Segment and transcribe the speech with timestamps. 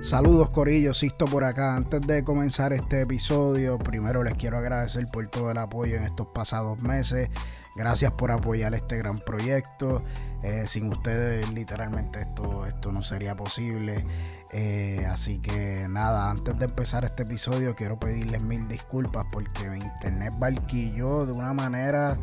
[0.00, 1.74] Saludos Corillo, Sisto por acá.
[1.74, 6.28] Antes de comenzar este episodio, primero les quiero agradecer por todo el apoyo en estos
[6.28, 7.28] pasados meses.
[7.74, 10.00] Gracias por apoyar este gran proyecto.
[10.42, 14.04] Eh, sin ustedes literalmente esto, esto no sería posible.
[14.52, 20.32] Eh, así que nada, antes de empezar este episodio quiero pedirles mil disculpas porque internet
[20.38, 22.16] barquilló de una manera...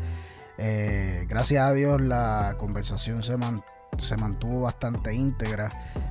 [0.57, 3.35] Eh, gracias a Dios la conversación se,
[4.01, 5.69] se mantuvo bastante íntegra.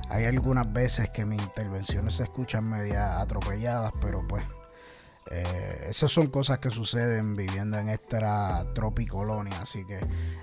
[0.09, 4.45] Hay algunas veces que mis intervenciones se escuchan media atropelladas, pero pues
[5.31, 9.59] eh, esas son cosas que suceden viviendo en esta tropicolonia.
[9.61, 9.99] Así que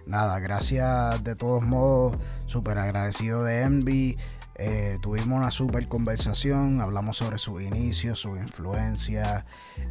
[0.06, 2.16] nada, gracias de todos modos,
[2.46, 4.16] súper agradecido de Envy.
[4.64, 9.44] Eh, tuvimos una super conversación, hablamos sobre sus inicios, su influencia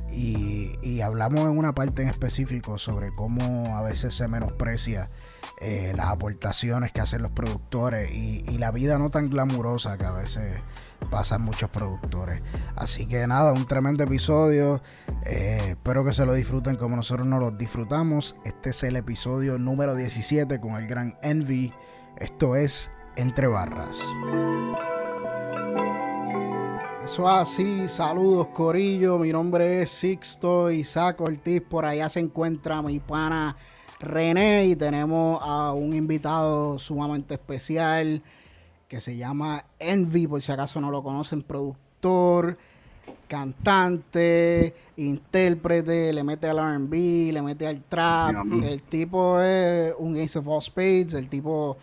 [0.10, 5.10] y, hablamos en una parte en específico sobre cómo a veces se menosprecia
[5.60, 10.06] eh, las aportaciones que hacen los productores y, y, la vida no tan glamurosa que
[10.06, 10.56] a veces
[11.10, 12.42] pasan muchos productores.
[12.78, 14.80] Así que nada, un tremendo episodio.
[15.26, 18.38] Eh, espero que se lo disfruten como nosotros nos lo disfrutamos.
[18.46, 21.74] Este es el episodio número 17 con el gran Envy.
[22.18, 24.00] Esto es entre barras.
[27.04, 33.00] Eso así, saludos Corillo, mi nombre es Sixto Isaac Ortiz, por allá se encuentra mi
[33.00, 33.56] pana
[34.00, 38.22] René y tenemos a un invitado sumamente especial
[38.88, 42.58] que se llama Envy, por si acaso no lo conocen, productor,
[43.28, 48.36] cantante, intérprete, le mete al RB, le mete al trap.
[48.64, 51.78] El tipo es un Ace of All Spades, el tipo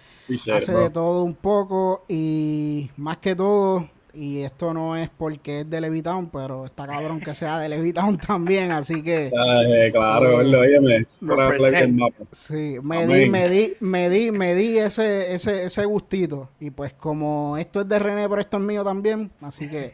[0.52, 5.70] hace de todo un poco y más que todo, y esto no es porque es
[5.70, 9.30] de Levitown, pero está cabrón que sea de Levitown también, así que...
[9.92, 11.06] claro, eh,
[12.32, 16.50] Sí, me di, me di, me di, me di ese, ese, ese gustito.
[16.60, 19.92] Y pues como esto es de René, pero esto es mío también, así que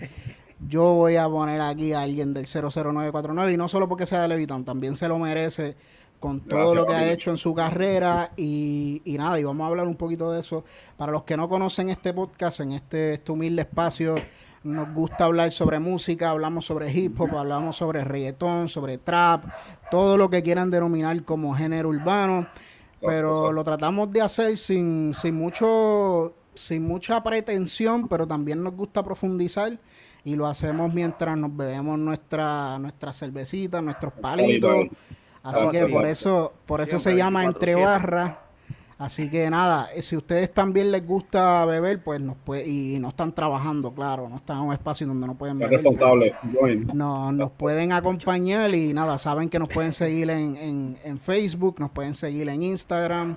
[0.69, 4.29] yo voy a poner aquí a alguien del 00949 y no solo porque sea de
[4.29, 5.77] Levitown, también se lo merece
[6.21, 9.87] con todo lo que ha hecho en su carrera y, nada, y vamos a hablar
[9.87, 10.65] un poquito de eso.
[10.97, 14.15] Para los que no conocen este podcast, en este, este humilde espacio,
[14.63, 19.45] nos gusta hablar sobre música, hablamos sobre hip hop, hablamos sobre reggaetón, sobre trap,
[19.91, 22.47] todo lo que quieran denominar como género urbano,
[23.07, 29.03] pero lo tratamos de hacer sin, sin mucho sin mucha pretensión, pero también nos gusta
[29.03, 29.79] profundizar
[30.25, 34.87] y lo hacemos mientras nos bebemos nuestra, nuestra cervecita, nuestros palitos.
[35.43, 38.39] Así que por eso, por eso se llama entre barras.
[38.97, 43.09] Así que nada, eh, si ustedes también les gusta beber, pues nos puede, y no
[43.09, 45.83] están trabajando, claro, no están en un espacio donde no pueden beber.
[46.95, 51.91] No, nos pueden acompañar y nada, saben que nos pueden seguir en, en Facebook, nos
[51.91, 53.37] pueden seguir en Instagram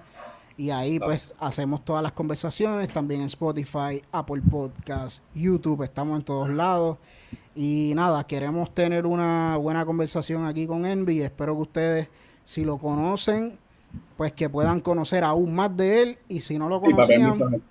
[0.58, 6.26] y ahí pues hacemos todas las conversaciones, también en Spotify, Apple Podcast, YouTube, estamos en
[6.26, 6.98] todos lados.
[7.56, 11.22] Y nada, queremos tener una buena conversación aquí con Envy.
[11.22, 12.08] Espero que ustedes,
[12.44, 13.58] si lo conocen,
[14.16, 16.18] pues que puedan conocer aún más de él.
[16.28, 17.62] Y si no lo conocían,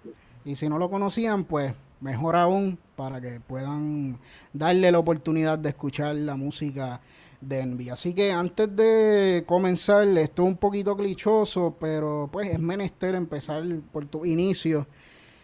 [0.45, 4.19] y si no lo conocían, pues mejor aún para que puedan
[4.53, 7.01] darle la oportunidad de escuchar la música
[7.41, 7.91] de Envy.
[7.91, 13.63] Así que antes de comenzar, esto es un poquito clichoso, pero pues es menester empezar
[13.93, 14.87] por tu inicio.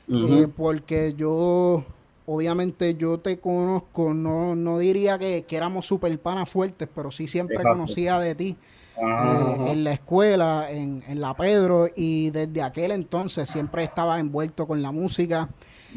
[0.09, 1.85] Eh, porque yo,
[2.27, 7.63] obviamente yo te conozco, no, no diría que, éramos super panas fuertes, pero sí siempre
[7.63, 8.57] conocía de ti.
[8.97, 14.67] Eh, en la escuela, en, en, la Pedro, y desde aquel entonces siempre estaba envuelto
[14.67, 15.49] con la música.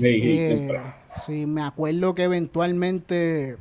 [0.01, 0.79] Eh,
[1.25, 3.57] sí, me acuerdo que eventualmente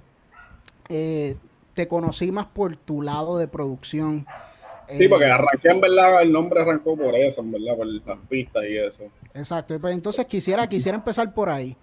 [0.89, 1.37] eh,
[1.75, 4.27] te conocí más por tu lado de producción.
[4.89, 8.19] Sí, porque eh, arranqué en verdad, el nombre arrancó por eso, en verdad, por las
[8.29, 9.05] pistas y eso.
[9.35, 11.77] Exacto, pues entonces quisiera, quisiera empezar por ahí.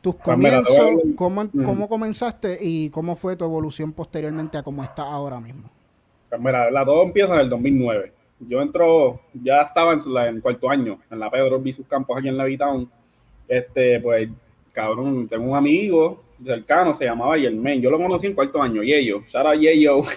[0.00, 0.76] Tus pues comienzos,
[1.14, 5.70] cómo, cómo, comenzaste y cómo fue tu evolución posteriormente a cómo estás ahora mismo.
[6.28, 8.12] Pues mira, todo empieza en el 2009.
[8.40, 12.38] Yo entro, ya estaba en, cuarto año, en la Pedro vi sus campos aquí en
[12.38, 12.90] la Levitown.
[13.46, 14.30] Este, pues,
[14.72, 17.80] cabrón, tengo un amigo cercano, se llamaba Yermen.
[17.80, 19.22] Yo lo conocí en cuarto año, Yeyo.
[19.26, 20.00] Sara Yeyo.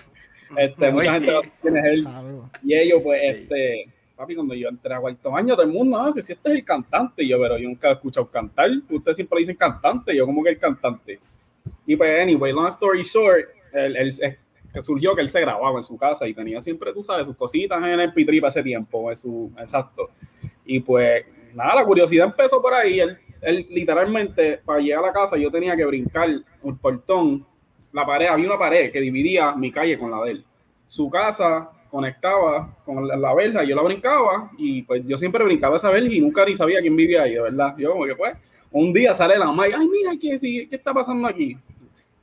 [0.56, 1.34] Este, mucha gente
[1.64, 2.08] tiene él.
[2.62, 6.22] Yeyo, pues, este, papi, cuando yo entré a cuarto año, todo el mundo, ah, que
[6.22, 7.24] si este es el cantante.
[7.24, 8.70] Y yo, pero yo nunca he escuchado cantar.
[8.88, 10.16] Ustedes siempre dicen cantante.
[10.16, 11.20] Yo, como que el cantante.
[11.88, 14.12] Y pues, anyway, long story short, él,
[14.84, 17.84] surgió que él se grababa en su casa y tenía siempre, tú sabes, sus cositas
[17.84, 20.12] en el pitri para ese tiempo, en su, exacto.
[20.66, 23.00] Y pues, nada, la curiosidad empezó por ahí.
[23.00, 26.30] Él él literalmente, para llegar a la casa, yo tenía que brincar
[26.62, 27.46] un portón,
[27.92, 30.46] la pared, había una pared que dividía mi calle con la de él.
[30.88, 35.76] Su casa conectaba con la, la verja, yo la brincaba y pues yo siempre brincaba
[35.76, 37.76] esa verja y nunca ni sabía quién vivía ahí, de verdad.
[37.78, 38.36] Yo como que pues,
[38.72, 40.36] un día sale la mamá y, ay, mira, ¿qué,
[40.70, 41.58] ¿qué está pasando aquí?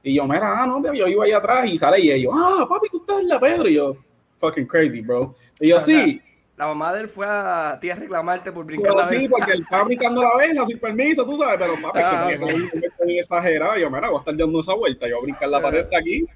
[0.02, 2.88] Y yo, mira, ah, no, yo iba ahí atrás y sale y ellos, ah, papi,
[2.90, 3.68] tú estás en la Pedro.
[3.68, 3.96] Y yo,
[4.38, 5.34] fucking crazy, bro.
[5.60, 6.20] Y yo, sí.
[6.60, 9.62] La mamá de él fue a ti a reclamarte por brincar la Sí, porque él
[9.62, 13.78] estaba brincando la vela sin permiso, tú sabes, pero papi, ah, que me exagerado.
[13.78, 15.08] Yo, mira, voy a estar dando esa vuelta.
[15.08, 16.26] Yo voy a brincar la pared de aquí.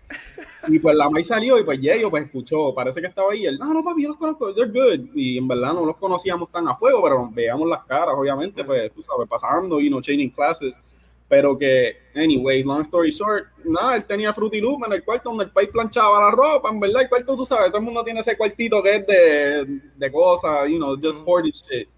[0.68, 3.42] Y pues la maíz salió y pues yo pues escuchó, parece que estaba ahí.
[3.42, 5.10] Y él, no, no, papi, yo los conozco, they're good.
[5.14, 8.90] Y en verdad no los conocíamos tan a fuego, pero veíamos las caras, obviamente, pues
[8.94, 10.80] tú sabes, pasando y no changing classes.
[11.28, 15.44] Pero que, anyway, long story short, nada, él tenía Fruity Loop en el cuarto donde
[15.44, 18.20] el país planchaba la ropa, en verdad, el cuarto, tú sabes, todo el mundo tiene
[18.20, 21.88] ese cuartito que es de, de cosas, you know, just hoarded shit.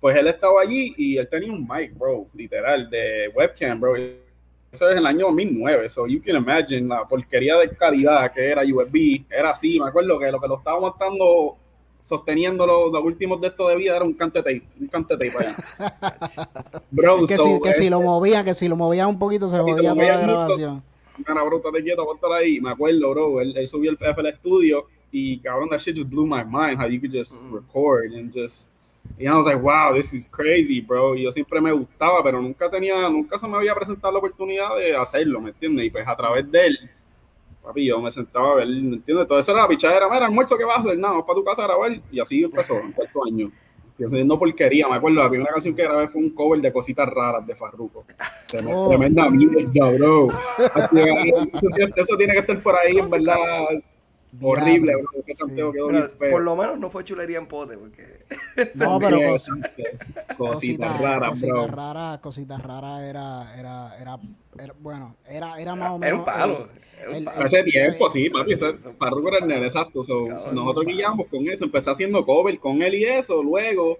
[0.00, 3.96] Pues él estaba allí y él tenía un mic, bro, literal, de webcam, bro.
[3.96, 8.44] Eso es en el año 2009, so you can imagine la porquería de calidad que
[8.44, 11.56] era USB, era así, me acuerdo que lo que lo estaba montando
[12.04, 15.56] sosteniendo los, últimos de esto de vida era un cante tape, un cante tape allá.
[16.90, 19.92] bro, que, si, que si lo movía, que si lo movía un poquito se movía
[19.92, 20.82] toda la grabación.
[21.16, 22.60] Mira, bro, estate quieto, ahí.
[22.60, 26.26] Me acuerdo, bro, él, él subió el FL Studio y cabrón, that shit just blew
[26.26, 27.52] my mind, how you could just mm.
[27.52, 28.70] record and just...
[29.18, 31.14] Y I was like, wow, this is crazy, bro.
[31.14, 34.76] Y yo siempre me gustaba, pero nunca tenía, nunca se me había presentado la oportunidad
[34.76, 35.86] de hacerlo, ¿me entiendes?
[35.86, 36.90] Y pues a través de él,
[37.64, 39.26] papi, yo me sentaba a ver, ¿me entiendes?
[39.26, 40.98] Todo eso era la pichadera, mira, almuerzo, ¿qué vas a hacer?
[40.98, 42.00] Nada, vamos para tu casa a grabar.
[42.10, 43.50] Y así empezó, en cuarto año.
[43.96, 47.08] Y haciendo porquería, me acuerdo, la primera canción que grabé fue un cover de cositas
[47.08, 48.04] raras de Farruko.
[48.66, 48.88] Oh.
[48.88, 50.28] Tremenda mierda, bro.
[51.96, 53.66] eso, tiene que estar por ahí, en verdad.
[54.40, 55.24] Horrible, bro.
[55.26, 56.30] Qué quedó bien feo.
[56.30, 58.24] Por lo menos no fue chulería en pote, porque.
[58.74, 59.18] No, pero
[60.36, 64.18] cositas, raras, cositas raras, cositas raras era, era, era,
[64.58, 66.06] era, bueno, era, era más o menos.
[66.06, 66.68] Era un palo.
[67.36, 68.54] Hace tiempo, sí, papi,
[68.98, 70.00] Farruko era el nene, exacto.
[70.52, 73.98] nosotros guiamos con eso, empecé haciendo cover con él y eso, luego,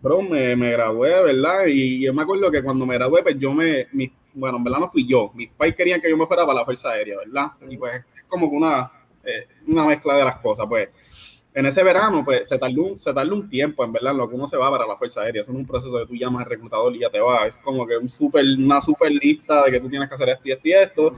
[0.00, 1.66] bro, me, me gradué, ¿verdad?
[1.66, 3.86] Y yo me acuerdo que cuando me gradué, pues yo me,
[4.34, 6.64] bueno, en verdad no fui yo, mis pais querían que yo me fuera para la
[6.64, 7.52] Fuerza Aérea, ¿verdad?
[7.68, 8.90] Y pues es como que una,
[9.24, 10.88] eh, una mezcla de las cosas, pues.
[11.52, 14.36] En ese verano, pues, se tardó, se tardó un tiempo, en verdad, en lo que
[14.36, 15.42] uno se va para la Fuerza Aérea.
[15.42, 17.46] Eso es un proceso que tú llamas al reclutador y ya te va.
[17.46, 20.48] Es como que un super, una super lista de que tú tienes que hacer esto
[20.48, 21.14] y esto y esto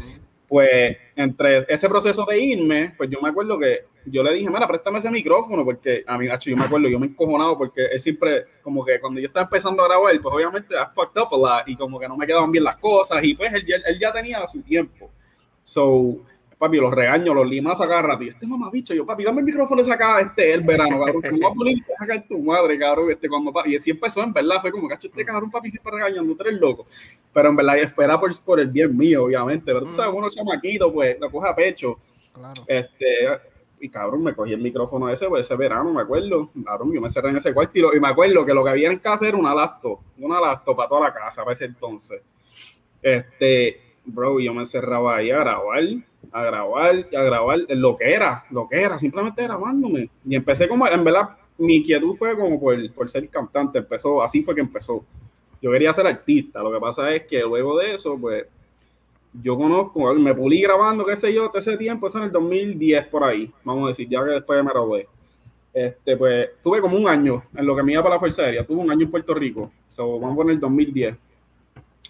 [0.53, 4.69] pues entre ese proceso de irme, pues yo me acuerdo que yo le dije, mira,
[4.69, 8.03] préstame ese micrófono, porque a mí, yo me acuerdo, yo me he encojonado porque es
[8.03, 11.39] siempre, como que cuando yo estaba empezando a grabar, pues obviamente I fucked up a
[11.39, 14.13] lot y como que no me quedaban bien las cosas y pues él, él ya
[14.13, 15.11] tenía su tiempo.
[15.63, 16.19] So,
[16.62, 18.23] papi, los regaños, los limas acá rato.
[18.23, 21.20] Y este mamabicho, yo, papi, dame el micrófono ese acá, este el verano, cabrón.
[21.29, 23.11] ¿Cómo vas a poner acá tu madre, cabrón?
[23.11, 26.37] Este, cuando, y así empezó, en verdad, fue como, cacho, este cabrón, papi, siempre regañando,
[26.37, 26.87] tú eres loco.
[27.32, 29.73] Pero en verdad, espera por, por el bien mío, obviamente.
[29.75, 31.99] Pero tú sabes, uno chamaquito, pues, lo coge a pecho.
[32.32, 32.62] Claro.
[32.69, 33.06] Este,
[33.81, 37.11] y cabrón, me cogí el micrófono ese, pues ese verano, me acuerdo, cabrón, yo me
[37.11, 39.37] cerré en ese cuarto y, y me acuerdo que lo que había en casa era
[39.37, 42.23] una laptop, una laptop para toda la casa para ese entonces.
[43.03, 45.82] Este, bro, yo me cerraba ahí a grabar
[46.31, 50.11] a grabar, a grabar lo que era, lo que era, simplemente grabándome.
[50.25, 54.43] Y empecé como, en verdad, mi inquietud fue como por, por ser cantante, empezó, así
[54.43, 55.05] fue que empezó.
[55.61, 58.47] Yo quería ser artista, lo que pasa es que luego de eso, pues,
[59.43, 63.25] yo conozco, me pulí grabando, qué sé yo, ese tiempo, eso en el 2010 por
[63.25, 65.09] ahí, vamos a decir, ya que después me gradué.
[65.73, 68.67] Este, pues, tuve como un año en lo que me iba para la Fuerza Aérea,
[68.67, 71.17] tuve un año en Puerto Rico, so, vamos a el 2010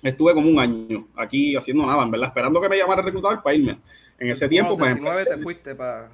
[0.02, 3.42] estuve como un año aquí haciendo nada, en verdad, esperando que me llamara el reclutador
[3.42, 3.78] para irme.
[4.18, 4.92] En ese tiempo, pues.
[4.92, 6.10] A los 19 te fuiste para.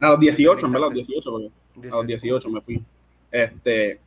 [0.00, 2.82] A los 18, en verdad, a los 18, porque a los 18 me fui.
[3.30, 4.00] Este,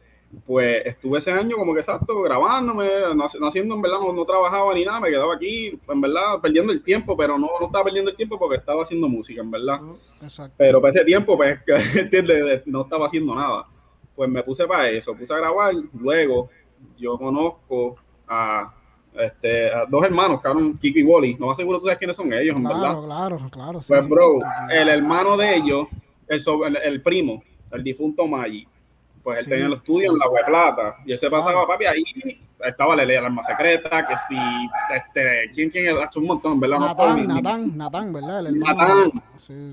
[0.46, 4.84] pues estuve ese año como que exacto, grabándome, no, haciendo, en verdad, no, trabajaba ni
[4.84, 8.18] nada, me quedaba aquí, en verdad, perdiendo el tiempo, pero no, no estaba perdiendo el
[8.18, 9.80] tiempo porque estaba haciendo música, en verdad.
[10.58, 11.60] Pero para ese tiempo, pues,
[12.66, 13.68] no estaba haciendo nada.
[14.16, 16.50] Pues me puse para eso, puse a grabar, luego
[16.98, 17.98] yo conozco
[18.28, 18.74] a
[19.20, 21.36] este, dos hermanos, cabrón, Kiki y Wally.
[21.36, 23.06] No más seguro tú sabes quiénes son ellos, en claro, verdad.
[23.06, 25.88] Claro, claro, Pues, bro, el hermano de ellos,
[26.28, 28.68] el, el, primo, el difunto Maggi,
[29.24, 32.04] pues él tenía el estudio en la Web Plata y él se pasaba, papi, ahí
[32.64, 34.38] estaba la ley arma secreta, que si,
[34.96, 35.98] este, ¿quién, quién?
[35.98, 36.80] Ha hecho un montón, ¿verdad?
[36.80, 38.46] Natán, Natán, Natán, ¿verdad?
[38.46, 39.12] El Natán,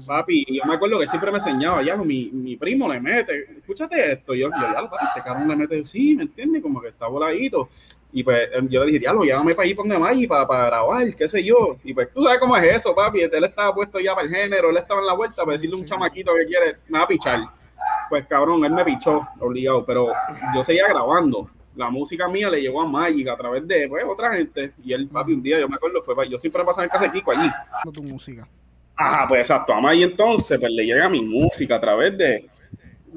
[0.06, 3.58] papi, y yo me acuerdo que siempre me enseñaba, ya, mi, mi primo le mete,
[3.58, 6.62] escúchate esto, yo, yo ya, papi, este cabrón le mete, sí, ¿me entiendes?
[6.62, 7.68] Como que está voladito.
[8.12, 11.14] Y pues em, yo le dije, diablo, llámame para ir por Maggi para, para grabar,
[11.16, 11.76] qué sé yo.
[11.82, 13.22] Y pues tú sabes cómo es eso, papi.
[13.22, 15.78] Él estaba puesto ya para el género, él estaba en la vuelta para decirle a
[15.80, 17.40] un chamaquito que quiere, me va a pichar.
[18.10, 20.12] Pues cabrón, él me pichó, obligado, pero
[20.54, 21.48] yo seguía grabando.
[21.74, 24.74] La música mía le llegó a Magic a través de pues, otra gente.
[24.84, 27.12] Y él, papi, un día, yo me acuerdo, fue yo siempre pasaba en casa de
[27.12, 27.50] Kiko allí.
[27.94, 28.46] Tu música.
[28.94, 32.46] Ah, pues exacto, a Magic entonces, pues le llega mi música a través de,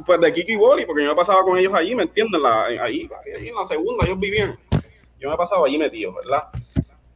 [0.04, 2.42] pues de Kiki y Boli, porque yo pasaba con ellos allí, ¿me entiendes?
[2.42, 4.58] La, ahí, ahí en la segunda ellos vivían
[5.26, 6.44] yo me pasaba allí metido, ¿verdad?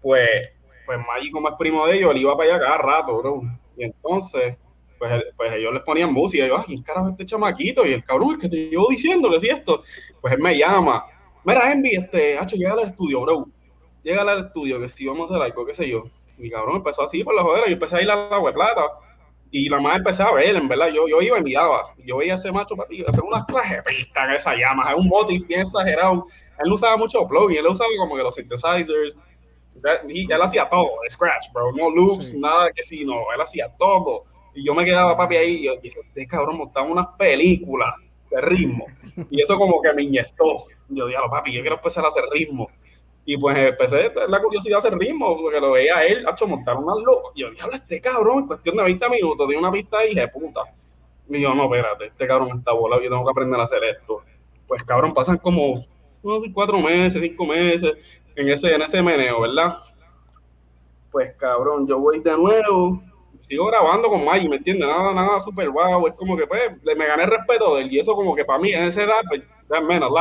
[0.02, 0.52] Pues,
[0.86, 3.42] pues Maggi, como es primo de ellos, él iba para allá cada rato, bro.
[3.78, 4.58] Y entonces,
[4.98, 6.44] pues, pues ellos les ponían música.
[6.44, 7.86] Y yo, ay, carajo este chamaquito?
[7.86, 9.84] Y el cabrón, el que te llevo diciendo que si esto.
[10.20, 11.06] Pues él me llama.
[11.44, 13.48] Mira, Envy, este, hacho, llega al estudio, bro.
[14.02, 16.06] Llega al estudio, que si vamos a hacer algo, qué sé yo.
[16.38, 18.82] Mi cabrón empezó así por la jodera y empecé a ir a la web plata.
[19.52, 21.94] Y la más empecé a ver, en verdad, yo, yo iba y miraba.
[21.98, 24.96] Yo veía a ese macho para ti hacer unas clases pistas en esa llama, es
[24.96, 26.28] un motif bien exagerado.
[26.60, 29.18] Él usaba mucho plugin, él usaba como que los synthesizers.
[29.84, 34.26] Él, él hacía todo, scratch, bro, no loops, nada que sí, no, él hacía todo.
[34.54, 37.96] Y yo me quedaba, papi, ahí, y yo dije, este cabrón montaba unas películas
[38.30, 38.86] de ritmo.
[39.30, 40.66] Y eso como que me inyectó.
[40.90, 42.70] Yo dije, papi, yo quiero empezar a hacer ritmo.
[43.32, 46.96] Y pues empecé la curiosidad hacer ritmo, porque lo veía a él, hecho montar una
[46.96, 47.30] loca.
[47.36, 50.28] Y yo dije, este cabrón, en cuestión de 20 minutos, de una pista y dije,
[50.30, 50.62] puta.
[51.30, 54.24] Y yo, no, espérate, este cabrón está volado, yo tengo que aprender a hacer esto.
[54.68, 55.86] Pues cabrón, pasan como
[56.24, 57.94] unos cuatro meses, cinco meses
[58.36, 59.78] en ese, en ese meneo, ¿verdad?
[61.12, 63.00] Pues cabrón, yo voy de nuevo,
[63.38, 64.90] sigo grabando con Maggie, ¿me entiendes?
[64.90, 68.00] Nada, nada súper guau, es como que pues, me gané el respeto de él y
[68.00, 69.44] eso como que para mí en esa edad, pues,
[69.84, 70.12] menos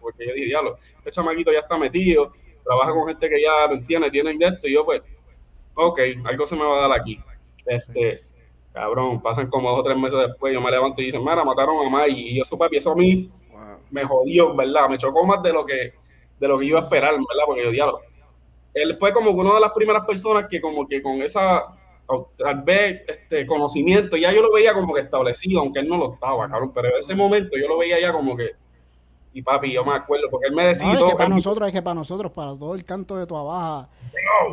[0.00, 2.32] porque yo dije, diablo, este chamaquito ya está metido,
[2.64, 4.10] trabaja con gente que ya, ¿me entiendes?
[4.10, 5.02] Tienen de esto y yo pues,
[5.74, 7.20] ok, algo se me va a dar aquí.
[7.66, 8.22] Este,
[8.72, 11.86] cabrón, pasan como dos o tres meses después, yo me levanto y dicen, mira, mataron
[11.86, 13.30] a Maggie y yo, eso papi, eso a mí
[13.90, 14.88] me jodió, ¿verdad?
[14.88, 15.94] Me chocó más de lo que,
[16.38, 17.44] de lo que iba a esperar, ¿verdad?
[17.46, 18.00] Porque yo, diablo,
[18.72, 21.64] él fue como una de las primeras personas que como que con esa
[22.36, 26.14] tal vez este conocimiento, ya yo lo veía como que establecido, aunque él no lo
[26.14, 28.50] estaba, cabrón, pero en ese momento yo lo veía ya como que,
[29.34, 30.86] y papi, yo me acuerdo, porque él me decía...
[30.94, 33.36] No, es que para nosotros, es que para nosotros, para todo el canto de tu
[33.36, 33.88] abaja,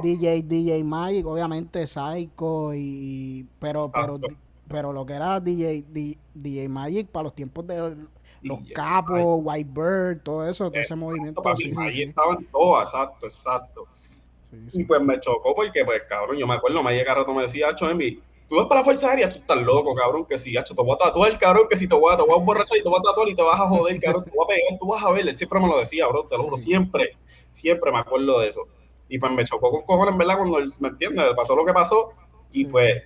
[0.02, 4.20] DJ, DJ Magic, obviamente Psycho, y, pero, pero,
[4.68, 5.86] pero lo que era DJ,
[6.34, 7.96] DJ Magic para los tiempos de
[8.42, 11.44] los capos, White Bird, todo eso, todo ese movimiento.
[11.44, 13.88] Papi, ahí estaban todos, exacto, exacto.
[14.74, 17.68] Y pues me chocó porque, pues, cabrón, yo me acuerdo, me llega rato me decía,
[17.80, 18.20] Envy,
[18.52, 20.94] tú vas para la Fuerza Aérea, tú estás loco, cabrón, que si, Hacho, te voy
[20.94, 23.02] a tatuar, cabrón, que si te voy a, te voy a y te voy a
[23.02, 25.26] tatuar y te vas a joder, cabrón, te voy a pegar, tú vas a ver,
[25.26, 27.16] él siempre me lo decía, bro, te lo juro, siempre,
[27.50, 28.68] siempre me acuerdo de eso.
[29.08, 30.36] Y pues me chocó con cojones, ¿verdad?
[30.36, 31.28] Cuando él, ¿me entiendes?
[31.34, 32.10] Pasó lo que pasó
[32.52, 33.04] y pues,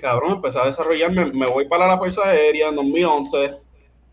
[0.00, 3.58] cabrón, empecé a desarrollarme, me voy para la Fuerza Aérea en 2011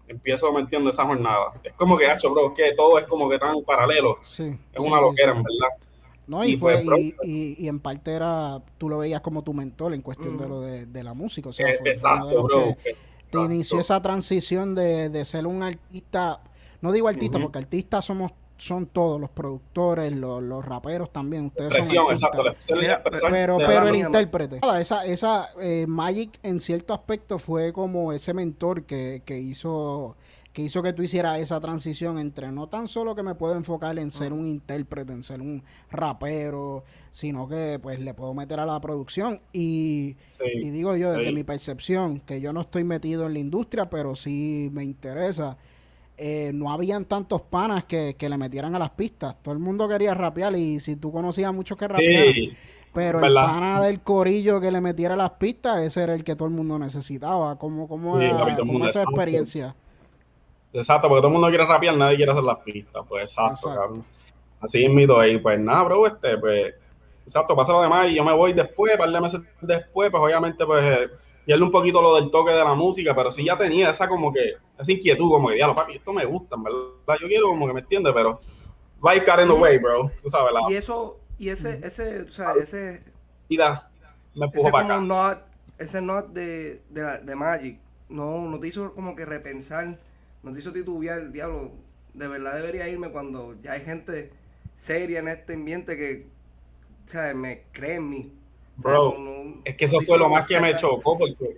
[0.07, 1.53] empiezo metiendo esa jornada.
[1.63, 4.19] Es como que, hacho, bro, es que todo es como que tan paralelo.
[4.21, 5.86] Sí, es una loquera, en verdad.
[6.27, 6.83] No, y, fue,
[7.23, 10.59] y, y, en parte era, tú lo veías como tu mentor en cuestión de lo
[10.59, 11.49] de, de, la música.
[11.49, 12.75] O sea, fue exacto, bro.
[13.29, 16.41] Te inició esa transición de, de, ser un artista,
[16.81, 21.45] no digo artista, porque artistas somos son todos los productores, los, los raperos también.
[21.45, 22.43] Ustedes son exacto,
[23.29, 24.59] pero, pero el intérprete.
[24.79, 30.15] Esa, esa eh, Magic en cierto aspecto fue como ese mentor que, que hizo
[30.57, 33.99] que hizo que tú hicieras esa transición entre no tan solo que me puedo enfocar
[33.99, 35.61] en ser un intérprete, en ser un
[35.91, 41.31] rapero, sino que pues le puedo meter a la producción y, y digo yo desde
[41.31, 45.57] mi percepción que yo no estoy metido en la industria, pero sí me interesa.
[46.17, 49.37] Eh, no habían tantos panas que, que, le metieran a las pistas.
[49.43, 52.33] Todo el mundo quería rapear y si tú conocías a muchos que rapeaban,
[52.95, 56.35] pero el pana del corillo que le metiera a las pistas, ese era el que
[56.35, 57.59] todo el mundo necesitaba.
[57.59, 59.75] ¿Cómo, cómo, era, esa experiencia?
[60.77, 63.03] Exacto, porque todo el mundo quiere rapear, nadie quiere hacer las pistas.
[63.07, 64.05] Pues exacto, cabrón.
[64.59, 65.37] Así es mito ahí.
[65.37, 66.73] Pues nada, bro, este, pues.
[67.25, 70.23] Exacto, pasa lo demás y yo me voy después, un par de meses después, pues
[70.23, 70.83] obviamente, pues.
[70.83, 71.09] Eh,
[71.47, 74.33] pierde un poquito lo del toque de la música, pero sí ya tenía esa como
[74.33, 77.21] que, esa inquietud, como que, diablo, papi, esto me gusta, ¿verdad?
[77.21, 78.41] Yo quiero como que me entiende, pero
[79.01, 80.11] life got in the way, bro.
[80.21, 80.59] Tú sabes, la...
[80.69, 83.01] Y eso, y ese, ese, o sea, ese...
[83.47, 83.89] Y da,
[84.35, 84.97] me puso para acá.
[84.99, 85.39] Not,
[85.77, 87.79] ese not de, de, de Magic,
[88.09, 89.97] no, no te hizo como que repensar
[90.47, 91.71] no te hizo titubear, diablo,
[92.13, 94.31] de verdad debería irme cuando ya hay gente
[94.73, 96.27] seria en este ambiente que,
[97.05, 98.31] o sea, me cree en mí.
[98.77, 101.57] Bro, es que eso fue lo más que me chocó, porque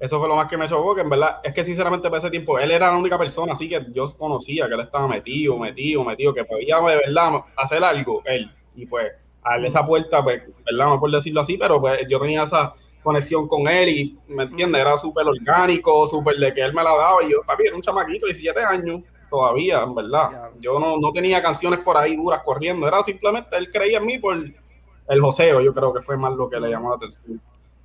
[0.00, 2.30] eso fue lo más que me chocó, que en verdad, es que sinceramente para ese
[2.30, 6.04] tiempo, él era la única persona así que yo conocía, que él estaba metido, metido,
[6.04, 8.50] metido, que podía de verdad hacer algo, él.
[8.74, 9.12] Y pues,
[9.42, 12.74] a darle esa puerta, pues, verdad, no por decirlo así, pero pues yo tenía esa
[13.06, 14.80] conexión con él y, ¿me entiendes?
[14.80, 17.80] Era súper orgánico, súper de que él me la daba y yo, papi, era un
[17.80, 20.50] chamaquito, 17 años todavía, en verdad.
[20.58, 24.18] Yo no, no tenía canciones por ahí duras corriendo, era simplemente, él creía en mí
[24.18, 27.40] por el joseo, yo creo que fue más lo que le llamó la atención.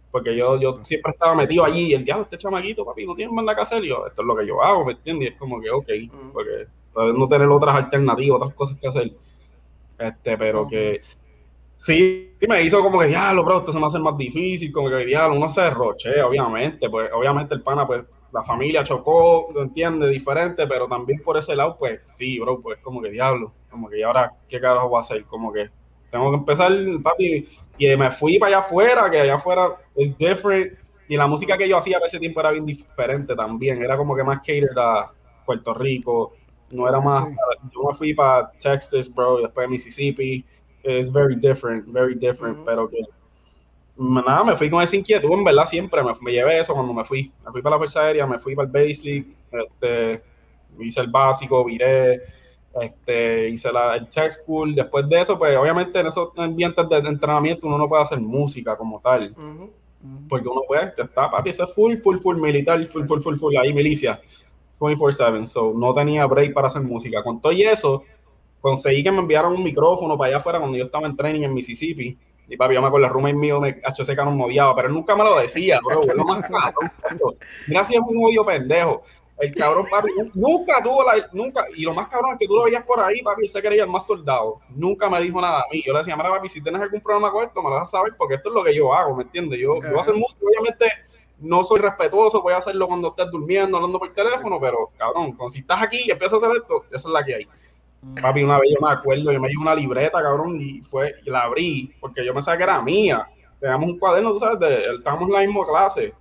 [0.09, 3.31] Porque yo, yo siempre estaba metido allí y el diablo, este chamaquito, papi, no tiene
[3.31, 3.83] más nada que hacer.
[3.83, 5.29] yo, esto es lo que yo hago, ¿me entiendes?
[5.29, 5.89] Y es como que, ok,
[6.33, 6.65] porque
[7.15, 9.11] no tener otras alternativas, otras cosas que hacer.
[9.99, 11.01] Este, pero que
[11.81, 15.05] sí me hizo como que, diablo, bro, esto se me hace más difícil, como que,
[15.05, 20.09] diablo, uno se derroche, obviamente, pues, obviamente el pana, pues, la familia chocó, ¿lo entiendes?
[20.09, 23.99] Diferente, pero también por ese lado, pues sí, bro, pues como que diablo, como que
[23.99, 25.25] y ahora, ¿qué carajo voy a hacer?
[25.25, 25.69] Como que
[26.09, 26.71] tengo que empezar,
[27.03, 27.47] papi,
[27.77, 30.73] y me fui para allá afuera, que allá afuera es different,
[31.09, 34.15] y la música que yo hacía para ese tiempo era bien diferente también, era como
[34.15, 35.11] que más catered a
[35.45, 36.33] Puerto Rico,
[36.71, 37.27] no era más,
[37.73, 40.45] yo me fui para Texas, bro, y después Mississippi,
[40.83, 43.01] es very different, very different, pero que
[43.97, 47.03] nada, me fui con esa inquietud, en verdad, siempre me, me, llevé eso cuando me
[47.03, 47.31] fui.
[47.45, 50.21] Me fui para la Fuerza Aérea, me fui para el Basic, este,
[50.79, 52.21] hice el básico, viré,
[52.79, 54.73] este, hice la, el tech school.
[54.73, 58.75] Después de eso, pues obviamente en esos ambientes de, entrenamiento uno no puede hacer música
[58.75, 59.35] como tal.
[60.27, 63.55] Porque uno puede, está, papi, eso es full, full, full militar, full, full, full, full,
[63.57, 64.19] ahí milicia,
[64.79, 65.45] 24-7.
[65.45, 67.21] So no tenía break para hacer música.
[67.23, 68.03] Con todo y eso,
[68.61, 71.53] conseguí que me enviaran un micrófono para allá afuera cuando yo estaba en training en
[71.53, 72.17] Mississippi
[72.51, 74.93] y papi, yo me acuerdo, el roommate mío me hecho ese cabrón odiaba, pero él
[74.93, 76.01] nunca me lo decía, bro.
[76.01, 76.91] Es lo más cabrón.
[77.67, 79.03] Mira si es un odio pendejo.
[79.37, 81.29] El cabrón, papi, nunca tuvo la.
[81.31, 83.83] Nunca, y lo más cabrón es que tú lo veías por ahí, papi, se creía
[83.83, 84.55] el más soldado.
[84.69, 85.81] Nunca me dijo nada a mí.
[85.83, 87.97] Yo le decía, mira, papi, si tienes algún problema con esto, me lo vas a
[87.97, 89.57] saber, porque esto es lo que yo hago, ¿me entiendes?
[89.57, 90.85] Yo, yo voy a hacer música, obviamente
[91.39, 95.49] no soy respetuoso, voy a hacerlo cuando estés durmiendo, hablando por teléfono, pero cabrón, cuando
[95.49, 97.47] si estás aquí y empiezas a hacer esto, esa es la que hay.
[98.19, 101.29] Papi, una vez yo me acuerdo, yo me llevé una libreta, cabrón, y fue, y
[101.29, 103.27] la abrí, porque yo pensaba que era mía.
[103.59, 106.13] Teníamos un cuaderno, tú sabes, de, estábamos en la misma clase.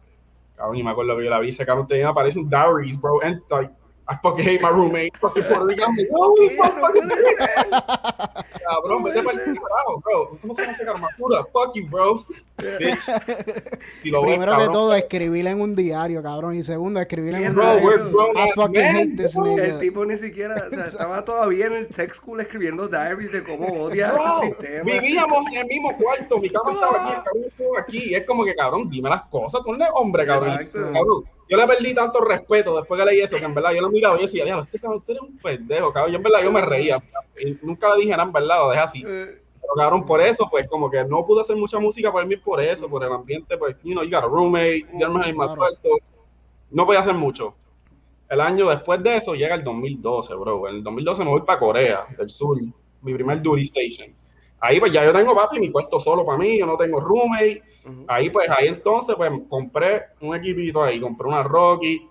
[0.57, 3.23] Cabrón, y me acuerdo que yo la abrí, ese cabrón tenía, parece un diaries, bro,
[3.23, 3.73] and like,
[4.11, 5.17] I fucking hate my roommate.
[5.19, 5.95] Fucking Puerto Rican.
[6.11, 6.35] No,
[8.67, 10.39] Cabrón, vete para el carajo, bro.
[10.43, 11.45] ¿Cómo se llama armadura?
[11.53, 12.27] Fuck you, bro.
[12.79, 13.07] Bitch.
[14.03, 16.55] Primero que todo, escribirle en un diario, cabrón.
[16.55, 18.33] Y segundo, escribirle en un diario.
[18.35, 19.65] I fucking hate this nigga.
[19.65, 23.45] El tipo ni siquiera, o sea, estaba todavía en el tech school escribiendo diaries de
[23.45, 24.83] cómo odia el sistema.
[24.85, 26.39] Vivíamos en el mismo cuarto.
[26.39, 28.15] Mi cama estaba aquí, el cabrón estaba aquí.
[28.17, 29.61] Es como que, cabrón, dime las cosas.
[29.65, 30.51] Tú eres hombre, cabrón.
[30.51, 30.81] Exacto.
[30.93, 33.91] Cabrón yo le perdí tanto respeto después que leí eso, que en verdad yo lo
[33.91, 36.13] miraba y decía, diablo, este cabrón, usted es un pendejo, cabrón.
[36.13, 37.03] Yo en verdad yo me reía.
[37.39, 39.03] Y nunca le dije nada, en verdad, lo dejé así.
[39.03, 42.63] Pero cabrón, por eso, pues como que no pude hacer mucha música por mí por
[42.63, 45.53] eso, por el ambiente, pues, you know, you got a roommate, ya no hay más
[45.53, 45.89] suelto.
[46.71, 47.57] No podía hacer mucho.
[48.29, 50.69] El año después de eso llega el 2012, bro.
[50.69, 52.59] En el 2012 me voy para Corea del Sur,
[53.03, 54.15] mi primer duty station.
[54.61, 57.61] Ahí pues ya yo tengo papi mi cuarto solo para mí, yo no tengo roommate.
[58.07, 62.07] Ahí pues ahí entonces pues compré un equipito ahí, compré una Rocky,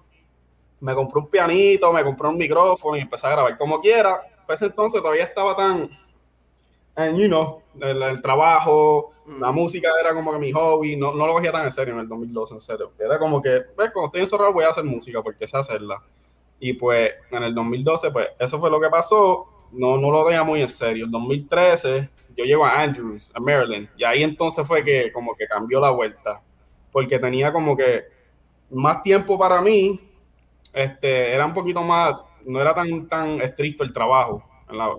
[0.80, 4.22] me compré un pianito, me compré un micrófono y empecé a grabar como quiera.
[4.46, 5.90] Pues entonces todavía estaba tan,
[6.96, 11.34] en, you know, el, trabajo, la música era como que mi hobby, no, no lo
[11.34, 12.92] cogía tan en serio en el 2012, en serio.
[12.98, 16.02] Era como que, pues cuando estoy encerrado voy a hacer música porque sé hacerla.
[16.60, 20.44] Y pues en el 2012 pues eso fue lo que pasó, no, no lo veía
[20.44, 21.06] muy en serio.
[21.06, 25.46] En 2013 yo llego a Andrews, a Maryland, y ahí entonces fue que como que
[25.46, 26.42] cambió la vuelta,
[26.90, 28.04] porque tenía como que
[28.72, 30.00] más tiempo para mí,
[30.74, 34.42] este, era un poquito más, no era tan, tan estricto el trabajo.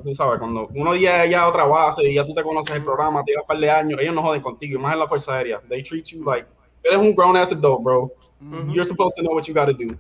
[0.03, 2.85] tú sabes, cuando uno ya ya a otra base y ya tú te conoces el
[2.85, 5.07] programa, te llevas un par de años, ellos no joden contigo, y más en la
[5.07, 5.61] Fuerza Aérea.
[5.67, 6.47] They treat you like,
[6.83, 8.13] eres un grown ass adult, bro.
[8.69, 9.97] You're supposed to know what you gotta do.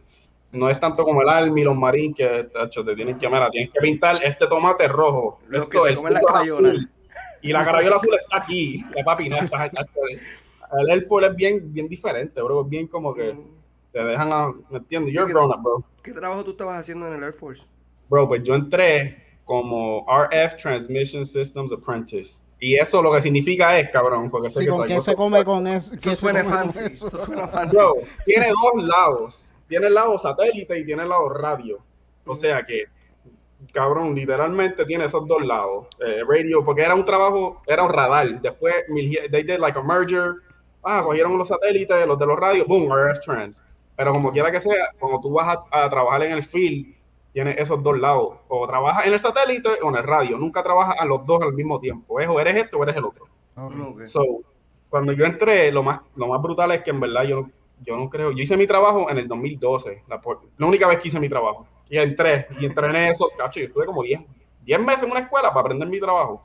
[0.52, 3.70] No es tanto como el Army, los Marines, que tacho, te tienen que, mira, tienes
[3.70, 5.38] que pintar este tomate rojo.
[5.46, 6.74] Lo esto, que se come la crayola.
[7.42, 8.84] Y la carayola azul está aquí.
[8.94, 9.70] La papi, no, está,
[10.78, 12.62] el Air es bien, bien diferente, bro.
[12.62, 13.36] Es bien como que
[13.92, 14.52] te dejan a.
[14.70, 15.12] ¿Me entiendes?
[15.12, 15.84] You're grown up, bro.
[16.02, 17.64] ¿Qué trabajo tú estabas haciendo en el Air Force?
[18.08, 22.42] Bro, pues yo entré como RF Transmission Systems Apprentice.
[22.60, 25.66] Y eso lo que significa es, cabrón, porque sé que ¿con qué se come con
[25.66, 25.94] eso?
[25.94, 26.84] Eso suena fancy.
[26.84, 27.08] Eso?
[27.08, 27.76] suena fancy.
[27.76, 27.94] Bro,
[28.26, 29.54] tiene dos lados.
[29.66, 31.78] Tiene el lado satélite y tiene el lado radio.
[32.26, 32.84] O sea que
[33.72, 35.86] cabrón, literalmente tiene esos dos lados.
[36.00, 38.40] Eh, radio, porque era un trabajo, era un radar.
[38.40, 38.74] Después,
[39.30, 40.36] they did like a merger.
[40.82, 43.64] Ah, cogieron los satélites, los de los radios, boom, RF trans.
[43.96, 46.94] Pero como quiera que sea, cuando tú vas a, trabajar en el field,
[47.32, 48.38] tiene esos dos lados.
[48.48, 50.38] O trabajas en el satélite o en el radio.
[50.38, 52.18] Nunca trabajas a los dos al mismo tiempo.
[52.18, 53.26] Es o eres esto o eres el otro.
[54.04, 54.24] So,
[54.88, 57.46] cuando yo entré, lo más, lo más brutal es que en verdad yo,
[57.82, 58.30] yo no creo.
[58.30, 60.04] Yo hice mi trabajo en el 2012.
[60.08, 60.18] La,
[60.56, 63.66] la única vez que hice mi trabajo y entré, y entré en eso, cacho, yo
[63.66, 64.20] estuve como 10,
[64.62, 66.44] 10 meses en una escuela para aprender mi trabajo.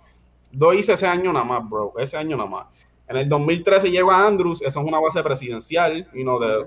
[0.51, 2.67] Lo hice ese año nada más, bro, ese año nada más.
[3.07, 6.65] En el 2013 llego a Andrews, eso es una base presidencial, you know, de,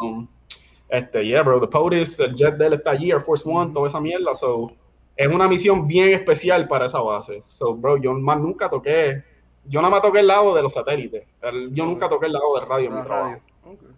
[0.00, 0.28] um,
[0.88, 4.00] este, yeah, bro, the POTUS, el jet del está allí, Air Force One, toda esa
[4.00, 4.70] mierda, so,
[5.16, 7.42] es una misión bien especial para esa base.
[7.46, 9.24] So, bro, yo más nunca toqué,
[9.64, 11.26] yo nada más toqué el lado de los satélites,
[11.72, 13.40] yo nunca toqué el lado de radio en mi trabajo.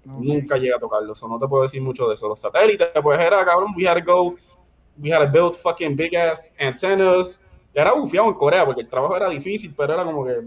[0.05, 2.29] Nunca llegué a tocarlo, eso no te puedo decir mucho de eso.
[2.29, 4.35] Los satélites, pues era cabrón, we had to go,
[4.99, 7.41] we had to build fucking big ass antennas.
[7.73, 10.43] Era bufiado en Corea porque el trabajo era difícil, pero era como que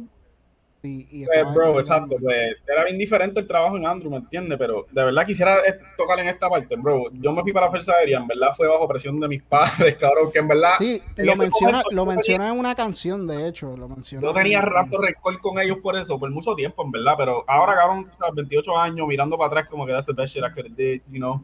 [0.85, 4.57] y, pues, bro, exacto, pues era bien diferente el trabajo en Andrew, ¿me entiendes?
[4.57, 5.57] Pero de verdad quisiera
[5.97, 7.05] tocar en esta parte, bro.
[7.13, 9.95] Yo me fui para la Fuerza Aérea, en verdad fue bajo presión de mis padres,
[9.95, 10.71] cabrón, que en verdad...
[10.77, 14.27] Sí, lo menciona, lo menciona en una canción, de hecho, lo menciona.
[14.27, 17.75] Yo tenía rato récord con ellos por eso, por mucho tiempo, en verdad, pero ahora,
[17.75, 21.19] cabrón, 28 años, mirando para atrás como que that's the best shit I could you
[21.19, 21.41] know,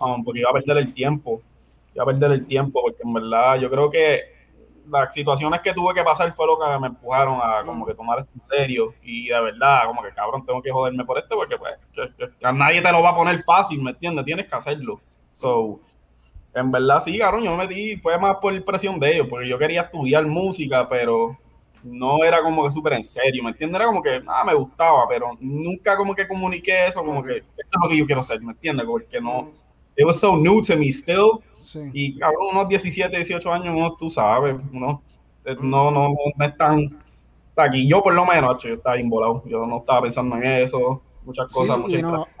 [0.00, 1.42] um, porque iba a perder el tiempo,
[1.94, 4.39] iba a perder el tiempo, porque en verdad yo creo que
[4.90, 8.18] las situaciones que tuve que pasar fue lo que me empujaron a como que tomar
[8.18, 11.56] esto en serio y de verdad, como que cabrón, tengo que joderme por esto porque
[11.56, 11.74] pues
[12.42, 14.24] a nadie te lo va a poner fácil, ¿me entiendes?
[14.24, 15.00] Tienes que hacerlo.
[15.32, 15.80] So,
[16.54, 19.58] en verdad sí, cabrón, yo me metí, fue más por presión de ellos, porque yo
[19.58, 21.36] quería estudiar música, pero
[21.82, 23.78] no era como que súper en serio, ¿me entiendes?
[23.78, 27.54] Era como que, nada, me gustaba, pero nunca como que comuniqué eso, como que esto
[27.56, 28.86] es lo que yo quiero ser, ¿me entiendes?
[28.86, 29.50] Porque no,
[29.96, 31.40] it was so new to me still,
[31.92, 35.02] y cabrón, unos 17, 18 años, uno, tú sabes, uno
[35.44, 36.98] eh, no, no, no, es tan
[37.56, 37.86] aquí.
[37.86, 41.80] Yo por lo menos, yo estaba involado, yo no estaba pensando en eso, muchas cosas.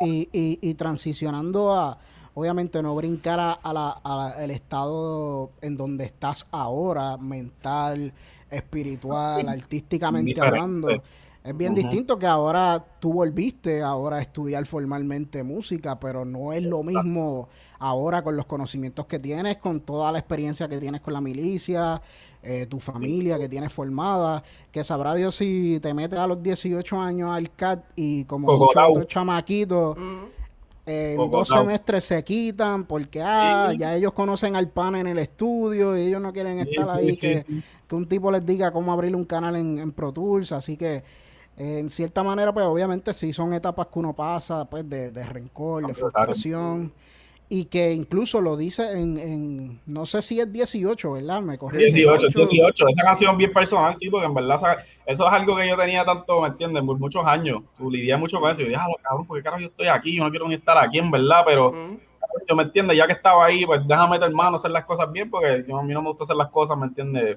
[0.00, 1.98] y, y, y, transicionando a,
[2.34, 8.12] obviamente no brincar a, la, el estado en donde estás ahora, mental,
[8.50, 10.88] espiritual, artísticamente hablando.
[11.42, 16.62] Es bien distinto que ahora tú volviste ahora a estudiar formalmente música, pero no es
[16.62, 17.48] lo mismo
[17.78, 22.02] ahora con los conocimientos que tienes, con toda la experiencia que tienes con la milicia,
[22.42, 27.00] eh, tu familia que tienes formada, que sabrá Dios si te metes a los 18
[27.00, 29.96] años al CAT y como muchos otros chamaquitos,
[30.84, 35.96] en dos semestres se quitan porque ah, ya ellos conocen al pan en el estudio
[35.96, 37.46] y ellos no quieren estar ahí, que,
[37.92, 41.02] un tipo les diga cómo abrir un canal en, en Pro Tools, así que
[41.60, 45.86] en cierta manera, pues obviamente sí son etapas que uno pasa, pues de, de rencor,
[45.86, 46.92] de frustración
[47.52, 51.42] y que incluso lo dice en, en, no sé si es 18, ¿verdad?
[51.42, 55.68] Me 18, 18, esa canción bien personal, sí, porque en verdad eso es algo que
[55.68, 56.84] yo tenía tanto, ¿me entiendes?
[56.84, 59.42] Por muchos años, tú lidias mucho con eso, y yo dije, ah, cabrón, ¿por qué
[59.42, 60.16] carajo yo estoy aquí?
[60.16, 61.74] Yo no quiero ni estar aquí, en verdad, pero
[62.48, 65.28] yo me entiende, ya que estaba ahí, pues déjame meter mano, hacer las cosas bien,
[65.28, 67.36] porque yo, a mí no me gusta hacer las cosas, ¿me entiendes?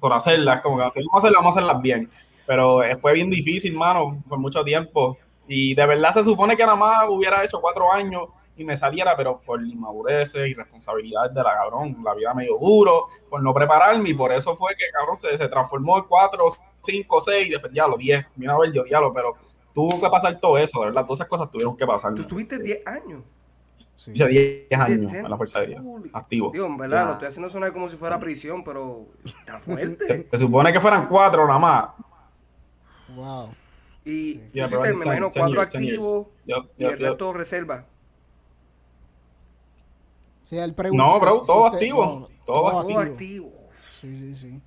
[0.00, 2.10] Por hacerlas, como que vamos a hacerlas, vamos a hacerlas bien.
[2.52, 5.16] Pero fue bien difícil, mano, por mucho tiempo.
[5.48, 9.16] Y de verdad se supone que nada más hubiera hecho cuatro años y me saliera,
[9.16, 14.10] pero por inmadureces y responsabilidades de la cabrón, la vida medio duro, por no prepararme,
[14.10, 16.44] y por eso fue que cabrón se, se transformó en cuatro,
[16.82, 18.26] cinco, seis, y después ya los diez.
[18.36, 19.34] Vino a ver yo, diablo, pero
[19.72, 22.12] tuvo que pasar todo eso, de verdad, todas esas cosas tuvieron que pasar.
[22.12, 23.22] Tú tuviste diez años.
[23.96, 24.12] Sí.
[24.12, 25.80] 10 años en la Fuerza Aérea,
[26.12, 26.50] activo.
[26.52, 30.26] Digo, en verdad, lo estoy haciendo sonar como si fuera prisión, pero está fuerte.
[30.30, 31.90] se supone que fueran cuatro nada más.
[33.16, 33.50] Wow.
[34.04, 36.26] Y yeah, me imagino cuatro activos
[36.76, 37.86] y el resto reserva.
[40.42, 42.28] Sí, él no, bro, todo activo.
[42.44, 43.52] todo, activo.
[44.00, 44.60] Sí, sí, sí.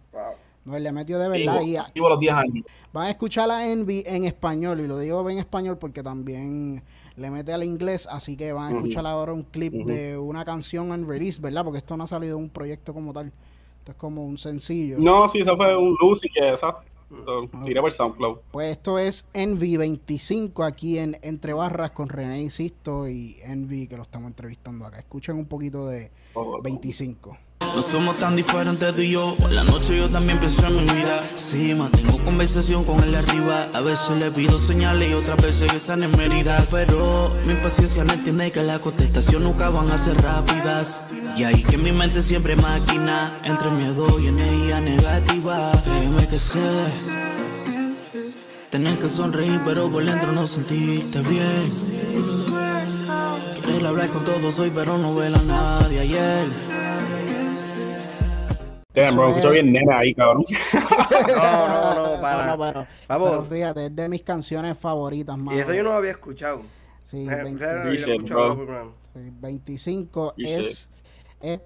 [0.63, 1.61] No, él le metió de verdad.
[1.61, 2.65] y, activo los 10 años.
[2.91, 6.81] Van a escuchar a Envy en español, y lo digo en español porque también
[7.17, 10.91] le mete al inglés, así que van a escuchar ahora un clip de una canción
[10.91, 11.63] en release, ¿verdad?
[11.63, 13.31] Porque esto no ha salido un proyecto como tal.
[13.79, 14.97] Esto es como un sencillo.
[14.97, 16.94] No, sí, eso fue un Lucy que, exacto.
[17.63, 18.37] Tira por SoundCloud.
[18.51, 23.97] Pues esto es Envy 25 aquí en Entre Barras con René Insisto y Envy que
[23.97, 24.99] lo estamos entrevistando acá.
[24.99, 26.11] Escuchen un poquito de
[26.63, 27.37] 25.
[27.61, 29.35] No somos tan diferentes tú y yo.
[29.37, 31.23] Por la noche yo también pienso en mi vida.
[31.35, 33.69] Sí, mantengo conversación con él arriba.
[33.73, 36.71] A veces le pido señales y otras veces que están en meridas.
[36.71, 41.01] Pero mi paciencia no entiende que la contestación nunca van a ser rápidas.
[41.37, 45.71] Y ahí que mi mente siempre máquina entre miedo y energía negativa.
[45.83, 46.59] Créeme que sé.
[48.69, 51.71] Tener que sonreír, pero por dentro no sentirte bien.
[53.61, 56.75] Querer hablar con todos hoy, pero no ver a nadie ayer.
[58.95, 60.45] Damn, bro, escucho bien nena ahí, cabrón.
[61.27, 62.55] no, no, no, para.
[62.55, 63.47] No, Vamos.
[63.47, 65.55] fíjate, es de mis canciones favoritas, más.
[65.55, 66.61] Y eso yo no lo había escuchado.
[67.03, 68.65] Sí, 25,
[69.13, 70.89] 25 es,
[71.41, 71.59] es,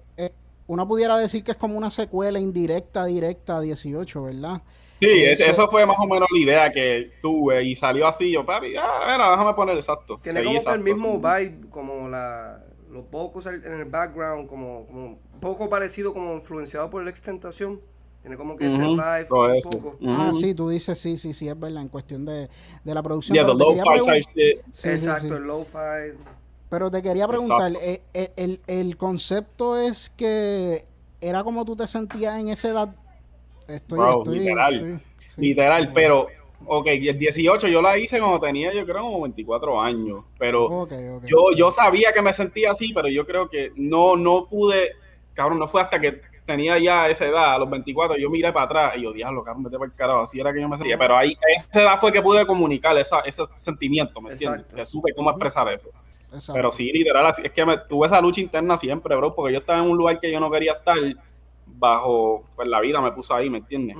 [0.66, 4.62] Uno pudiera decir que es como una secuela indirecta, directa a 18, ¿verdad?
[5.00, 8.30] Sí, eso, fue más o menos la idea que tuve y salió así.
[8.30, 10.20] Yo, papi, ah, mira, déjame poner exacto.
[10.22, 15.68] Tiene como el mismo vibe, como la, los pocos en el background, como, como poco
[15.68, 17.80] parecido, como influenciado por la extentación.
[18.20, 19.96] Tiene como que ese vibe un poco.
[20.06, 22.50] Ah, sí, tú dices sí, sí, sí, es verdad, en cuestión de,
[22.84, 23.34] de la producción.
[23.34, 26.18] Yeah, the low-fi Exacto, el low-fi.
[26.68, 30.84] Pero te quería preguntar, eh, eh, el, el, concepto es que
[31.20, 32.94] era como tú te sentías en esa edad.
[33.66, 35.02] Estoy, estoy, literal,
[35.36, 36.26] literal, pero
[36.72, 40.24] Ok, el 18 yo la hice cuando tenía, yo creo, como 24 años.
[40.38, 40.68] Pero
[41.26, 44.92] Yo, yo sabía que me sentía así, pero yo creo que no, no pude,
[45.34, 48.66] cabrón, no fue hasta que tenía ya esa edad, a los 24, yo miré para
[48.66, 50.96] atrás y yo, diablo, cabrón, vete para el carajo, así era que yo me sentía.
[50.96, 54.64] Pero ahí, a esa edad fue que pude comunicar esa, ese sentimiento, ¿me entiendes?
[54.72, 55.90] Que supe cómo expresar eso.
[56.54, 59.58] Pero sí, literal, así, es que me, tuve esa lucha interna siempre, bro, porque yo
[59.58, 60.96] estaba en un lugar que yo no quería estar
[61.66, 63.96] bajo, pues la vida me puso ahí, ¿me entiendes?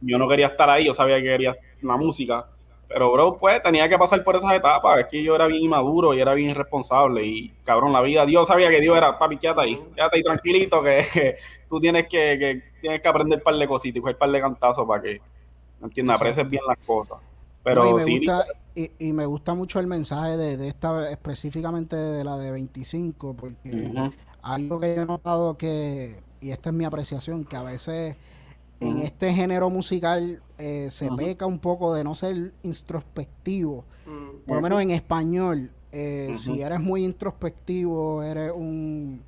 [0.00, 2.46] Yo no quería estar ahí, yo sabía que quería la música,
[2.90, 6.12] pero bro, pues tenía que pasar por esas etapas, es que yo era bien inmaduro
[6.12, 7.24] y era bien irresponsable.
[7.24, 10.82] Y cabrón, la vida, Dios sabía que Dios era, papi, quédate ahí, quédate ahí tranquilito,
[10.82, 11.36] que,
[11.68, 14.40] tú tienes que, tienes que aprender un par de cositas y coger un par de
[14.40, 15.20] cantazos para que,
[15.78, 16.16] ¿me entiendes?
[16.16, 17.18] Aprecies bien las cosas.
[17.62, 22.38] Pero y, me gusta, y, me gusta mucho el mensaje de, esta, específicamente de la
[22.38, 24.10] de 25, porque
[24.42, 28.16] algo que yo he notado que, y esta es mi apreciación, que a veces
[28.80, 33.84] en este género musical eh, se peca un poco de no ser introspectivo,
[34.46, 35.70] por lo menos en español.
[35.92, 39.22] Eh, si eres muy introspectivo, eres un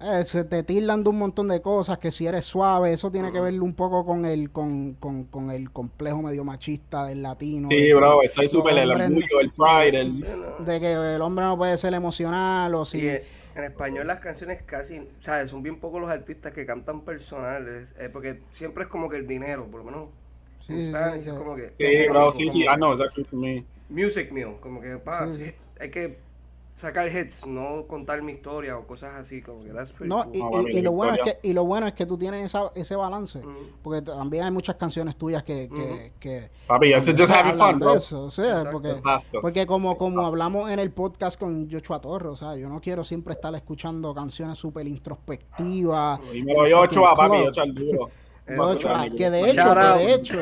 [0.00, 3.32] eh, se te tildan de un montón de cosas, que si eres suave, eso tiene
[3.32, 7.68] que ver un poco con el con, con, con el complejo medio machista del latino.
[7.70, 10.00] Sí, bro, estoy súper el orgullo, el pride.
[10.00, 10.24] El...
[10.64, 13.08] De que el hombre no puede ser emocional o si...
[13.54, 15.50] en español las canciones casi, ¿sabes?
[15.50, 19.26] Son bien pocos los artistas que cantan personales, eh, porque siempre es como que el
[19.26, 20.08] dinero, por lo menos
[20.60, 21.70] sí, sí, es como que...
[21.72, 23.64] Sí, bro, sí, sí, I know, exactly for me.
[23.88, 25.28] Music meal, como que, pa,
[25.80, 26.18] hay que
[26.74, 30.82] sacar hits, no contar mi historia o cosas así, como que that's pretty no, y,
[30.82, 33.40] lo bueno es que, y lo bueno es que tú tienes esa, ese balance,
[33.80, 35.68] porque también hay muchas canciones tuyas que...
[35.68, 37.94] que, que Papi, just having fun, bro.
[37.94, 39.00] Eso, o sea, porque,
[39.40, 43.04] porque como, como hablamos en el podcast con Joshua Torres, o sea, yo no quiero
[43.04, 46.18] siempre estar escuchando canciones súper introspectivas.
[46.34, 48.10] Y me papi, Joshua el duro.
[48.56, 50.38] Joshua, que de hecho, que de hecho,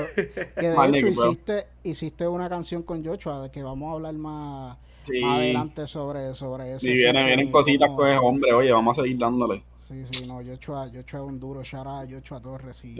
[0.56, 4.78] que de hecho hiciste, hiciste una canción con Joshua, que vamos a hablar más
[5.24, 6.80] adelante sobre, sobre eso.
[6.80, 9.64] Sí, vienen, vienen cositas con el hombre, oye, vamos a seguir dándole.
[9.78, 12.76] Sí, sí, no, yo he hecho un duro shout out a Torres.
[12.76, 12.96] Sí,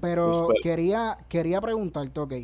[0.00, 2.34] Pero quería, quería preguntarte, ok,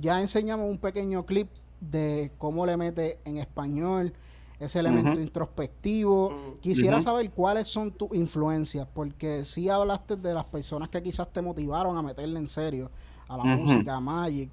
[0.00, 1.48] ya enseñamos un pequeño clip
[1.80, 4.12] de cómo le mete en español
[4.60, 6.58] ese elemento introspectivo.
[6.60, 11.40] Quisiera saber cuáles son tus influencias, porque sí hablaste de las personas que quizás te
[11.40, 12.90] motivaron a meterle en serio
[13.28, 14.50] a la música, a Magic.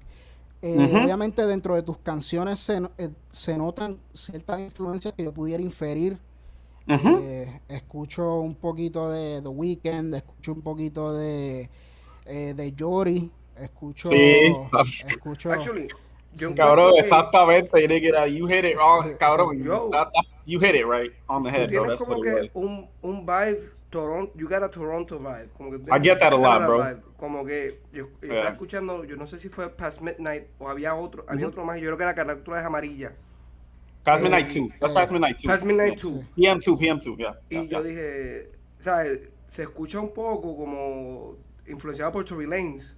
[0.66, 5.62] Eh, obviamente dentro de tus canciones se, eh, se, notan ciertas influencias que yo pudiera
[5.62, 6.18] inferir.
[6.88, 11.68] Eh, escucho un poquito de The Weeknd, escucho un poquito de,
[12.24, 14.08] de Jory, escucho...
[14.08, 14.54] Sí.
[15.06, 15.88] escucho Actually,
[16.54, 17.80] cabrón, exactamente.
[18.30, 18.76] You hit it,
[19.18, 19.62] cabrón.
[20.46, 21.68] you hit it right on the head.
[21.68, 25.48] Tienes como que un, un vibe Toronto, you got a Toronto vibe.
[25.56, 27.00] Como que I get that a lot, bro.
[27.16, 31.24] Como que yo, estaba escuchando, yo no sé si fue Past Midnight o había otro,
[31.28, 33.14] había otro más, yo creo que la carátula es amarilla.
[34.04, 35.46] Past Midnight 2, that's Past Midnight 2.
[35.46, 36.12] Past Midnight 2.
[36.36, 37.40] PM2, PM2, yeah.
[37.48, 39.02] Y yo dije, o sea,
[39.48, 42.94] se escucha un poco como influenciado por Tory Lanez.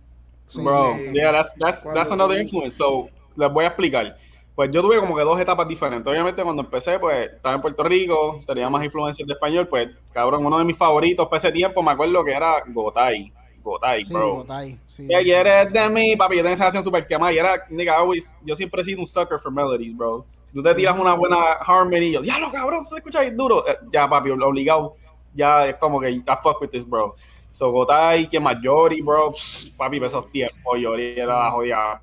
[0.54, 2.76] Bro, yeah, that's, that's, that's another influence.
[2.76, 4.16] So, les voy a explicar
[4.58, 6.04] pues yo tuve como que dos etapas diferentes.
[6.10, 10.44] Obviamente cuando empecé, pues estaba en Puerto Rico, tenía más influencias de español, pues cabrón,
[10.44, 13.32] uno de mis favoritos para ese tiempo me acuerdo que era Gotay.
[13.62, 14.38] Gotay, sí, bro.
[14.38, 15.06] Gotay, sí.
[15.06, 16.38] ¿Qué quieres de mí, papi?
[16.38, 19.06] Yo tenía esa canción súper quemada y era, nigga, always, yo siempre he sido un
[19.06, 20.26] sucker for melodies, bro.
[20.42, 23.64] Si tú te tiras una buena harmony, yo, diablo, cabrón, se escucha ahí duro.
[23.64, 24.96] Eh, ya, papi, obligado,
[25.34, 27.14] ya es como que I fuck with this, bro.
[27.52, 29.32] So, Gotay, que más Yori, bro,
[29.76, 32.02] papi, esos tiempos, Yori era la jodida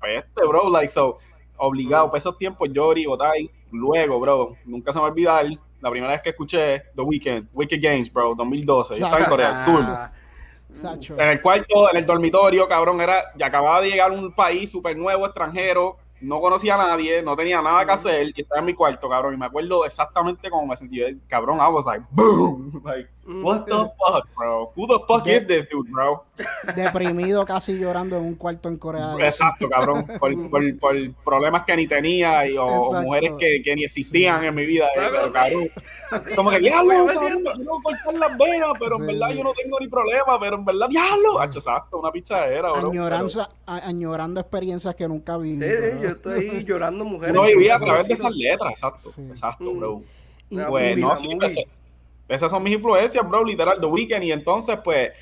[0.00, 1.18] peste, bro, like, so,
[1.56, 5.46] obligado, para esos tiempos, Yori, Botay, luego, bro, nunca se me va a olvidar,
[5.80, 9.48] la primera vez que escuché The Weeknd, Wicked Games, bro, 2012, yo estaba en Corea
[9.48, 9.84] del Sur.
[10.82, 14.68] En el cuarto, en el dormitorio, cabrón, era, ya acababa de llegar a un país
[14.68, 18.66] súper nuevo, extranjero, no conocía a nadie, no tenía nada que hacer y estaba en
[18.66, 19.34] mi cuarto, cabrón.
[19.34, 21.00] Y me acuerdo exactamente cómo me sentí.
[21.28, 22.82] Cabrón, I was like, boom.
[22.84, 24.72] Like, what the fuck, bro?
[24.76, 26.24] Who the fuck is this dude, bro?
[26.74, 29.14] Deprimido, casi llorando en un cuarto en Corea.
[29.18, 30.06] Exacto, cabrón.
[30.18, 34.54] Por, por, por, problemas que ni tenía y, o, mujeres que, que, ni existían en
[34.54, 34.86] mi vida.
[34.96, 35.68] Eh, cabrón.
[36.36, 40.38] Como que, diablo, quiero cortar las venas, pero en verdad yo no tengo ni problema,
[40.38, 41.42] pero en verdad, diablo.
[41.42, 42.90] Exacto, una pichadera, bro.
[42.90, 45.56] Añoranza, añorando experiencias que nunca vi.
[45.56, 45.64] Sí,
[46.02, 47.34] yo estoy llorando mujeres.
[47.34, 49.10] No vivía a través de esas letras, exacto.
[49.30, 50.02] Exacto, bro.
[50.50, 51.28] Y, pues, no, sí,
[52.28, 54.24] esas son mis influencias, bro, literal, The Weeknd.
[54.24, 55.12] Y entonces, pues,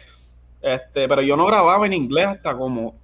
[0.60, 2.94] este, pero yo no grababa en inglés hasta como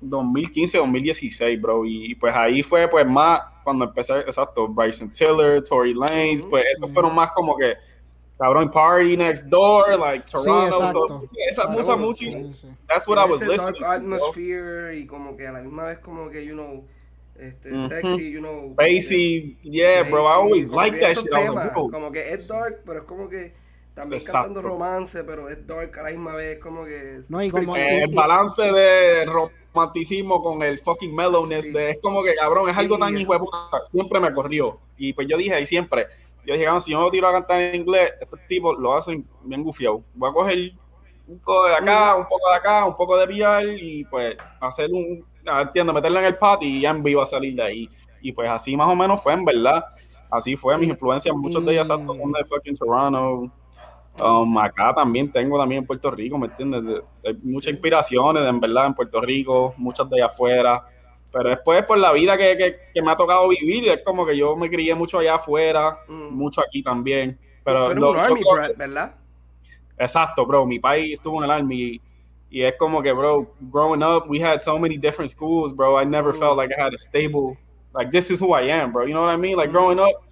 [0.00, 1.84] 2015, 2016, bro.
[1.84, 6.92] Y pues ahí fue, pues, más cuando empecé, exacto, Bryson Tiller, Tory Lanez, pues, esos
[6.92, 7.74] fueron más como que,
[8.38, 11.28] cabrón, Party Next Door, like Toronto.
[11.30, 12.26] Sí, esa mucha, mucha.
[12.86, 13.80] That's what I was listening.
[13.80, 16.84] Dark atmosphere y como que a la misma vez como que, you know
[17.38, 18.70] este, sexy, you know.
[18.70, 21.30] Spacey, yeah, bro, I always like that shit.
[21.72, 23.54] Como que es dark, pero es como que
[23.94, 27.20] también cantando romance, pero es dark a la misma vez, como que...
[27.28, 27.76] No, y como...
[27.76, 32.98] el balance de romanticismo con el fucking mellowness, de, es como que, cabrón, es algo
[32.98, 33.58] tan hijo de puta,
[33.90, 34.78] siempre me corrió.
[34.96, 36.06] Y pues yo dije ahí siempre,
[36.46, 39.62] yo dije, si yo me tiro a cantar en inglés, estos tipos lo hacen bien
[39.62, 40.02] gufiado.
[40.14, 40.72] Voy a coger
[41.28, 44.90] un poco de acá, un poco de acá, un poco de VR y pues hacer
[44.90, 47.88] un, entiendo, meterla en el pat y ya en vivo a salir de ahí.
[48.20, 49.84] Y pues así más o menos fue, en verdad.
[50.30, 53.50] Así fue, mis influencias, muchos de ellas son de fucking Toronto.
[54.20, 57.02] Um, acá también tengo también en Puerto Rico, ¿me entiendes?
[57.24, 60.84] Hay muchas inspiraciones, en verdad, en Puerto Rico, muchas de allá afuera.
[61.30, 64.36] Pero después, por la vida que, que, que, me ha tocado vivir, es como que
[64.36, 66.34] yo me crié mucho allá afuera, mm.
[66.34, 67.38] mucho aquí también.
[67.62, 68.40] Pero, Pero un army,
[68.76, 69.14] ¿verdad?
[69.98, 70.64] Exacto, bro.
[70.66, 72.00] Mi país estuvo en el army
[72.50, 76.00] y es como que, bro, growing up, we had so many different schools, bro.
[76.00, 77.56] I never felt like I had a stable,
[77.92, 79.04] like, this is who I am, bro.
[79.04, 79.56] You know what I mean?
[79.56, 80.22] Like, growing up,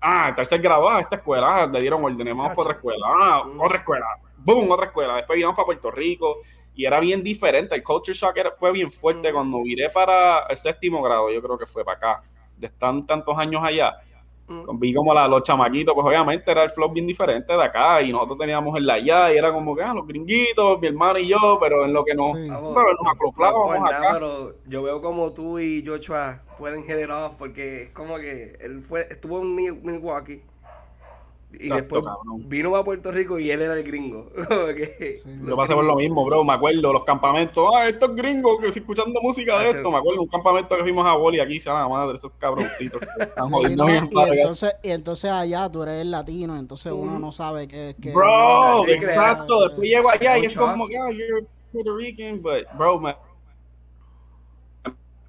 [0.00, 3.42] ah, tercer grado, ah, esta escuela, ah, le dieron orden, vamos para otra escuela, ah,
[3.58, 5.16] otra escuela, boom, otra escuela.
[5.16, 6.36] Después íbamos para Puerto Rico
[6.74, 7.74] y era bien diferente.
[7.74, 11.58] El culture shock era, fue bien fuerte cuando viré para el séptimo grado, yo creo
[11.58, 12.22] que fue para acá,
[12.56, 13.96] de estar tantos años allá
[14.48, 14.78] Mm.
[14.78, 18.12] Vi como la, los chamaquitos, pues obviamente era el flow bien diferente de acá y
[18.12, 21.58] nosotros teníamos el allá y era como que ah, los gringuitos, mi hermano y yo,
[21.60, 22.48] pero en lo que nos, sí.
[22.48, 22.94] ¿sabes?
[23.02, 24.10] Nos acoplábamos acá.
[24.14, 29.02] pero yo veo como tú y Joshua pueden generar porque es como que él fue,
[29.10, 30.42] estuvo en Milwaukee
[31.50, 32.04] y después
[32.46, 34.30] vino a Puerto Rico y él era el gringo.
[35.46, 36.44] Yo pasé por lo mismo, bro.
[36.44, 37.66] Me acuerdo los campamentos.
[37.74, 39.90] Ah, estos gringos que escuchando música de esto.
[39.90, 41.58] Me acuerdo un campamento que fuimos a Boli aquí.
[41.58, 43.00] Se llama madre, esos cabroncitos.
[43.62, 46.56] y, entonces, y entonces allá tú eres latino.
[46.58, 47.96] Entonces uno no sabe qué.
[48.00, 49.68] que bro, exacto.
[49.68, 52.42] Después llego allá y es como que, ah, you're Puerto Rican.
[52.42, 53.16] But, bro, me...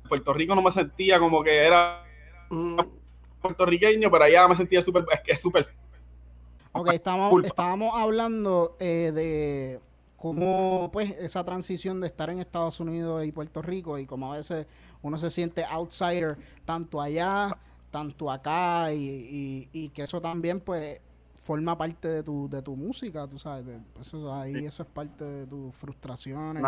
[0.09, 2.03] Puerto Rico no me sentía como que era
[2.49, 2.79] mm.
[3.41, 5.05] puertorriqueño, pero allá me sentía súper.
[5.13, 5.65] Es que es súper
[6.71, 9.79] Ok, estábamos, estábamos hablando eh, de
[10.17, 14.37] cómo, pues, esa transición de estar en Estados Unidos y Puerto Rico y como a
[14.37, 14.67] veces
[15.01, 17.57] uno se siente outsider tanto allá,
[17.89, 20.99] tanto acá y, y, que eso también, pues,
[21.35, 25.47] forma parte de tu, de tu música, tú sabes, eso, ahí eso es parte de
[25.47, 26.63] tus frustraciones.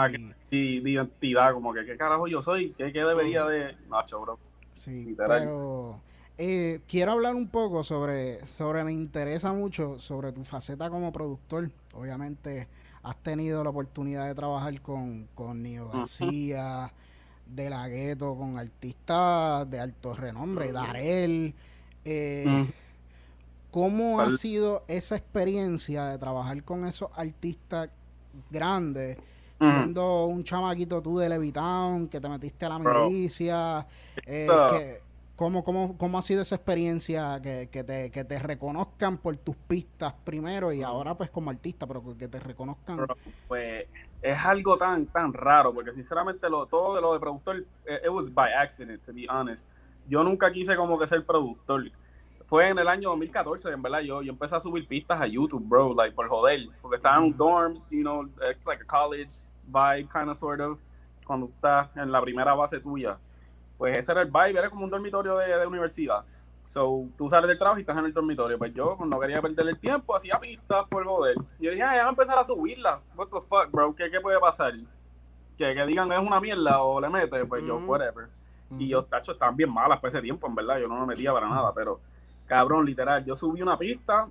[0.50, 3.76] y, de identidad, como que qué carajo yo soy, qué, qué debería de...
[3.90, 4.40] Nacho, bro.
[4.74, 6.02] Sí, pero
[6.38, 11.70] eh, quiero hablar un poco sobre, sobre, me interesa mucho sobre tu faceta como productor.
[11.94, 12.68] Obviamente
[13.04, 16.92] has tenido la oportunidad de trabajar con, con Nio García,
[17.46, 21.54] de la Gueto, con artistas de alto renombre, Darel.
[22.06, 22.68] Eh,
[23.70, 27.90] ¿Cómo ha sido esa experiencia de trabajar con esos artistas
[28.50, 29.18] grandes?
[29.60, 33.86] Siendo un chamaquito tú de Levitown, que te metiste a la milicia,
[34.26, 35.02] eh, que,
[35.42, 39.56] ¿Cómo, cómo, cómo ha sido esa experiencia que, que, te, que te reconozcan por tus
[39.56, 43.08] pistas primero y ahora pues como artista, pero que te reconozcan?
[43.48, 43.88] Pues
[44.22, 48.12] es algo tan tan raro, porque sinceramente lo, todo de lo de productor, eh, it
[48.12, 49.68] was by accident, to be honest.
[50.08, 51.90] Yo nunca quise como que ser productor.
[52.46, 55.68] Fue en el año 2014, en verdad, yo, yo empecé a subir pistas a YouTube,
[55.68, 59.34] bro, like por joder, porque estaban en dorms, you know, it's like a college
[59.66, 60.78] vibe, kind of, sort of,
[61.26, 63.18] cuando estás en la primera base tuya
[63.82, 66.24] pues ese era el vibe, era como un dormitorio de, de universidad.
[66.66, 68.56] So, tú sales del trabajo y estás en el dormitorio.
[68.56, 71.36] Pues yo no quería perder el tiempo, hacía pistas por joder.
[71.58, 73.02] Y yo dije, ah, ya voy a empezar a subirla.
[73.16, 74.74] What the fuck, bro, ¿qué, qué puede pasar?
[75.58, 78.30] Que, que digan es una mierda o le mete, pues yo, whatever.
[78.78, 80.78] Y yo, tacho, estaban bien malas por ese tiempo, en verdad.
[80.78, 82.00] Yo no me metía para nada, pero
[82.46, 84.28] cabrón, literal, yo subí una pista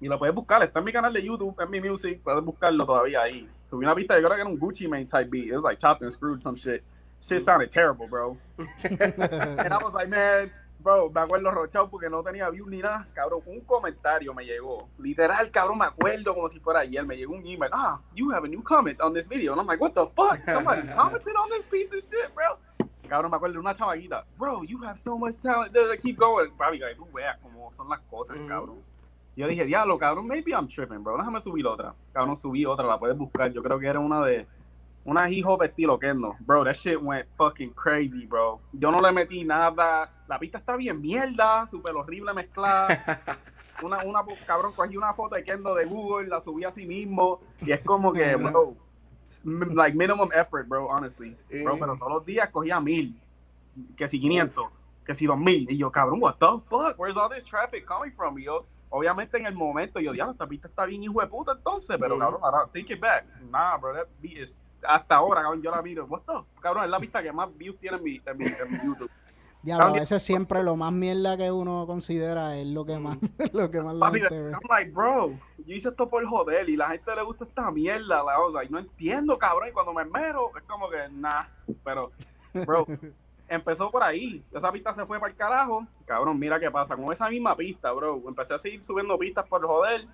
[0.00, 2.86] y la puedes buscar, está en mi canal de YouTube, en mi music, puedes buscarlo
[2.86, 3.48] todavía ahí.
[3.66, 5.80] Subí una pista, yo creo que era un Gucci Mane type beat, it was like
[5.80, 6.84] chopped and screwed some shit
[7.22, 8.36] shit sounded terrible, bro.
[8.58, 13.06] and I was like, man, bro, me acuerdo rochado porque no tenía view ni nada.
[13.14, 14.88] Cabrón, un comentario me llegó.
[14.98, 17.04] Literal, cabrón, me acuerdo como si fuera ayer.
[17.06, 17.70] Me llegó un email.
[17.72, 19.52] Ah, you have a new comment on this video.
[19.52, 20.44] And I'm like, what the fuck?
[20.44, 22.58] Somebody commented on this piece of shit, bro.
[23.08, 24.24] Cabrón, me acuerdo de una chavaguita.
[24.38, 25.72] Bro, you have so much talent.
[26.02, 26.50] Keep going.
[26.58, 28.46] Papi, tú veas cómo son las cosas, mm.
[28.46, 28.82] cabrón.
[29.34, 31.16] Yo dije, diablo, cabrón, maybe I'm tripping, bro.
[31.16, 31.94] Déjame subir otra.
[32.12, 33.50] Cabrón, subí otra, la puedes buscar.
[33.50, 34.46] Yo creo que era una de
[35.04, 36.36] una hip hop estilo Kendo.
[36.40, 38.60] Bro, that shit went fucking crazy, bro.
[38.72, 40.10] Yo no le metí nada.
[40.28, 43.20] La pista está bien mierda, súper horrible mezclada.
[43.82, 47.40] Una, una, cabrón, cogí una foto de Kendo de Google, la subí a sí mismo.
[47.62, 48.76] Y es como que, bro,
[49.74, 51.36] like minimum effort, bro, honestly.
[51.64, 53.20] Bro, pero todos los días cogía mil,
[53.96, 54.66] que si 500,
[55.04, 55.68] que si 2000.
[55.68, 56.96] Y yo, cabrón, what the fuck?
[56.96, 58.38] Where's all this traffic coming from?
[58.38, 61.52] Y yo, obviamente en el momento, yo, diablo, esta pista está bien hijo de puta
[61.52, 63.24] entonces, pero cabrón, ahora, take it back.
[63.50, 64.54] Nah, bro, that beat is
[64.86, 66.08] hasta ahora, cabrón, yo la miro.
[66.60, 68.44] Cabrón, es la pista que más views tiene en mi, en mi,
[68.84, 69.10] YouTube.
[69.62, 73.16] Diablo, a veces siempre lo más mierda que uno considera es lo que más,
[73.52, 74.50] lo que más la gente ve.
[74.50, 78.24] I'm like, bro, yo hice esto por joder y la gente le gusta esta mierda,
[78.24, 81.44] la cosa, y no entiendo, cabrón, y cuando me mero, es como que, nah,
[81.84, 82.10] pero,
[82.66, 82.86] bro,
[83.48, 87.12] empezó por ahí, esa pista se fue para el carajo, cabrón, mira qué pasa, con
[87.12, 90.08] esa misma pista, bro, empecé a seguir subiendo pistas por joder,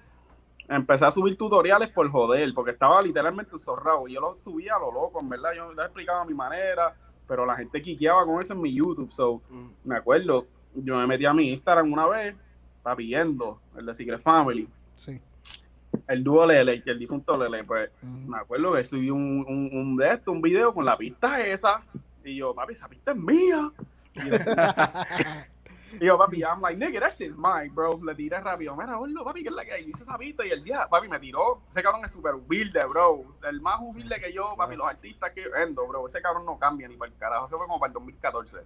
[0.69, 4.79] empecé a subir tutoriales por joder, porque estaba literalmente zorrado, y yo lo subía a
[4.79, 6.95] lo loco, en verdad, yo les explicaba a mi manera,
[7.27, 9.11] pero la gente quiqueaba con eso en mi YouTube.
[9.11, 9.69] So, mm.
[9.85, 12.37] me acuerdo, yo me metí a mi Instagram una vez,
[12.77, 14.69] está viendo el de Secret Family.
[14.95, 15.21] Sí.
[16.07, 18.31] El dúo Lele, el difunto Lele, pues mm.
[18.31, 21.83] me acuerdo que subí un, un, un, de esto, un video con la pista esa.
[22.25, 23.71] Y yo, papi, esa pista es mía.
[24.15, 24.21] Y
[25.93, 27.99] Y yo, papi, I'm like, nigga, that shit's mine, bro.
[28.03, 28.77] Le tiré rápido.
[28.77, 29.85] Mira, boludo, papi, ¿qué es la que hay?
[29.89, 31.63] Hice esa pista y el día, papi, me tiró.
[31.67, 33.25] Ese cabrón es súper humilde, bro.
[33.49, 36.07] El más humilde que yo, papi, los artistas que vendo, bro.
[36.07, 37.47] Ese cabrón no cambia ni para el carajo.
[37.47, 38.59] Ese fue como para el 2014.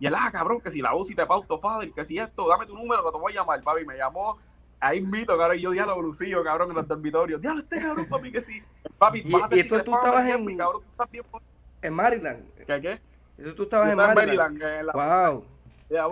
[0.00, 2.66] Y él, ah, cabrón, que si la y te pauto fácil, que si esto, dame
[2.66, 3.84] tu número que te voy a llamar, papi.
[3.84, 4.38] Me llamó.
[4.80, 7.40] Ahí invito, cabrón, y yo diálogo brucillo, cabrón, en los dormitorios.
[7.40, 8.62] Diablo, este cabrón, papi, que sí.
[8.98, 10.44] Papi, y, vas a y esto tú estabas en...
[10.44, 11.24] Mi, cabrón, tú estás bien...
[11.80, 12.44] En Maryland.
[12.66, 13.00] ¿Qué, qué?
[13.38, 14.56] Eso tú estabas en Maryland.
[14.56, 15.44] En Maryland Wow.
[15.88, 16.06] Yeah,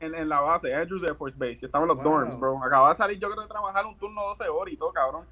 [0.00, 1.56] en, en, la base, Andrews Air Force Base.
[1.56, 2.62] Yo estaba en los dorms, bro.
[2.62, 5.24] Acababa de salir, yo creo, de trabajar un turno 12 horas y todo, cabrón.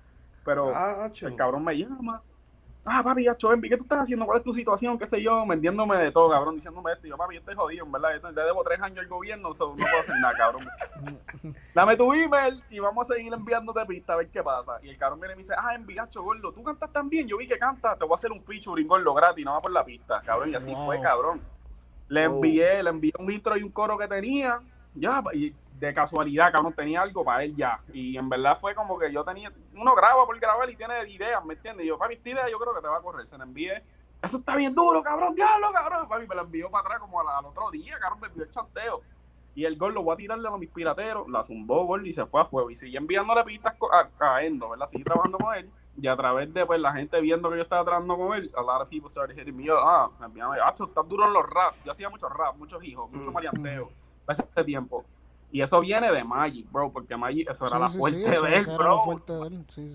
[0.45, 2.23] Pero el cabrón me llama.
[2.91, 4.25] Ah, papi, ya, Envi, ¿qué tú estás haciendo?
[4.25, 4.99] ¿Cuál es tu situación?
[4.99, 5.47] ¿Qué sé yo?
[5.47, 7.07] Vendiéndome de todo, cabrón, diciéndome esto.
[7.07, 8.11] Y yo, papi, yo estoy jodido, en verdad.
[8.23, 10.67] Yo debo tres años al gobierno, so no puedo hacer nada, cabrón.
[11.75, 14.79] Dame tu email y vamos a seguir enviándote pistas a ver qué pasa.
[14.83, 17.29] Y el cabrón viene y me dice, ah, enviacho, gordo, tú cantas también.
[17.29, 19.71] Yo vi que cantas, te voy a hacer un featuring, gordo, gratis, no va por
[19.71, 20.51] la pista, cabrón.
[20.51, 21.43] Y así fue, cabrón.
[22.09, 24.61] Le envié, le envié un intro y un coro que tenía
[24.95, 27.81] ya, y de casualidad, cabrón, tenía algo para él ya.
[27.93, 31.45] Y en verdad fue como que yo tenía, uno graba por grabar y tiene ideas,
[31.45, 31.85] ¿me entiendes?
[31.85, 33.27] Y yo, papi, esta idea yo creo que te va a correr.
[33.27, 33.83] Se la envié.
[34.21, 36.09] Eso está bien duro, cabrón, diablo, cabrón.
[36.09, 39.03] Papi, me la envió para atrás como al, otro día, cabrón, me envió el chanteo.
[39.59, 42.25] Y el gol lo voy a tirarle a mis pirateros, la zumbó gol y se
[42.27, 42.71] fue a fuego.
[42.71, 43.75] Y sigue enviándole pistas
[44.17, 44.87] cayendo, ¿verdad?
[44.87, 45.69] Sigue trabajando con él.
[46.01, 48.63] Y a través de pues la gente viendo que yo estaba trabajando con él, a
[48.63, 49.81] lot of people started hitting me up.
[49.83, 51.75] Ah, me enviaban, ah, está duro en los rap.
[51.85, 53.35] Yo hacía mucho rap, muchos hijos, mucho mm.
[53.35, 53.91] marianteo
[54.29, 55.05] ese tiempo.
[55.51, 58.99] Y eso viene de Magic, bro, porque Magic, eso era la fuerte de él, bro.
[58.99, 59.65] Fuerte de él.
[59.69, 59.93] Sí,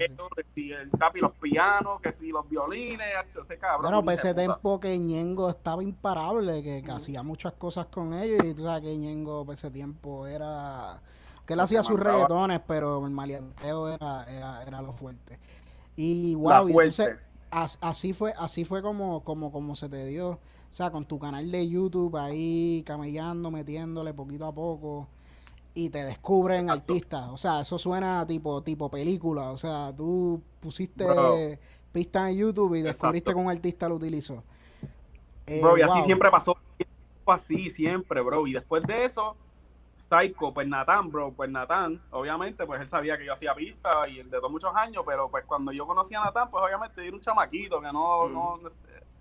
[0.55, 3.07] sí, el tapi, los pianos, que si los violines,
[3.39, 3.83] ese cabrón.
[3.83, 8.55] Bueno, pues ese tiempo que Ñengo estaba imparable, que, hacía muchas cosas con ellos, y
[8.55, 10.99] tú sabes que Ñengo, pues ese tiempo era.
[11.45, 15.37] que él hacía sus reggaetones, pero el maleanteo era, era, era lo fuerte.
[15.95, 17.15] Y wow, y entonces,
[17.51, 20.39] así fue, así fue como, como, como se te dio
[20.73, 25.07] o sea, con tu canal de YouTube ahí camellando, metiéndole poquito a poco
[25.73, 27.29] y te descubren artistas.
[27.29, 29.51] O sea, eso suena tipo tipo película.
[29.51, 31.59] O sea, tú pusiste
[31.91, 34.43] pistas en YouTube y descubriste que un artista lo utilizó.
[35.45, 36.57] Eh, bro, y así siempre pasó.
[37.25, 38.45] Así siempre, bro.
[38.47, 39.35] Y después de eso,
[39.95, 44.23] Psycho, pues Natán, bro, pues Natán, obviamente, pues él sabía que yo hacía pistas y
[44.23, 47.21] de todos muchos años, pero pues cuando yo conocí a Natán, pues obviamente era un
[47.21, 48.33] chamaquito que no, mm.
[48.33, 48.59] no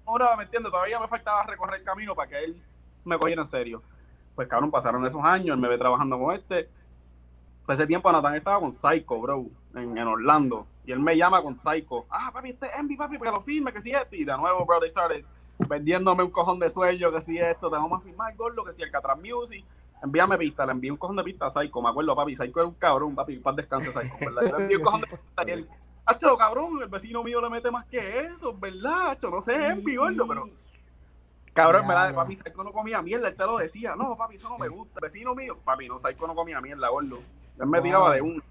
[0.06, 0.72] ahora, ¿me entiendes?
[0.72, 2.62] Todavía me faltaba recorrer el camino para que él
[3.04, 3.82] me cogiera en serio.
[4.34, 6.68] Pues cabrón, pasaron esos años, él me ve trabajando con este.
[7.66, 10.66] Pues ese tiempo Nathan estaba con Psycho, bro, en, Orlando.
[10.84, 12.06] Y él me llama con Psycho.
[12.10, 14.16] Ah, papi, este es Envy, papi, para que lo firme, que si esto.
[14.16, 15.24] Y de nuevo, bro, they started
[15.68, 18.82] vendiéndome un cojón de sueño, que si esto, te vamos a firmar, gordo, que si
[18.82, 19.64] el Catran Music.
[20.02, 22.68] Envíame pista, le envié un cojón de pista a Psycho, me acuerdo, papi, Psycho era
[22.68, 24.58] un cabrón, papi, paz descanse Psycho, ¿verdad?
[24.58, 25.68] Le envié un cojón de pista y él,
[26.04, 29.10] Hacho, cabrón, el vecino mío le mete más que eso, ¿verdad?
[29.10, 30.42] Hacho, no sé, es gordo, pero.
[31.52, 32.14] Cabrón, ¿verdad?
[32.14, 33.94] Papi, Saiko no comía mierda, él te lo decía.
[33.94, 35.00] No, papi, eso no me gusta.
[35.00, 37.18] Vecino mío, papi, no, Saiko no comía mierda, gordo.
[37.58, 38.42] Él me tiraba de uno.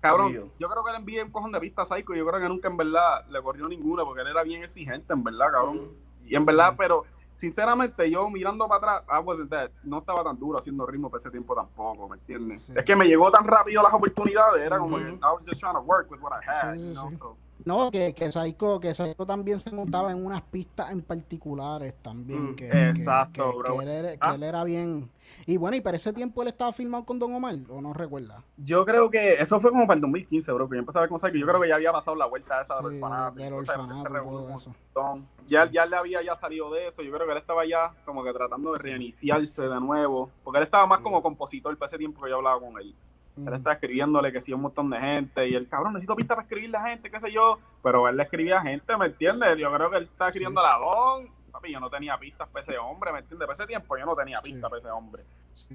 [0.00, 2.48] Cabrón, yo creo que le envié un cojón de pista a Psycho yo creo que
[2.48, 5.90] nunca en verdad le corrió ninguna porque él era bien exigente, en verdad, cabrón.
[6.24, 9.40] Y en verdad, pero sinceramente, yo mirando para atrás, ah, pues
[9.84, 12.68] no estaba tan duro haciendo ritmo por ese tiempo tampoco, ¿me entiendes?
[12.70, 15.74] Es que me llegó tan rápido las oportunidades, era como que I was just trying
[15.74, 17.36] to work with what I had, you know, so.
[17.66, 22.52] No, que, que Psycho, que Psycho también se montaba en unas pistas en particulares también.
[22.52, 23.76] Mm, que, exacto, bro.
[23.76, 24.34] Que él, era, que ah.
[24.36, 25.10] él, era, bien.
[25.46, 28.44] Y bueno, y para ese tiempo él estaba filmado con Don Omar, ¿o no recuerda?
[28.56, 31.10] Yo creo que eso fue como para el 2015, bro, que yo empecé a ver
[31.10, 31.38] con Psycho.
[31.38, 33.40] Yo creo que ya había pasado la vuelta esa del orfanato.
[33.40, 37.02] Del orfanato Ya, ya le había ya salido de eso.
[37.02, 40.30] Yo creo que él estaba ya como que tratando de reiniciarse de nuevo.
[40.44, 42.94] Porque él estaba más como compositor para ese tiempo que yo hablaba con él.
[43.36, 46.46] Él estaba escribiéndole que sí un montón de gente y el cabrón necesito pistas para
[46.46, 47.58] escribirle a gente, qué sé yo.
[47.82, 49.58] Pero él le escribía a gente, ¿me entiendes?
[49.58, 51.28] Yo creo que él estaba escribiendo a la Don.
[51.52, 53.46] Papi, yo no tenía pistas para ese hombre, ¿me entiendes?
[53.46, 55.24] Para ese tiempo yo no tenía pistas para ese hombre.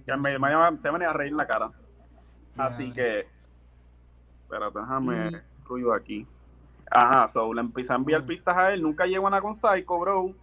[0.05, 0.31] Que me,
[0.79, 1.71] se venía a reír en la cara.
[2.57, 3.27] Así que.
[4.43, 6.27] Espérate, déjame ruido aquí.
[6.89, 8.81] Ajá, so le empecé a enviar pistas a él.
[8.81, 10.33] Nunca llegó a nada con Psycho, bro.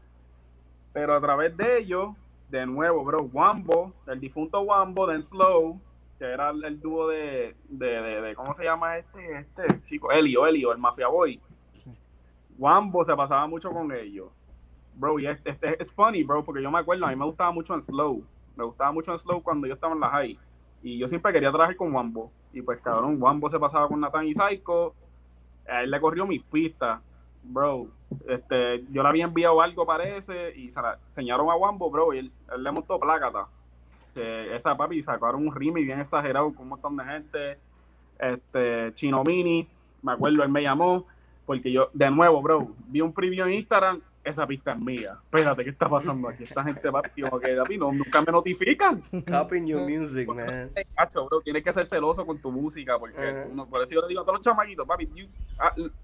[0.93, 2.11] Pero a través de ellos
[2.49, 5.81] de nuevo, bro, Wambo, el difunto Wambo, then Slow,
[6.19, 10.11] que era el, dúo de, de, ¿cómo se llama este, este chico?
[10.11, 11.41] Elio, Elio, el Mafia Boy.
[12.59, 14.29] Wambo se pasaba mucho con ellos.
[14.95, 17.53] Bro, y este, este, es funny, bro, porque yo me acuerdo, a mí me gustaba
[17.53, 18.25] mucho en Slow.
[18.57, 20.39] Me gustaba mucho en Slow cuando yo estaba en la high.
[20.83, 22.33] Y yo siempre quería trabajar con Wambo.
[22.53, 24.95] Y pues, cabrón, Wambo se pasaba con Nathan y Psycho.
[25.69, 27.01] A él le corrió mis pistas.
[27.45, 27.89] Bro,
[28.27, 32.19] este, yo le había enviado algo, parece, y se la enseñaron a Wambo, bro, y
[32.19, 33.47] él, le montó plácata.
[34.55, 37.59] Esa papi sacaron un remix bien exagerado con un montón de gente.
[38.19, 39.69] Este, Chino Mini,
[40.03, 41.07] me acuerdo, él me llamó,
[41.47, 45.17] porque yo, de nuevo, bro, vi un preview en Instagram, esa pista es mía.
[45.23, 46.45] Espérate, ¿qué está pasando aquí?
[46.45, 49.03] Esta gente, papi, como que, papi, no, nunca me notifican.
[49.27, 50.71] Copying your music, man.
[51.29, 54.25] bro, tienes que ser celoso con tu música, porque por eso yo le digo a
[54.25, 55.09] todos los chamaquitos, papi,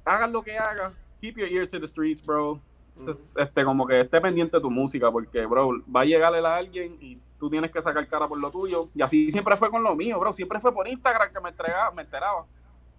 [0.05, 2.61] hagan lo que hagan, keep your ear to the streets, bro.
[2.95, 6.97] Este, como que esté pendiente de tu música, porque, bro, va a llegarle a alguien
[7.01, 8.88] y tú tienes que sacar cara por lo tuyo.
[8.95, 10.32] Y así siempre fue con lo mío, bro.
[10.32, 12.47] Siempre fue por Instagram que me, entregaba, me enteraba.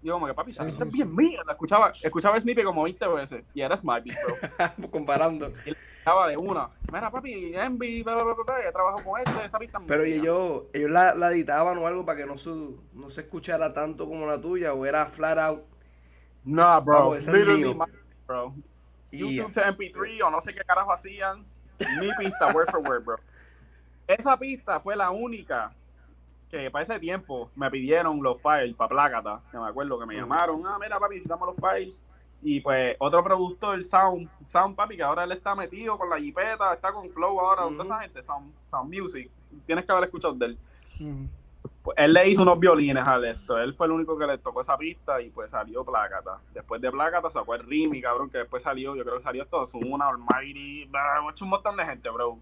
[0.04, 1.42] Y como que, papi, sí, es bien mía.
[1.46, 3.44] La escuchaba, escuchaba Snippy como 20 veces.
[3.54, 4.90] Y era Smiley, bro.
[4.92, 5.52] Comparando.
[5.66, 6.70] Y escuchaba de una.
[6.92, 8.36] Mira, papi, Envy, bla, bla,
[8.72, 12.26] trabajo con este, esta pista Pero ellos, ellos la, la, editaban o algo para que
[12.28, 12.52] no se,
[12.94, 15.64] no se escuchara tanto como la tuya, o era flat out.
[16.44, 17.16] No, bro.
[17.16, 17.76] Literally,
[18.28, 18.54] bro.
[19.18, 21.46] YouTube to MP3 o no sé qué carajo hacían.
[22.00, 23.18] Mi pista, word for word, bro.
[24.08, 25.74] Esa pista fue la única
[26.50, 29.42] que para ese tiempo me pidieron los files para Plácata.
[29.52, 30.66] Que me acuerdo que me llamaron.
[30.66, 32.04] Ah, mira, papi, necesitamos los files.
[32.42, 36.74] Y pues otro productor, Sound, Sound Papi, que ahora él está metido con la jipeta,
[36.74, 39.32] está con Flow ahora, toda esa gente, Sound, Sound Music.
[39.66, 40.58] Tienes que haber escuchado de él.
[41.86, 43.60] Pues, él le hizo unos violines a esto.
[43.60, 46.40] Él fue el único que le tocó esa pista y pues salió Plácata.
[46.52, 49.64] Después de Plácata sacó el Rimi, cabrón, que después salió, yo creo que salió esto,
[49.86, 50.90] una Almighty,
[51.42, 52.40] un montón de gente, bro.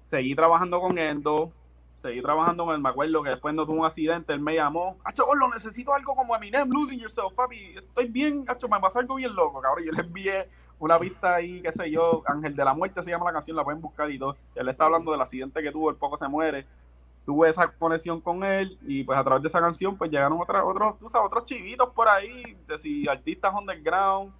[0.00, 1.50] Seguí trabajando con Endo,
[1.96, 2.80] seguí trabajando con él.
[2.80, 4.96] Me acuerdo que después no tuvo un accidente, él me llamó.
[5.02, 7.74] Hacho, lo necesito algo como Eminem, Losing Yourself, papi.
[7.76, 9.84] Estoy bien, hacho, me pasa algo bien loco, cabrón.
[9.84, 10.48] Yo le envié
[10.78, 13.64] una pista ahí, qué sé yo, Ángel de la Muerte se llama la canción, la
[13.64, 14.36] pueden buscar y todo.
[14.54, 16.64] Él está hablando del accidente que tuvo, el poco se muere
[17.24, 20.62] tuve esa conexión con él y pues a través de esa canción pues llegaron otros,
[20.64, 24.32] otros, tú sabes, otros chivitos por ahí, de si artistas underground,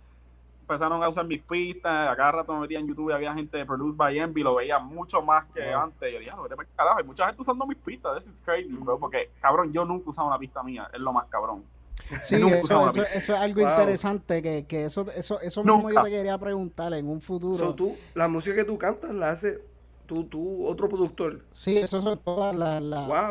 [0.60, 3.58] empezaron a usar mis pistas, a cada rato me metía en YouTube y había gente
[3.58, 6.98] de Produced by Envy, lo veía mucho más que antes, yo dije, no, vete carajo,
[6.98, 10.28] hay mucha gente usando mis pistas, this is crazy, bro, porque cabrón, yo nunca usaba
[10.28, 11.64] una pista mía, es lo más cabrón.
[12.22, 16.36] Sí, eso, eso, es algo interesante, que, que eso, eso, eso mismo yo te quería
[16.36, 17.74] preguntar en un futuro.
[17.74, 19.62] tú, la música que tú cantas la hace
[20.12, 21.40] tú, tú, otro productor.
[21.52, 22.82] Sí, eso son todas las...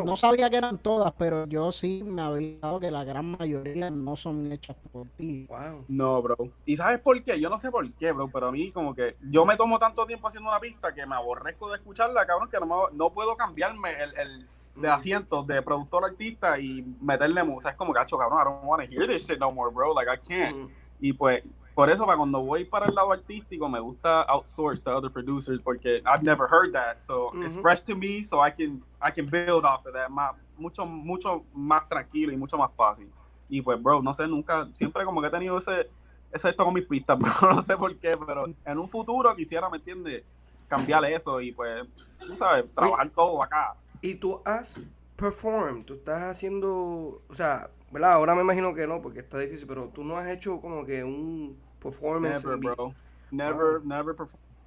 [0.03, 3.91] No sabía que eran todas, pero yo sí me había dado que la gran mayoría
[3.91, 5.45] no son hechas por ti.
[5.47, 5.85] Wow.
[5.87, 6.37] No, bro.
[6.65, 7.39] ¿Y sabes por qué?
[7.39, 10.07] Yo no sé por qué, bro, pero a mí como que yo me tomo tanto
[10.07, 14.01] tiempo haciendo una pista que me aborrezco de escucharla, cabrón, que no, no puedo cambiarme
[14.01, 14.91] el, el de mm.
[14.91, 17.69] asientos de productor artista y meterle música.
[17.69, 19.93] Es como, gacho, cabrón, I don't want to hear this shit no more, bro.
[19.93, 20.57] Like, I can't.
[20.57, 20.69] Mm.
[20.99, 21.43] Y pues
[21.81, 25.59] por eso, para cuando voy para el lado artístico, me gusta outsource to other producers
[25.63, 26.99] porque I've never heard that.
[26.99, 30.35] So it's fresh to me, so I can, I can build off of that más,
[30.59, 33.09] mucho, mucho más tranquilo y mucho más fácil.
[33.49, 35.89] Y pues, bro, no sé, nunca, siempre como que he tenido ese,
[36.31, 39.67] ese esto con mis pistas, bro, no sé por qué, pero en un futuro quisiera,
[39.67, 40.23] ¿me entiendes?
[40.67, 41.83] Cambiar eso y pues,
[42.19, 43.73] tú sabes, trabajar todo acá.
[44.03, 44.79] Y tú has
[45.15, 48.13] performed, tú estás haciendo, o sea, ¿verdad?
[48.13, 51.03] Ahora me imagino que no, porque está difícil, pero tú no has hecho como que
[51.03, 52.43] un performance.
[52.43, 52.95] Never, bro.
[53.31, 54.15] Never, never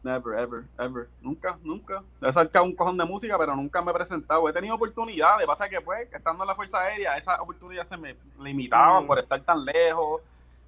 [0.04, 1.08] Never, ever, ever.
[1.22, 2.02] Nunca, nunca.
[2.20, 4.46] He sacado un cojón de música, pero nunca me he presentado.
[4.46, 5.46] He tenido oportunidades.
[5.46, 9.06] Pasa que, pues, estando en la Fuerza Aérea, esas oportunidades se me limitaban mm.
[9.06, 10.20] por estar tan lejos.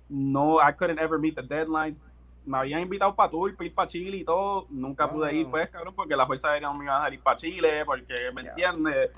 [0.09, 2.03] No, I couldn't ever meet the deadlines.
[2.47, 4.67] Me habían invitado para tour, para ir para Chile y todo.
[4.71, 7.21] Nunca pude ir, pues, cabrón, porque la Fuerza Aérea no me iba a dejar ir
[7.21, 9.11] para Chile, porque, ¿me entiendes?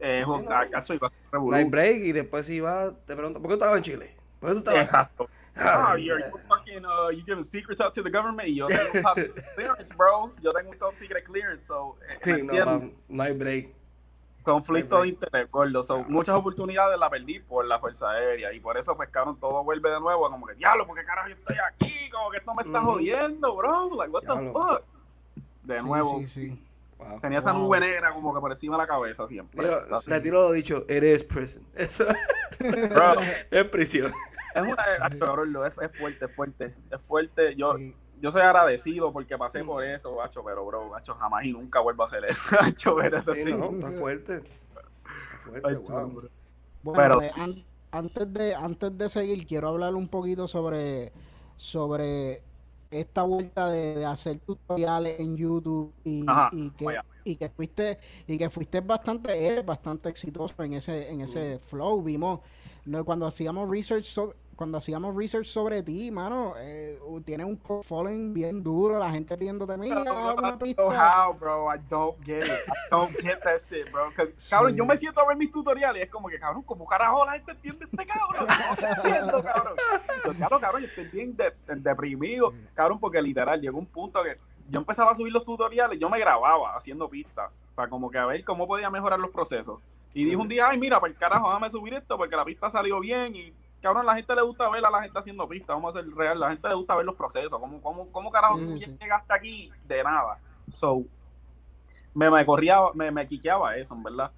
[0.00, 3.82] Eh, no, no hay break y después iba, te pregunto, ¿por qué tú estabas en
[3.84, 4.16] Chile?
[4.40, 5.28] ¿Por qué tú estabas Exacto.
[5.30, 8.48] Ah, oh, you're, you're fucking, uh, you giving secrets out to the government.
[8.48, 10.30] Yo tengo top secret clearance, bro.
[10.42, 11.96] Yo tengo un top secret clearance, so.
[12.08, 13.74] Eh, sí, no, no hay break.
[14.42, 15.82] Conflicto de interés, gordo.
[15.82, 18.52] So, ah, muchas oportunidades la perdí por la Fuerza Aérea.
[18.52, 20.28] Y por eso, pues, cabrón, todo vuelve de nuevo.
[20.28, 22.10] Como que, diablo, porque carajo yo estoy aquí?
[22.10, 23.94] Como que esto me está jodiendo, bro.
[23.96, 24.82] Like, what the fuck?
[25.62, 26.18] De nuevo.
[26.20, 26.64] Sí, sí.
[27.20, 29.60] Tenía esa nube negra como que por encima de la cabeza siempre.
[29.60, 31.66] Pero, te tiro lo dicho, eres prison.
[31.74, 32.06] Eso
[33.50, 34.12] es prisión.
[34.54, 36.74] Es una es, es fuerte, es fuerte.
[36.90, 37.56] Es fuerte.
[37.56, 37.76] Yo,
[38.20, 42.04] yo soy agradecido porque pasé por eso, bacho, pero bro, bacho, jamás y nunca vuelvo
[42.04, 42.40] a hacer eso.
[42.60, 44.42] Bacho, pero sí, no, está fuerte.
[45.54, 46.28] Está fuerte,
[46.82, 47.32] Bueno, eh,
[47.90, 51.12] antes de antes de seguir quiero hablar un poquito sobre
[51.56, 52.42] sobre
[52.90, 56.24] esta vuelta de, hacer tutoriales en YouTube y,
[56.70, 61.58] que, y que fuiste y que fuiste bastante eres bastante exitoso en ese en ese
[61.58, 62.40] flow vimos
[62.84, 68.32] no, cuando hacíamos research sobre, cuando hacíamos research sobre ti, mano, eh, tienes un following
[68.32, 70.02] bien duro, la gente pidiéndote, mira,
[70.32, 70.82] una pista.
[70.82, 72.50] how, bro, I don't get it.
[72.50, 74.12] I don't get that shit, bro.
[74.50, 77.24] Cabrón, yo me siento a ver mis tutoriales y es como que, cabrón, ¿cómo carajo
[77.24, 78.46] la gente entiende este cabrón?
[78.46, 79.76] No entiendo, cabrón.
[80.36, 81.36] claro, cabrón, yo estoy bien
[81.76, 84.38] deprimido, cabrón, porque literal llegó un punto que
[84.68, 88.26] yo empezaba a subir los tutoriales, yo me grababa haciendo pistas, para como que a
[88.26, 89.80] ver cómo podía mejorar los procesos.
[90.14, 92.70] Y dije un día, ay, mira, para el carajo, déjame subir esto porque la pista
[92.70, 93.52] salió bien y
[93.84, 96.40] cabrón, la gente le gusta ver a la gente haciendo pistas, vamos a ser real,
[96.40, 100.40] la gente le gusta ver los procesos, cómo, cómo, cómo carajo llegaste aquí de nada.
[100.70, 101.02] So,
[102.14, 104.32] me, me corría, me, me quiqueaba eso, en verdad.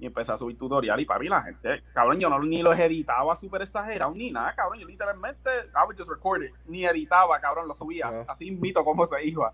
[0.00, 3.36] Y empecé a subir tutorial y papi, la gente, cabrón, yo no ni los editaba
[3.36, 7.68] súper exagerado ni nada, cabrón, yo literalmente, I would just record it, ni editaba, cabrón,
[7.68, 9.52] lo subía, así invito como se iba.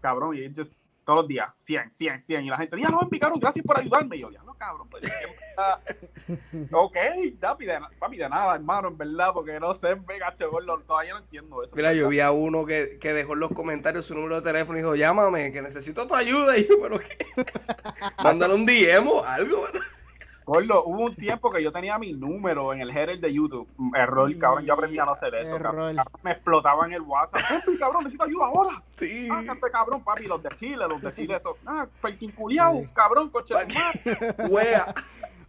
[0.00, 0.74] Cabrón, y just
[1.06, 2.44] todos los días, 100, 100, 100.
[2.44, 4.16] Y la gente, ya no me picaron, gracias por ayudarme.
[4.16, 5.04] Y yo, ya no, cabrón, pues
[6.72, 6.96] Ok,
[7.40, 11.20] papi de, papi, de nada, hermano, en verdad, porque no sé, venga, gordo, todavía no
[11.20, 11.76] entiendo eso.
[11.76, 14.78] Mira, yo vi a uno que, que, dejó en los comentarios su número de teléfono
[14.78, 16.56] y dijo, llámame, que necesito tu ayuda.
[16.58, 17.16] Y yo, pero qué,
[18.24, 19.80] mándale un DM o algo, ¿verdad?
[20.46, 23.68] Gordo, hubo un tiempo que yo tenía mi número en el header de YouTube.
[23.96, 25.58] Error, cabrón, yo aprendí a no hacer eso.
[25.58, 25.96] Cabrón.
[26.22, 27.64] Me explotaba en el WhatsApp.
[27.80, 28.82] cabrón, necesito ayuda ahora!
[28.96, 29.28] Sí.
[29.28, 29.42] Ah,
[29.72, 31.58] cabrón, papi, los de Chile, los de Chile, eso.
[31.66, 34.94] Ah, perkin culiao, cabrón, coche de Wea.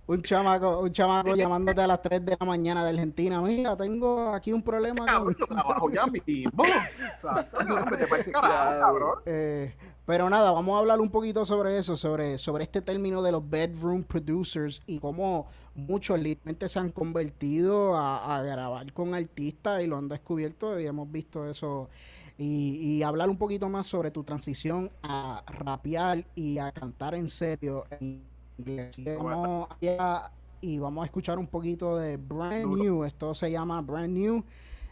[0.08, 3.42] Un chamaco, un chamaco llamándote a las 3 de la mañana de Argentina.
[3.42, 5.06] Mira, tengo aquí un problema.
[5.06, 6.64] Cabrón, yo trabajo ya mismo.
[7.18, 9.20] O sea, no, te cabrón.
[9.26, 13.34] Eh, pero nada, vamos a hablar un poquito sobre eso, sobre, sobre este término de
[13.34, 19.88] los bedroom producers y cómo muchos literalmente se han convertido a, grabar con artistas y
[19.88, 21.90] lo han descubierto y hemos visto eso.
[22.38, 27.84] Y, hablar un poquito más sobre tu transición a rapear y a cantar en serio
[28.00, 29.00] en inglés.
[30.60, 33.04] y vamos a escuchar un poquito de Brand New.
[33.04, 34.44] Esto se llama Brand New.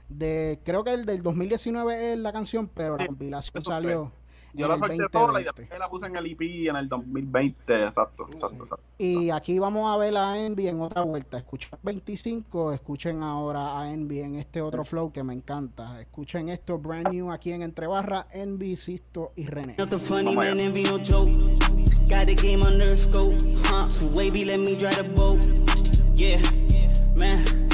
[0.07, 4.11] De, creo que el del 2019 es la canción, pero la compilación salió.
[4.55, 8.27] Yo la solté toda y después la puse en el EP en el 2020, exacto,
[8.31, 8.85] exacto, exacto.
[8.97, 11.37] Y aquí vamos a ver a Envy en otra vuelta.
[11.37, 15.99] Escuchen 25, escuchen ahora a Envy en este otro flow que me encanta.
[16.01, 19.75] Escuchen esto, brand new aquí en Entre Barra, Envy, Sisto y René.
[22.07, 23.35] Got the game under scope,
[23.65, 23.87] huh?
[24.15, 25.43] Wavy, let me drive the boat.
[26.13, 26.39] Yeah,
[27.15, 27.65] man.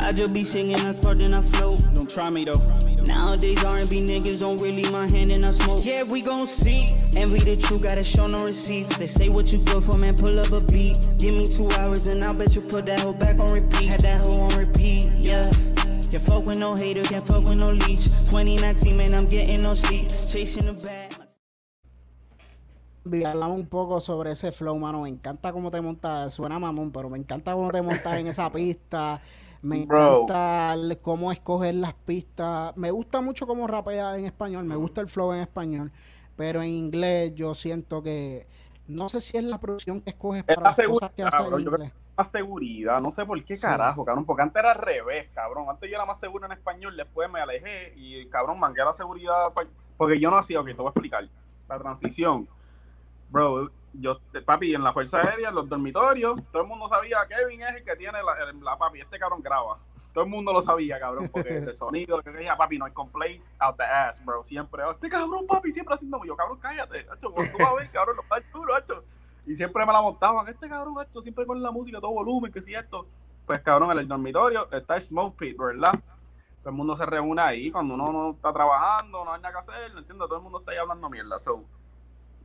[0.00, 1.82] I just be singing, I spark and I float.
[1.94, 2.93] Don't try me though.
[3.06, 5.84] Nowadays R&B niggas don't really mind hand in a smoke.
[5.84, 6.86] Yeah, we gon' see.
[7.16, 8.96] Envy the truth, gotta show no receipts.
[8.96, 10.98] They say what you good for, man, pull up a beat.
[11.18, 13.84] Give me two hours and I'll bet you put that hoe back on repeat.
[13.84, 15.50] Had that hoe on repeat, yeah.
[16.10, 18.04] Can't fuck with no hater, can't fuck with no leech.
[18.30, 20.08] 2019, man, I'm getting no sleep.
[20.08, 21.10] Chasing the bag.
[23.04, 25.02] Hablamos un poco sobre ese flow, mano.
[25.02, 26.32] Me encanta cómo te montas.
[26.32, 29.20] Suena mamón, pero me encanta cómo te montas en esa pista.
[29.64, 32.76] Me encanta cómo escoger las pistas.
[32.76, 34.64] Me gusta mucho cómo rapea en español.
[34.64, 35.90] Me gusta el flow en español.
[36.36, 38.46] Pero en inglés yo siento que.
[38.86, 41.92] No sé si es la producción que escoges para las cosas que haces en inglés.
[42.16, 45.66] Más seguridad, no sé por qué carajo, cabrón, porque antes era al revés, cabrón.
[45.68, 49.52] Antes yo era más seguro en español, después me alejé y, cabrón, mangué la seguridad.
[49.96, 51.28] Porque yo no hacía, ok, te voy a explicar.
[51.68, 52.46] La transición
[53.30, 57.62] bro, yo, papi, en la Fuerza Aérea, en los dormitorios, todo el mundo sabía, Kevin
[57.62, 59.78] es el que tiene la, la papi, este cabrón graba.
[60.12, 63.42] Todo el mundo lo sabía, cabrón, porque el sonido, que decía, papi, no hay complaint
[63.58, 64.42] out the ass, bro.
[64.44, 68.16] Siempre, este cabrón, papi, siempre haciendo yo, cabrón, cállate, hacho, tú vas a ver, cabrón,
[68.16, 69.04] lo está duro, hacho.
[69.46, 72.62] Y siempre me la montaban, este cabrón, hacho, siempre con la música, todo volumen, que
[72.62, 73.06] si esto.
[73.46, 75.92] Pues, cabrón, en el dormitorio está el Smoke Pit, ¿verdad?
[76.60, 79.58] Todo el mundo se reúne ahí cuando uno no está trabajando, no hay nada que
[79.58, 80.26] hacer, ¿no entiendo?
[80.26, 81.64] Todo el mundo está ahí hablando mierda, so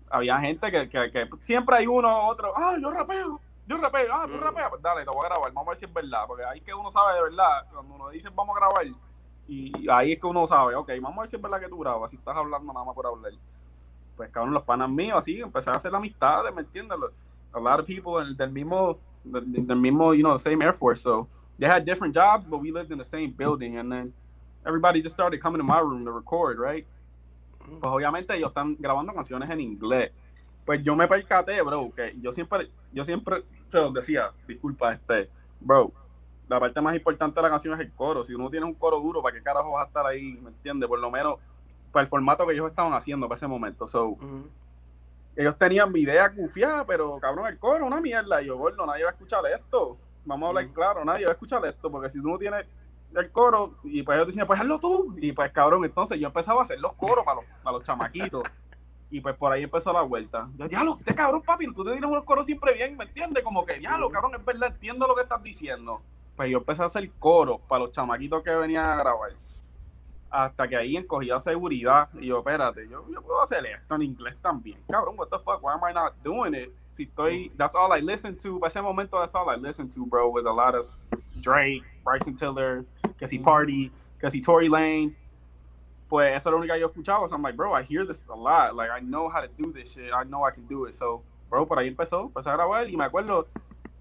[0.10, 4.14] había gente que, que, que, siempre hay uno u otro, ah, yo rapeo, yo rapeo,
[4.14, 4.42] ah, tú mm.
[4.42, 6.60] rapeas, pues dale, te voy a grabar, vamos a ver si es verdad, porque ahí
[6.60, 8.86] es que uno sabe de verdad, cuando uno dice vamos a grabar,
[9.48, 11.80] y ahí es que uno sabe, ok, vamos a ver si es verdad que tú
[11.80, 13.32] grabas, si estás hablando nada más por hablar.
[14.16, 16.98] Pues cabrón, los panas míos, así, empecé a hacer amistades, ¿me entiendes?
[17.52, 21.02] A lot of people del, mismo, del, del, mismo, you know, the same Air Force,
[21.02, 24.14] so they had different jobs, but we lived in the same building, and then
[24.68, 26.86] everybody just started coming to my room to record, right?
[27.80, 30.12] Pues obviamente ellos están grabando canciones en inglés.
[30.66, 35.30] Pues yo me percaté, bro, que yo siempre, yo siempre se los decía, disculpa, este,
[35.60, 35.92] bro,
[36.48, 38.24] la parte más importante de la canción es el coro.
[38.24, 40.40] Si uno tiene un coro duro, ¿para qué carajo vas a estar ahí?
[40.42, 40.88] ¿Me entiendes?
[40.90, 41.36] Por lo menos
[41.92, 43.88] para el formato que ellos estaban haciendo para ese momento.
[43.88, 44.18] So,
[45.36, 48.42] ellos tenían mi idea cufiada, pero cabrón, el coro, una mierda.
[48.42, 49.98] Y yo, bueno, nadie va a escuchar esto.
[50.26, 52.66] Vamos a hablar claro, nadie va a escuchar esto, porque si tú no tienes
[53.16, 55.16] el coro y pues ellos decían, pues hazlo tú.
[55.18, 58.44] Y pues cabrón, entonces yo empezaba a hacer los coros para los, para los chamaquitos.
[59.12, 60.48] Y pues por ahí empezó la vuelta.
[60.56, 63.44] Yo, diablo, este cabrón, papi, tú te tienes unos coros siempre bien, ¿me entiendes?
[63.44, 66.02] Como que, diablo, cabrón, es verdad, entiendo lo que estás diciendo.
[66.36, 69.32] Pues yo empecé a hacer coro para los chamaquitos que venían a grabar.
[70.30, 72.10] Hasta que ahí encogía seguridad.
[72.14, 74.80] Y yo, espérate, yo, yo puedo hacer esto en inglés también.
[74.88, 76.72] Cabrón, what the fuck, why am I not doing it?
[76.92, 78.60] Si estoy, that's all I listen to.
[78.60, 80.86] Para ese momento, that's all I listen to, bro, was a lot of
[81.40, 82.86] Drake, Bryson Tiller,
[83.18, 85.20] que si Party, que si Tory Lanez
[86.10, 87.28] pues eso es lo único que yo escuchaba.
[87.28, 88.76] So I'm like, bro, I hear this a lot.
[88.76, 90.12] Like, I know how to do this shit.
[90.12, 90.96] I know I can do it.
[90.96, 93.48] So, bro, por ahí empezó, empecé a grabar y me acuerdo,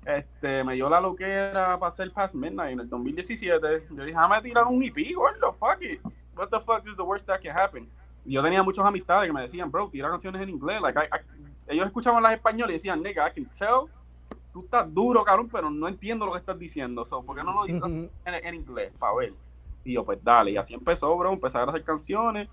[0.06, 3.88] este, me dio la loquera para hacer Past Midnight en el 2017.
[3.90, 6.00] Yo dije, déjame tirar un EP, gordo, fuck it.
[6.34, 7.90] What the fuck is the worst that can happen?
[8.24, 10.80] Y yo tenía muchos amistades que me decían, bro, tira canciones en inglés.
[10.80, 10.98] Like,
[11.66, 13.90] ellos escuchaban las españolas y decían, nigga, I can tell
[14.58, 17.04] tú estás duro, cabrón, pero no entiendo lo que estás diciendo.
[17.04, 18.92] So, ¿Por qué no lo dices en, en inglés?
[18.98, 19.32] Para ver.
[19.84, 20.50] Y yo, pues dale.
[20.50, 21.32] Y así empezó, bro.
[21.32, 22.48] Empecé a hacer canciones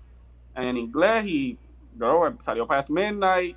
[0.54, 1.58] en inglés y,
[1.94, 3.56] bro, salió Past Midnight.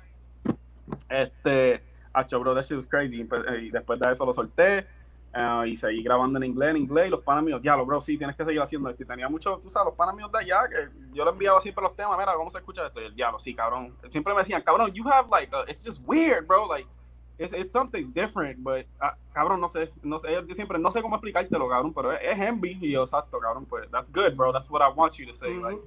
[1.08, 1.82] Este,
[2.14, 3.26] hecho, bro, that shit was crazy.
[3.60, 4.86] Y después de eso lo solté.
[5.32, 8.18] Uh, y seguí grabando en inglés, en inglés, y los panas míos, diablo, bro, sí,
[8.18, 9.04] tienes que seguir haciendo esto.
[9.04, 11.84] Y tenía mucho, tú sabes, los panas míos de allá, que yo le enviaba siempre
[11.84, 13.00] los temas, mira, ¿cómo se escucha esto?
[13.00, 13.94] Y el diablo, sí, cabrón.
[14.08, 16.88] Siempre me decían, cabrón, you have like, uh, it's just weird, bro, like,
[17.40, 21.00] it's, it's something different, but, uh, cabrón, no sé, no sé, yo siempre, no sé
[21.00, 24.52] cómo explicártelo, cabrón, pero es, es envy, y yo, exacto, cabrón, pues, that's good, bro,
[24.52, 25.80] that's what I want you to say, like,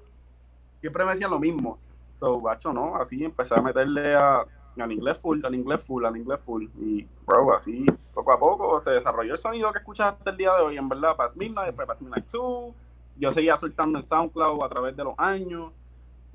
[0.82, 1.78] siempre me decían lo mismo,
[2.10, 4.44] so, bacho, no, así empecé a meterle a,
[4.80, 7.86] al inglés full, al inglés full, al inglés full, y, bro, así,
[8.16, 10.90] poco a poco, se desarrolló el sonido que escuchas hasta el día de hoy, en
[10.90, 12.74] verdad, Past Midnight, después Past Midnight 2,
[13.16, 15.72] yo seguía soltando en SoundCloud a través de los años,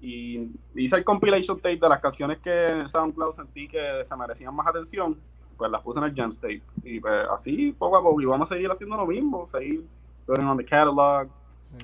[0.00, 4.66] y hice el compilation tape de las canciones que SoundCloud sentí que se merecían más
[4.66, 5.18] atención,
[5.56, 6.62] pues las puse en el Jam Tape.
[6.84, 9.84] Y pues así, poco a poco, y vamos a seguir haciendo lo mismo, seguir
[10.26, 11.28] putting on the catalog,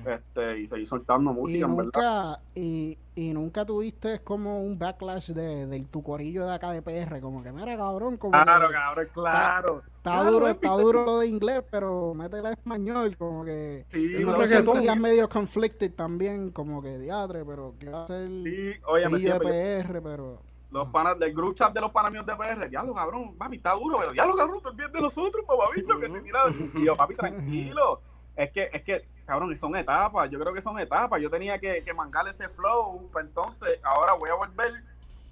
[0.05, 2.39] este, y seguir soltando música, y en nunca, verdad.
[2.55, 7.21] Y, y nunca tuviste como un backlash de, de tu corillo de acá de PR,
[7.21, 9.83] como que mira cabrón, como Claro, que cabrón, claro.
[9.85, 13.43] Está, Claro, duro, es está que- duro lo de inglés, pero métele a español, como
[13.45, 17.99] que Sí, no, me que sentía todo- medio conflicted también, como que diatre, pero quiero
[18.03, 22.11] hacer Sí, oye, me de PR, pero los panas del group chat de los panas
[22.11, 25.45] míos de PR, diablo, cabrón, papi, está duro, pero diablo, cabrón, tú olvides de nosotros,
[25.47, 26.39] papá, bicho, que se mira.
[26.75, 28.01] Y yo, papi, tranquilo.
[28.37, 31.21] Es que, es que, cabrón, son etapas, yo creo que son etapas.
[31.21, 34.71] Yo tenía que, que mangar ese flow, pues entonces ahora voy a volver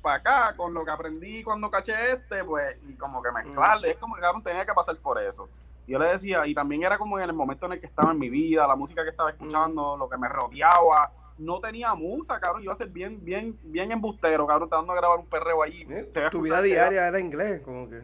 [0.02, 3.92] para acá con lo que aprendí cuando caché este, pues, y como que mezclarle.
[3.92, 5.50] Es como que, cabrón, tenía que pasar por eso.
[5.88, 8.20] Yo le decía, y también era como en el momento en el que estaba en
[8.20, 11.12] mi vida, la música que estaba escuchando, lo que me rodeaba.
[11.38, 12.64] No tenía musa, cabrón.
[12.64, 15.86] Iba a ser bien, bien, bien embustero, cabrón, tratando de grabar un perreo allí.
[15.90, 18.02] Eh, Tu vida diaria era inglés, como que.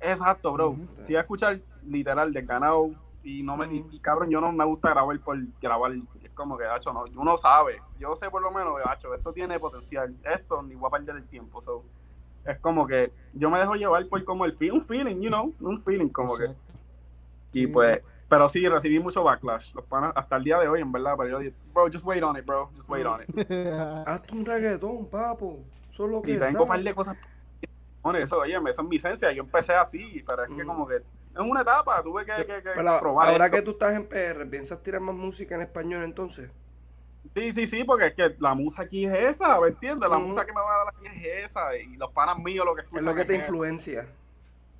[0.00, 0.76] Exacto, bro.
[1.04, 2.90] Si iba a escuchar literal del ganado
[3.28, 5.92] y no me, y, y, cabrón, yo no me gusta grabar por grabar.
[6.22, 7.82] Es como que, hacho, no, uno sabe.
[7.98, 10.14] Yo sé por lo menos, hacho, esto tiene potencial.
[10.22, 11.60] Esto ni voy a perder el tiempo.
[11.60, 11.84] So,
[12.44, 15.52] es como que yo me dejo llevar por como el feel, un feeling, you know,
[15.60, 16.44] un feeling como que.
[17.52, 17.66] Y Sí.
[17.66, 19.74] pues, pero sí, recibí mucho backlash.
[19.74, 21.14] Los panas, hasta el día de hoy, en verdad.
[21.16, 22.70] Pero yo dije, bro, just wait on it, bro.
[22.76, 23.28] Just wait on it.
[24.06, 25.58] Hazte un reggaetón, papo.
[25.90, 26.32] Solo que.
[26.32, 27.16] Y tengo un par de cosas.
[28.02, 29.32] Bueno, eso, oye, esa es mi esencia.
[29.32, 30.66] Yo empecé así, pero es que Mm.
[30.66, 31.02] como que
[31.36, 32.02] es una etapa.
[32.02, 33.28] Tuve que, que, que Pero probar.
[33.28, 33.56] ahora esto.
[33.56, 36.50] que tú estás en PR, ¿piensas tirar más música en español entonces?
[37.34, 40.08] Sí, sí, sí, porque es que la musa aquí es esa, ¿me entiendes?
[40.08, 40.28] La Ujú.
[40.28, 41.76] musa que me va a dar aquí es esa.
[41.76, 44.06] Y los panas míos lo que Es escuchan lo que te influencia.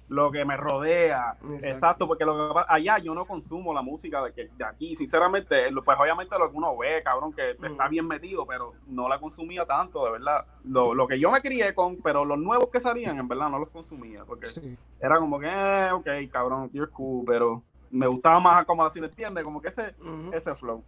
[0.09, 1.36] Lo que me rodea.
[1.40, 1.66] Exacto.
[1.66, 5.70] Exacto, porque lo que allá yo no consumo la música de, que, de aquí, sinceramente,
[5.70, 9.18] lo- pues obviamente lo que uno ve, cabrón, que está bien metido, pero no la
[9.18, 10.46] consumía tanto, de verdad.
[10.64, 13.59] Lo, lo que yo me crié con, pero los nuevos que salían, en verdad, no
[13.59, 14.76] los consumía, porque Sí.
[15.00, 19.07] era como que, eh, ok, cabrón, you're cool, pero me gustaba más como así, ¿me
[19.09, 19.42] entiendes?
[19.42, 19.94] Como que ese,
[20.32, 20.82] ese flow.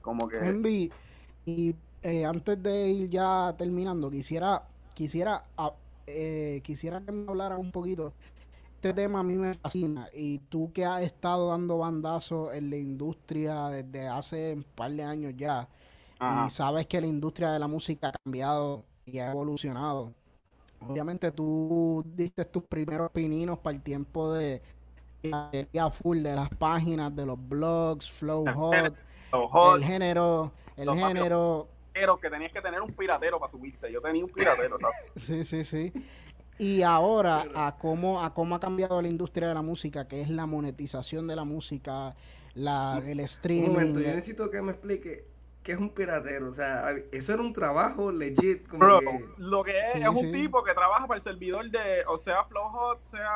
[0.00, 0.38] Como que...
[1.46, 4.62] Y eh, antes de ir ya terminando, quisiera,
[4.94, 5.44] quisiera,
[6.06, 8.12] eh, quisiera que me hablara un poquito.
[8.76, 12.76] Este tema a mí me fascina y tú que has estado dando bandazos en la
[12.76, 15.68] industria desde hace un par de años ya
[16.18, 16.46] Ajá.
[16.46, 20.12] y sabes que la industria de la música ha cambiado y ha evolucionado.
[20.86, 24.60] Obviamente tú diste tus primeros pininos para el tiempo de
[25.72, 28.94] la full de las páginas, de los blogs, Flow Hot,
[29.76, 33.90] el género, el género, pero que tenías que tener un piratero para subirte.
[33.90, 34.96] Yo tenía un piratero, ¿sabes?
[35.16, 35.92] sí, sí, sí.
[36.58, 40.28] Y ahora a cómo, a cómo ha cambiado la industria de la música, que es
[40.28, 42.14] la monetización de la música,
[42.54, 43.68] la, el Un streaming.
[43.70, 45.24] momento, yo necesito que me explique
[45.62, 46.50] qué es un piratero.
[46.50, 48.68] O sea, eso era un trabajo legit.
[48.68, 50.32] Como Bro, que, lo que es Sí, es un sí.
[50.32, 53.30] tipo que trabaja para el servidor de, o sea, Flowhot, sea,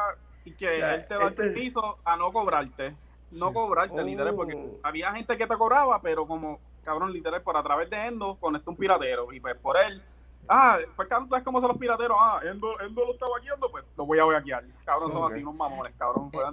[0.45, 2.95] y que Ya, él te da este- el permiso a no cobrarte.
[3.33, 4.79] no cobrarte, literal, porque oh.
[4.83, 8.71] había gente que te cobraba, pero como, cabrón, literal, por a través de Endo conecta
[8.71, 9.31] un piratero.
[9.33, 10.03] Y pues por él,
[10.49, 12.17] ah, pues ¿sabes cómo son los pirateros?
[12.19, 14.65] Ah, Endo, Endo lo está vaqueando, pues lo voy a vaquear.
[14.87, 16.31] Cabrón, son así unos mamones, cabrón.
[16.31, 16.47] Pues,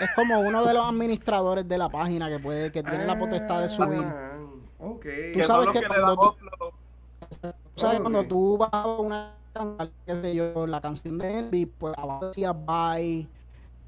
[0.00, 3.60] es, como uno de los administradores de la página que puede, que tiene la potestad
[3.60, 4.02] de subir.
[4.02, 4.38] Ah,
[4.78, 5.06] ok.
[5.34, 9.34] Tú sabes que, cuando tú, sabes cuando tú vas a una
[10.06, 13.28] qué sé yo, la canción de Envy, pues abajo decía bye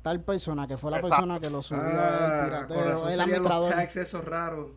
[0.03, 3.71] tal persona que fue la persona que lo subió ah, el piratero, el administrador.
[3.71, 4.71] Los tags esos raros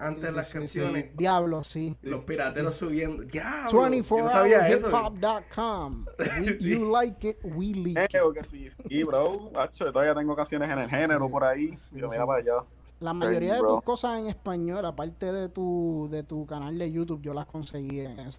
[0.00, 1.16] antes de las canciones.
[1.16, 1.96] Diablo, sí.
[2.02, 3.22] Los pirateros subiendo.
[3.24, 3.82] Diablo.
[3.82, 4.90] 24 Yo no sabía eso.
[6.60, 8.34] you like it, we leak it.
[8.34, 9.50] que sí, sí, bro.
[9.54, 11.74] Hacho, todavía tengo canciones en el género por ahí.
[11.92, 12.64] mira para allá.
[13.00, 17.22] La mayoría de tus cosas en español, aparte de tu, de tu canal de YouTube,
[17.22, 18.38] yo las conseguí en esa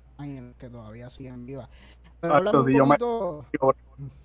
[0.59, 1.69] que todavía siguen vivas.
[2.19, 3.45] Pero Hacho, un poquito...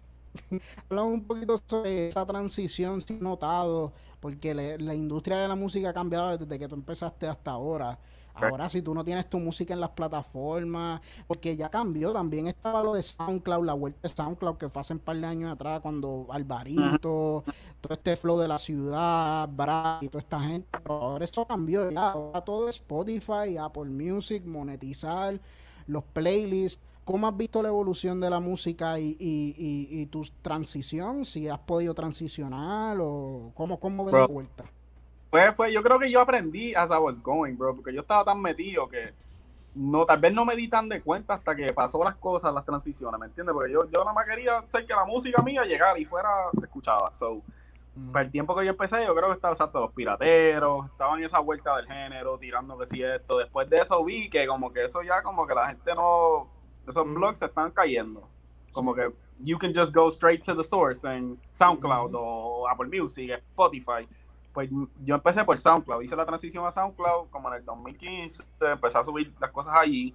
[0.91, 3.93] Hablamos un poquito sobre esa transición, si notado,
[4.27, 7.97] porque la industria de la música ha cambiado desde que tú empezaste hasta ahora.
[8.35, 12.83] Ahora, si tú no tienes tu música en las plataformas, porque ya cambió, también estaba
[12.83, 15.79] lo de SoundCloud, la vuelta de SoundCloud que fue hace un par de años atrás,
[15.81, 17.45] cuando Alvarito,
[17.81, 21.89] todo este flow de la ciudad, Brad y toda esta gente, pero ahora eso cambió,
[21.89, 25.41] ya, ahora todo es Spotify, Apple Music, monetizar,
[25.87, 26.83] los playlists.
[27.07, 31.25] ¿Cómo has visto la evolución de la música y, y, y, tu transición?
[31.25, 34.65] Si has podido transicionar o cómo, cómo ves la vuelta.
[35.31, 38.25] Pues fue, yo creo que yo aprendí as I was going, bro, porque yo estaba
[38.25, 39.15] tan metido que
[39.77, 42.65] no, tal vez no me di tan de cuenta hasta que pasó las cosas, las
[42.65, 43.53] transiciones, ¿me entiendes?
[43.53, 46.29] Porque yo, yo nada más quería hacer que la música mía llegara y fuera
[46.61, 47.15] escuchada.
[47.15, 47.41] So,
[47.95, 48.11] mm.
[48.11, 51.27] para el tiempo que yo empecé, yo creo que estaba exacto los pirateros, estaban en
[51.27, 53.39] esa vuelta del género, tirando que si esto.
[53.39, 56.56] Después de eso vi que como que eso ya como que la gente no
[56.87, 58.29] esos blogs se están cayendo.
[58.73, 59.11] Como que
[59.41, 64.07] you can just go straight to the source en SoundCloud o Apple Music, Spotify.
[64.53, 64.71] Pues
[65.05, 69.03] yo empecé por SoundCloud, hice la transición a SoundCloud como en el 2015, empecé a
[69.03, 70.15] subir las cosas allí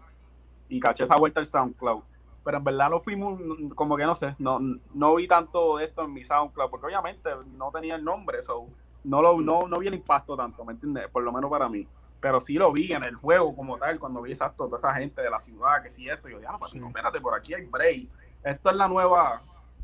[0.68, 2.02] y caché esa vuelta al SoundCloud.
[2.44, 3.40] Pero en verdad no fuimos,
[3.76, 4.60] como que no sé, no,
[4.94, 8.66] no vi tanto esto en mi SoundCloud, porque obviamente no tenía el nombre, so
[9.04, 11.08] no, lo, no, no vi el impacto tanto, ¿me entiendes?
[11.10, 11.88] Por lo menos para mí
[12.22, 15.22] pero sí lo vi en el juego como tal, cuando vi exacto toda esa gente
[15.22, 18.08] de la ciudad, que sí esto, y yo, ya, pues, espérate, por aquí hay break.
[18.44, 19.42] Esto es la nueva,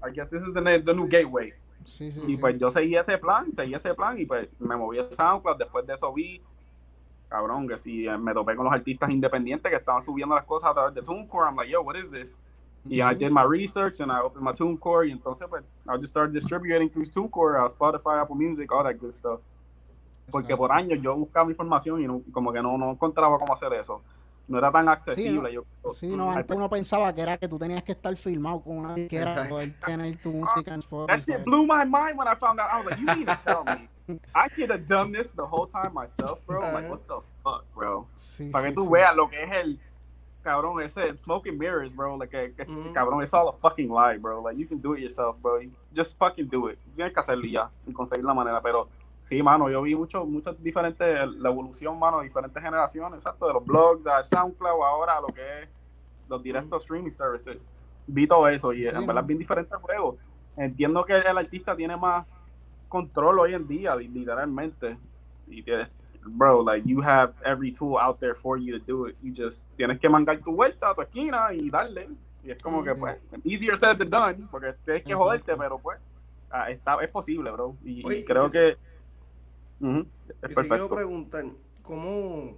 [0.07, 1.53] I guess this is the, new gateway.
[1.83, 4.99] Sí, sí, y pues yo seguí ese plan, seguí ese plan y pues me moví
[4.99, 6.41] a SoundCloud, después de eso vi,
[7.29, 10.73] cabrón, que si me topé con los artistas independientes que estaban subiendo las cosas a
[10.73, 12.39] través de TuneCore, I'm like, yo, what is this?
[12.89, 16.11] Y I did my research and I opened my TuneCore y entonces pues I just
[16.11, 19.39] started distributing through TuneCore, uh, Spotify, Apple Music, all that good stuff.
[20.29, 24.01] Porque por años yo buscaba información y como que no, no encontraba cómo hacer eso.
[24.47, 25.49] No era tan accesible.
[25.49, 28.15] Sí, no, yo, sí, no antes uno pensaba que era que tú tenías que estar
[28.15, 31.17] filmado con una disquera para poder tener tu música en Spotify.
[31.17, 32.71] That shit blew my mind when I found out.
[32.71, 33.89] I was like, you need to tell me.
[34.33, 36.61] I could have done this the whole time myself, bro.
[36.61, 38.07] Like, what the fuck, bro?
[38.51, 39.79] para que tú veas lo que es el
[40.43, 42.15] cabrón, ese smoking mirrors, bro.
[42.15, 44.41] Like, que, mm cabrón, it's all a fucking lie, bro.
[44.41, 45.59] Like, you can do it yourself, bro.
[45.93, 46.79] Just fucking do it.
[46.89, 48.87] Tienes que hacerlo ya y conseguir la manera, pero
[49.27, 53.65] Sí, mano, yo vi mucho, muchas diferentes, la evolución, mano, diferentes generaciones, exacto, de los
[53.65, 55.69] blogs a SoundCloud, ahora a lo que es
[56.29, 57.67] los directos streaming services.
[58.07, 60.15] Vi todo eso y en verdad bien diferentes juegos.
[60.55, 62.25] Entiendo que el artista tiene más
[62.87, 64.97] control hoy en día, literalmente.
[65.45, 65.89] Y tienes,
[66.23, 69.17] bro, like you have every tool out there for you to do it.
[69.21, 72.07] You just tienes que mandar tu vuelta a tu esquina y darle.
[72.45, 75.99] Y es como que, pues, easier said than done, porque tienes que joderte, pero pues,
[76.49, 77.75] ah, está, es posible, bro.
[77.83, 78.77] y creo que
[79.79, 80.05] yo
[80.41, 81.45] te quiero preguntar,
[81.83, 82.55] ¿cómo?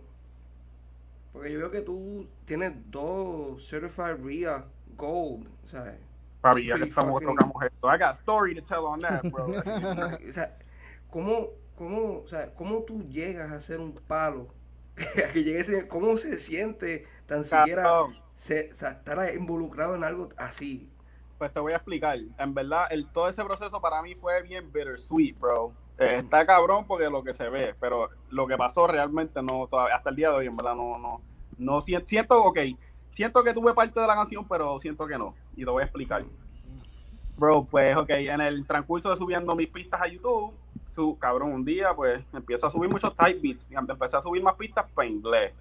[1.33, 4.65] Porque yo veo que tú tienes dos Certified RIA
[4.97, 5.95] Gold, ¿sabes?
[6.41, 7.87] Papi, ya que estamos tocamos esto.
[7.93, 9.47] I got story to tell on that, bro.
[10.29, 10.57] o sea,
[11.09, 14.47] ¿cómo, cómo, o sea, ¿cómo tú llegas a ser un palo?
[15.33, 20.89] que llegues, ¿Cómo se siente tan siquiera se, o sea, estar involucrado en algo así?
[21.37, 22.17] Pues te voy a explicar.
[22.37, 25.73] En verdad, el, todo ese proceso para mí fue bien bittersweet, bro.
[25.99, 29.97] Eh, está cabrón porque lo que se ve, pero lo que pasó realmente no, todavía,
[29.97, 31.21] hasta el día de hoy, en verdad, no, no,
[31.57, 32.59] no siento, ok,
[33.09, 35.85] siento que tuve parte de la canción, pero siento que no, y te voy a
[35.85, 36.23] explicar.
[37.37, 40.53] Bro, pues, ok, en el transcurso de subiendo mis pistas a YouTube,
[40.85, 44.41] su, cabrón, un día, pues, empiezo a subir muchos type beats, y empecé a subir
[44.41, 45.53] más pistas para inglés.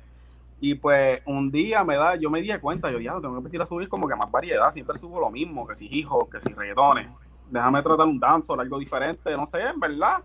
[0.60, 3.62] Y pues un día me da, yo me di cuenta, yo ya tengo que empezar
[3.62, 6.52] a subir como que más variedad, siempre subo lo mismo, que si hijos, que si
[6.52, 7.08] reggaetones
[7.50, 10.22] déjame tratar un danzo algo diferente, no sé, en verdad.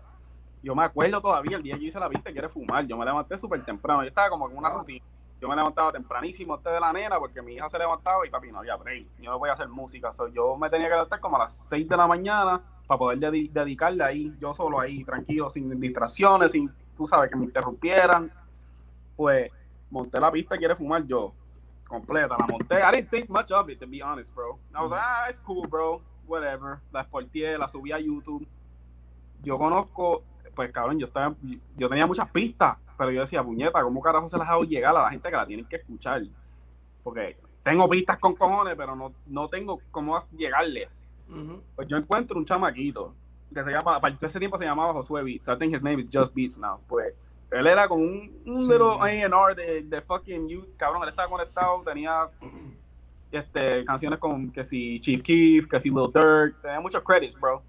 [0.62, 2.86] Yo me acuerdo todavía el día que yo hice la vista quiere fumar.
[2.86, 4.02] Yo me levanté súper temprano.
[4.02, 5.04] Yo estaba como en una rutina.
[5.38, 8.50] Yo me levantaba tempranísimo antes de la nena porque mi hija se levantaba y papi
[8.50, 9.06] no había break.
[9.20, 10.08] Yo no voy a hacer música.
[10.32, 12.62] yo me tenía que levantar como a las 6 de la mañana
[12.98, 18.30] poder dedicarle ahí, yo solo ahí, tranquilo, sin distracciones, sin, tú sabes, que me interrumpieran.
[19.16, 19.50] Pues
[19.90, 21.32] monté la pista, quiere fumar yo,
[21.86, 22.76] completa, la monté.
[22.76, 24.58] I didn't think much of it, to be honest, bro.
[24.74, 26.78] I was like, ah, it's cool, bro, whatever.
[26.92, 28.46] La exporté, la subí a YouTube.
[29.42, 30.22] Yo conozco,
[30.54, 31.34] pues cabrón, yo, estaba,
[31.76, 35.02] yo tenía muchas pistas, pero yo decía, puñeta, ¿cómo carajo se las hago llegar a
[35.02, 36.22] la gente que la tienen que escuchar?
[37.02, 40.88] Porque tengo pistas con cojones, pero no, no tengo cómo llegarle.
[41.74, 43.14] Pues yo encuentro un chamaquito
[43.52, 45.48] que se llama, para ese tiempo se llamaba Josué Beats.
[45.48, 46.80] I think his name is Just Beats now.
[46.88, 47.14] Pues
[47.50, 51.82] él era con un, un little A&R de, de fucking you, cabrón, él estaba conectado,
[51.84, 52.28] tenía
[53.38, 57.62] este, canciones con que si Chief Keef, que si Lil Durk, tenía muchos credits, bro.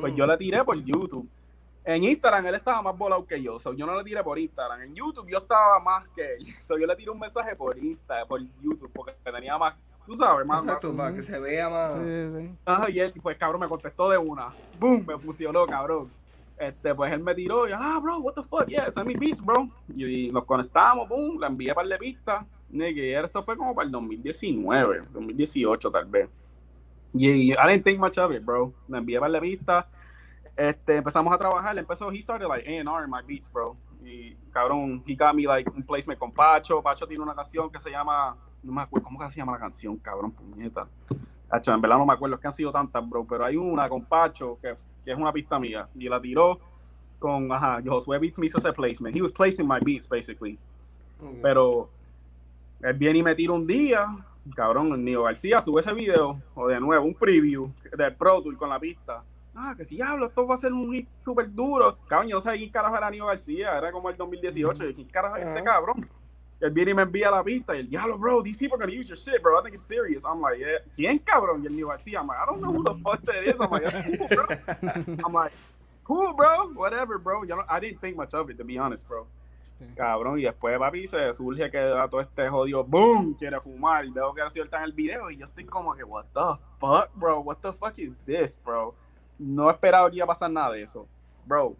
[0.00, 0.30] Pues yo mm.
[0.30, 1.28] le tiré por YouTube.
[1.84, 4.82] En Instagram él estaba más volado que yo, so yo no le tiré por Instagram.
[4.82, 8.28] En YouTube yo estaba más que él, so yo le tiré un mensaje por Instagram,
[8.28, 9.74] por YouTube, porque tenía más,
[10.06, 10.62] tú sabes, más.
[10.62, 11.94] Exacto, para que se vea más.
[11.94, 12.00] Sí,
[12.36, 12.54] sí.
[12.64, 14.54] Ajá, y él, pues cabrón, me contestó de una.
[14.78, 16.10] Boom, me fusionó, cabrón.
[16.58, 19.42] Este, pues él me tiró y, ah, bro, what the fuck, yeah, send me beats,
[19.42, 19.66] bro.
[19.96, 22.44] Y, nos conectamos, boom, le envié para de pistas.
[22.72, 26.28] Y eso fue como para el 2019, 2018 tal vez.
[27.12, 28.72] Y, I didn't think much of it, bro.
[28.88, 29.86] Le envié para de pistas
[30.60, 33.76] este, empezamos a trabajar, empezó, he started like A&R in my beats, bro.
[34.04, 36.82] Y cabrón, he got me like un placement con Pacho.
[36.82, 39.96] Pacho tiene una canción que se llama, no me acuerdo, ¿cómo se llama la canción,
[39.96, 40.86] cabrón, puñeta?
[41.48, 43.88] Pacho, en verdad no me acuerdo, es que han sido tantas, bro, pero hay una
[43.88, 45.88] con Pacho que, que es una pista mía.
[45.94, 46.60] Y la tiró
[47.18, 49.16] con, ajá, Josué Beats me hizo ese placement.
[49.16, 50.58] He was placing my beats, basically.
[51.42, 51.90] Pero
[52.82, 54.06] él viene y me tira un día,
[54.54, 58.68] cabrón, Nio García sube ese video, o de nuevo, un preview del Pro Tour con
[58.68, 59.24] la pista
[59.54, 61.98] ah, que si hablo, esto va a ser un hit súper duro.
[62.08, 65.08] Cabrón, yo no sé quién carajo era Aníbal García, era como el 2018, y quién
[65.08, 66.08] carajo es este cabrón.
[66.60, 68.98] Él viene y me envía la pista, y el diablo, bro, these people are gonna
[68.98, 70.22] use your shit, bro, I think it's serious.
[70.24, 70.78] I'm like, yeah.
[70.94, 71.62] ¿quién cabrón?
[71.62, 73.58] Y el Aníbal García, I'm like, I don't know who the fuck that is.
[73.60, 73.84] I'm like,
[74.18, 74.46] cool, bro.
[75.24, 75.52] I'm like,
[76.04, 77.44] cool, bro, whatever, bro.
[77.44, 79.26] Yo I didn't think much of it, to be honest, bro.
[79.94, 84.04] Cabrón, y después, papi, se surge que a todo este jodido, boom, quiere fumar.
[84.04, 86.62] Y veo que así está en el video, y yo estoy como que, what the
[86.78, 87.40] fuck, bro?
[87.40, 88.94] What the fuck is this, bro?
[89.40, 91.08] no esperaba que iba a pasar nada de eso,
[91.46, 91.74] bro.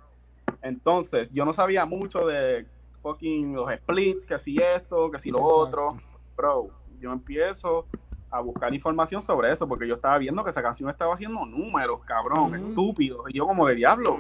[0.62, 2.66] Entonces, yo no sabía mucho de
[3.02, 5.96] fucking los splits, que si esto, que si lo otro.
[6.36, 7.86] Bro, yo empiezo
[8.30, 12.00] a buscar información sobre eso, porque yo estaba viendo que esa canción estaba haciendo números,
[12.04, 13.28] cabrón, estúpidos.
[13.28, 14.18] Y yo como de diablo,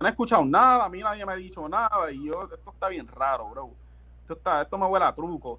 [0.00, 2.88] no he escuchado nada, a mí nadie me ha dicho nada, y yo, esto está
[2.88, 3.70] bien raro, bro.
[4.22, 5.58] Esto, está, esto me huele a truco.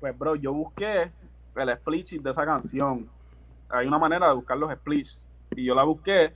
[0.00, 1.10] Pues, bro, yo busqué
[1.56, 3.08] el split de esa canción.
[3.68, 5.28] Hay una manera de buscar los splits.
[5.56, 6.32] Y yo la busqué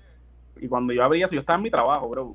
[0.60, 2.34] y cuando yo abría, si yo estaba en mi trabajo, bro,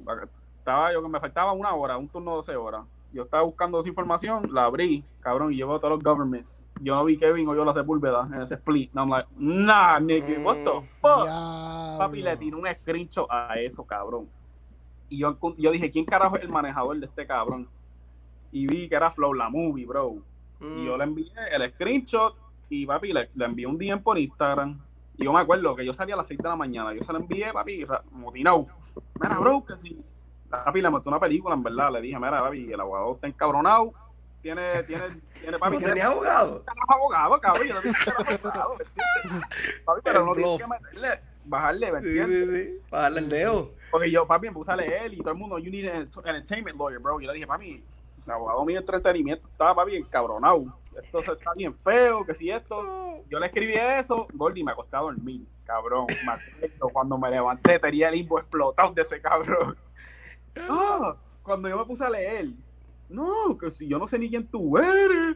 [0.57, 2.86] estaba yo que me faltaba una hora, un turno de 12 horas.
[3.11, 6.66] Yo estaba buscando esa información, la abrí, cabrón, y llevo todos los governments.
[6.82, 8.91] Yo no vi Kevin o yo la Sepúlveda en ese split.
[8.91, 11.28] No, I'm like, nah, nigga, what the mm, fuck?
[11.99, 14.28] Papi, le tiré un screenshot a eso, cabrón.
[15.14, 17.70] Y yo, yo dije, ¿quién carajo es el manejador de este cabrón?
[18.51, 20.16] Y vi que era Flow la movie, bro.
[20.59, 20.97] Y yo mm.
[20.97, 22.36] le envié el screenshot
[22.70, 24.80] y papi, le, le envié un DM por Instagram
[25.18, 27.14] y yo me acuerdo que yo salía a las 6 de la mañana, yo se
[27.14, 28.66] lo envié, papi, motinado.
[29.22, 30.03] Mira, bro, que si.
[30.49, 31.91] Papi le mostró una película, en verdad.
[31.91, 33.93] Le dije, mira, papi, el abogado está encabronado.
[34.41, 35.03] Tiene, tiene,
[35.39, 35.78] tiene, papi.
[35.78, 36.64] ¿No tenía abogado?
[36.88, 37.68] abogado, cabrón.
[37.68, 37.97] Yo no tenía
[38.39, 38.78] abogado,
[39.86, 42.49] Papi, pero no tienes que meterle, bajarle, ¿me entiendes?
[42.49, 42.81] Sí, sí, sí.
[42.89, 43.71] Bajarle el dedo.
[43.91, 46.77] Porque yo, papi, me puse a leer y todo el mundo, you need an entertainment
[46.77, 47.19] lawyer, bro.
[47.19, 47.83] Y yo le dije, papi,
[48.25, 53.23] el abogado mío de entretenimiento estaba, papi, encabronado esto está bien feo, que si esto.
[53.29, 56.07] Yo le escribí eso, Gordy me acosté a dormir, cabrón.
[56.61, 59.77] Me cuando me levanté tenía el limbo explotado de ese cabrón.
[60.55, 62.49] Ah, cuando yo me puse a leer,
[63.09, 65.35] no, que si yo no sé ni quién tú eres.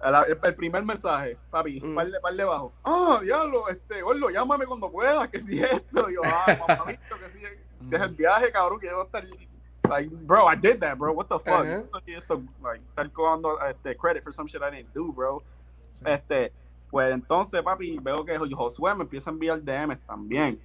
[0.00, 1.94] El, primer mensaje, papi, mm.
[1.94, 2.72] par, de, par debajo.
[2.84, 6.08] Ah, diablo, este, Gordo, llámame cuando puedas, que si esto.
[6.08, 9.24] yo, ah, mamamito, que si es el viaje, cabrón, que yo voy a estar
[9.88, 11.12] Like, bro, I did that, bro.
[11.12, 11.64] What the fuck?
[11.64, 12.48] Uh -huh.
[12.62, 15.42] like, estar cobrando este, credit for some shit I didn't do, bro.
[16.04, 16.52] Este,
[16.90, 20.60] pues entonces, papi, veo que Josué me empieza a enviar DMs también.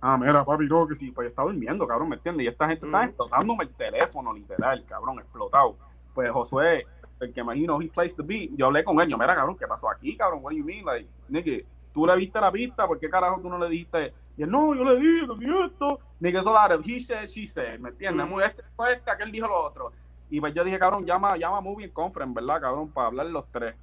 [0.00, 2.44] Ah, mira, papi, no, que sí, pues yo estaba durmiendo, cabrón, ¿me entiendes?
[2.44, 5.76] Y esta gente está explotándome el teléfono, literal, cabrón, explotado.
[6.14, 6.86] Pues Josué,
[7.20, 9.66] el que imagino, he placed the beat, yo hablé con él, yo, mira, cabrón, ¿qué
[9.66, 10.40] pasó aquí, cabrón?
[10.42, 10.84] What do you mean?
[10.84, 14.14] Like, nigga, tú le viste la pista, ¿por qué carajo tú no le dijiste?
[14.36, 15.98] Y él, no, yo le dije que esto.
[16.20, 18.26] Nigga, eso of he said, she said, ¿me entiendes?
[18.28, 18.40] Mm.
[18.40, 19.92] Este fue este, aquel dijo lo otro.
[20.30, 22.88] Y pues yo dije, cabrón, llama, llama Movie en conference, ¿verdad, cabrón?
[22.90, 23.74] Para hablar los tres.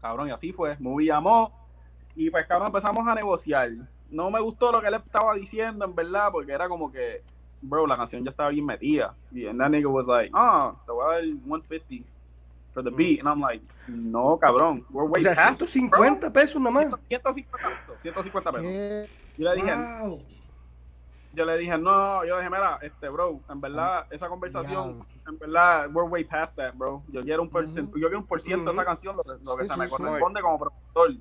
[0.00, 0.76] Cabrón, y así fue.
[0.78, 1.52] Movie llamó.
[2.14, 3.70] Y pues, cabrón, empezamos a negociar.
[4.10, 7.22] No me gustó lo que él estaba diciendo, en verdad, porque era como que,
[7.62, 9.14] bro, la canción ya estaba bien metida.
[9.32, 12.04] Y and that nigga was like, ah, te voy a dar 150
[12.72, 13.20] for the beat.
[13.20, 14.84] And I'm like, no, cabrón.
[14.90, 16.86] We're way o sea, 150 pesos nomás.
[17.08, 17.58] 150,
[18.02, 19.10] 150 pesos.
[19.36, 19.74] Yo le dije,
[21.32, 25.88] yo le dije, no, yo dije, mira, este, bro, en verdad, esa conversación, en verdad,
[25.92, 27.02] we're way past that, bro.
[27.08, 29.64] Yo quiero un por, ciento, yo quiero un por ciento de esa canción, lo, que
[29.64, 31.14] se me corresponde como productor.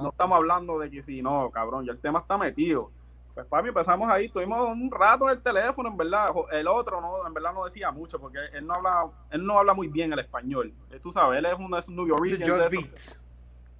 [0.00, 2.90] No estamos hablando de que si no, cabrón, ya el tema está metido.
[3.34, 6.30] Pues papi, empezamos ahí, tuvimos un rato en el teléfono, en verdad.
[6.50, 9.72] El otro no, en verdad no decía mucho, porque él no habla, él no habla
[9.72, 10.74] muy bien el español.
[10.90, 13.18] Eh, tú sabes, él es uno de esos New Yorkers.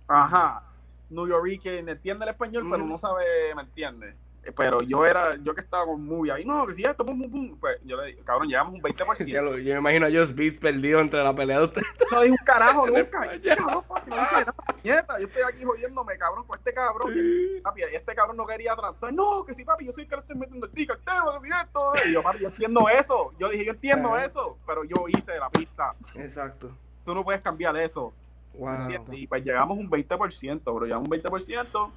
[0.08, 0.62] Ajá.
[1.10, 3.24] New Yorker, entiende el español, pero no sabe,
[3.54, 4.16] ¿me entiende?
[4.56, 7.30] Pero yo era, yo que estaba con muy ahí, no, que si esto, pum, pum,
[7.30, 9.62] pum, pues yo le dije, cabrón, llevamos un 20%.
[9.62, 11.86] yo me imagino a Just Beast perdido entre la pelea de ustedes.
[12.10, 13.38] No dije un carajo nunca.
[13.56, 15.18] cabrón, papi, no dice nada, nieta.
[15.20, 17.14] Yo estoy aquí jodiéndome, cabrón, con este cabrón.
[17.62, 19.12] Papi, este cabrón no quería transar.
[19.12, 21.40] No, que sí, papi, yo soy el que le estoy metiendo el ticket, el tema,
[21.40, 21.92] que esto.
[22.08, 23.32] Y yo, papi, yo entiendo eso.
[23.38, 25.94] Yo dije, yo entiendo eso, pero yo hice la pista.
[26.16, 26.70] Exacto.
[27.04, 28.12] Tú no puedes cambiar eso.
[28.54, 28.88] Wow.
[29.12, 31.90] Y pues llegamos un 20%, bro, llegamos un 20%.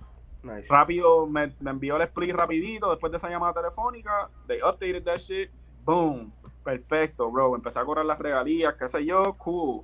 [0.70, 4.30] Rápido, me, envió el split rapidito después de esa llamada telefónica.
[4.48, 5.50] They updated that shit.
[5.84, 6.32] Boom.
[6.64, 7.56] Perfecto, bro.
[7.56, 9.34] Empecé a correr las regalías, qué sé yo.
[9.38, 9.84] Cool.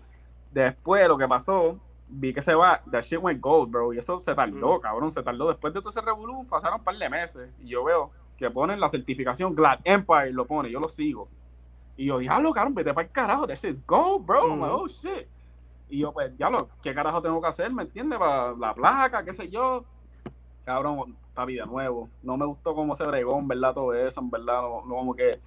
[0.51, 2.81] Después lo que pasó, vi que se va.
[2.91, 3.93] That shit went gold, bro.
[3.93, 4.81] Y eso se tardó, mm.
[4.81, 5.11] cabrón.
[5.11, 5.47] Se tardó.
[5.47, 7.49] Después de todo ese revolú, pasaron un par de meses.
[7.59, 10.71] Y yo veo que ponen la certificación Glad Empire, lo pone.
[10.71, 11.27] Yo lo sigo.
[11.97, 13.47] Y yo, diablo, cabrón, vete para el carajo.
[13.47, 14.55] That shit is gold, bro.
[14.55, 14.61] Mm.
[14.63, 15.27] oh, shit.
[15.89, 17.71] Y yo, pues, diablo, ¿qué carajo tengo que hacer?
[17.71, 18.17] ¿Me entiendes?
[18.17, 19.85] Para la placa, qué sé yo
[20.65, 22.09] cabrón, papi, de nuevo.
[22.23, 25.39] No me gustó cómo se bregó, en verdad, todo eso, en verdad, no, como que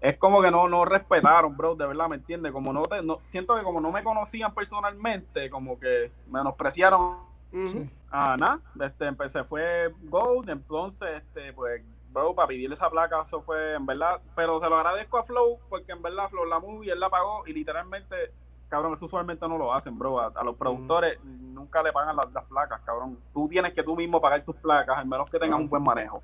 [0.00, 2.50] es como que no, no respetaron, bro, de verdad, ¿me entiendes?
[2.50, 7.18] Como no te, no, siento que como no me conocían personalmente, como que menospreciaron
[8.10, 13.42] a nada, este, empecé, fue Gold, entonces, este, pues, bro, para pedirle esa placa, eso
[13.42, 16.90] fue, en verdad, pero se lo agradezco a Flow, porque en verdad Flow la movie,
[16.90, 18.32] él la pagó, y literalmente
[18.72, 20.18] cabrón, eso usualmente no lo hacen, bro.
[20.18, 23.18] A, los productores nunca le pagan las, placas, cabrón.
[23.34, 26.22] Tú tienes que tú mismo pagar tus placas, al menos que tengas un buen manejo.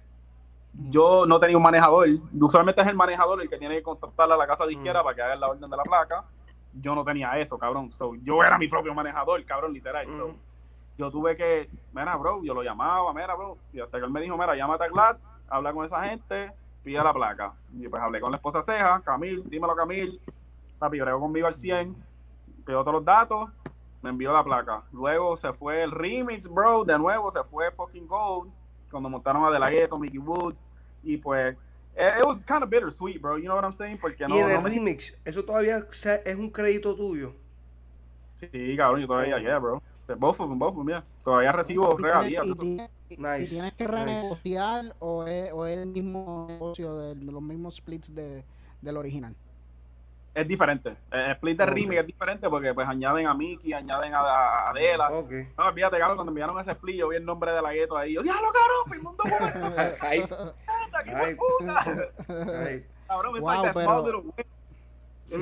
[0.73, 2.09] Yo no tenía un manejador.
[2.41, 5.15] Usualmente es el manejador el que tiene que contactar a la casa de izquierda para
[5.15, 6.25] que haga la orden de la placa.
[6.73, 7.91] Yo no tenía eso, cabrón.
[7.91, 10.07] So, yo era mi propio manejador, cabrón, literal.
[10.97, 13.59] yo tuve que, mira, bro, yo lo llamaba, mira, bro.
[13.75, 15.19] Y hasta que él me dijo, mira, llámate a Glad,
[15.51, 16.51] habla con esa gente,
[16.83, 17.53] pide la placa.
[17.75, 20.19] Y pues hablé con la esposa Ceja, Camil, dímelo Camil.
[20.79, 22.08] Papi, bregó conmigo al 100
[22.69, 23.49] pidió todos los datos,
[24.03, 24.83] me envió la placa.
[24.93, 28.53] Luego se fue el remix, bro, de nuevo se fue fucking Gold,
[28.91, 30.63] cuando montaron a De La Ghetto, Mickey Woods,
[31.03, 31.57] y pues,
[31.97, 33.97] it, was kind of bittersweet, bro, you know what I'm saying?
[33.99, 35.87] Porque no, y el remix, ¿eso todavía
[36.25, 37.33] es un crédito tuyo?
[38.39, 39.83] Sí, cabrón, yo todavía, yeah, bro.
[40.19, 41.05] Both of them, both of them, yeah.
[41.23, 42.47] Todavía recibo regalías.
[42.47, 47.77] ¿Y, y, tienes que renegociar o, es, o es el mismo negocio de los mismos
[47.77, 48.45] splits de,
[48.81, 49.35] del original?
[50.39, 50.97] Es diferente.
[51.11, 55.11] El split de remake es diferente porque pues añaden a Mickey, añaden a, Adela.
[55.11, 55.49] Okay.
[55.59, 58.15] No, fíjate, cabrón, cuando enviaron ese split, yo vi el nombre de la gueto ahí.
[58.15, 59.97] Yo, diablo, cabrón, firmó un documento.
[60.01, 60.21] Ay.
[60.93, 61.85] ¡Aquí fue puta!
[63.09, 64.23] Cabrón, me wow, pero...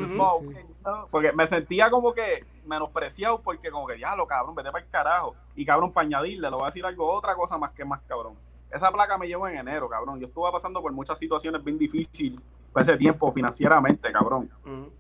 [0.07, 4.91] small Porque me sentía como que menospreciado porque como que, diablo, cabrón, vete para el
[4.91, 5.37] carajo.
[5.55, 8.35] Y cabrón, para añadirle, lo voy a decir algo, otra cosa más que más cabrón.
[8.71, 10.19] Esa placa me llevó en enero, cabrón.
[10.19, 12.41] Yo estuve pasando por muchas situaciones bien difíciles
[12.83, 14.51] ese tiempo financieramente, cabrón.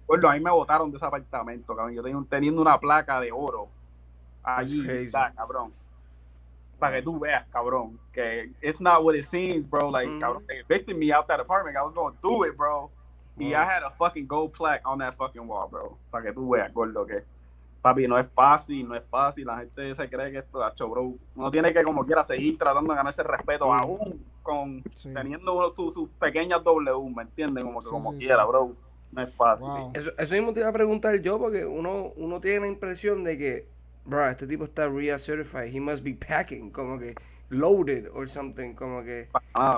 [0.06, 1.94] Bueno, a mí me votaron de ese apartamento, cabrón.
[1.94, 3.68] Yo tenía, teniendo una placa de oro
[4.42, 5.72] allí, cabrón.
[6.78, 9.90] Para que tú veas, cabrón, que it's not what it seems, bro.
[9.90, 11.76] Like, cabrón, they evicted me out that apartment.
[11.76, 12.90] I was going through it, bro.
[13.38, 15.96] Y I had a fucking gold plaque on that fucking wall, bro.
[16.10, 17.24] Para que tú veas, gordo, que
[17.86, 19.46] papi, no es fácil, no es fácil.
[19.46, 21.14] La gente se cree que esto, hecho, bro.
[21.36, 24.82] Uno tiene que, como quiera, seguir tratando de ganarse respeto, aún con
[25.14, 27.64] teniendo sus pequeñas W, ¿me entiendes?
[27.64, 28.74] Como que, como quiera, bro.
[29.12, 29.68] No es fácil.
[29.94, 33.38] Eso, eso mismo te iba a preguntar yo, porque uno, uno tiene la impresión de
[33.38, 33.68] que,
[34.04, 37.14] bro, este tipo está RIA certified, he must be packing, como que
[37.50, 39.28] loaded or something, como que.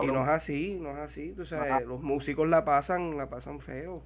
[0.02, 3.60] y no es así, no es así, tú sabes, los músicos la pasan, la pasan
[3.60, 4.02] feo.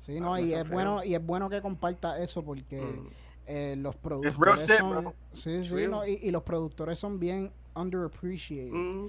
[0.00, 3.08] Sí, no, y es bueno, y es bueno que comparta eso porque mm.
[3.46, 8.72] Eh, los productores son, sí, sí, no, y, los productores son bien underappreciated.
[8.72, 9.08] Mm.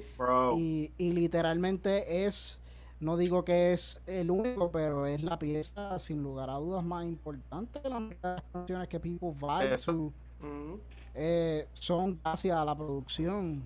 [0.57, 2.60] Y, y literalmente es,
[2.99, 7.06] no digo que es el único, pero es la pieza sin lugar a dudas más
[7.06, 8.03] importante de las
[8.52, 10.74] canciones que people vibe mm.
[11.14, 13.66] eh, son hacia la producción.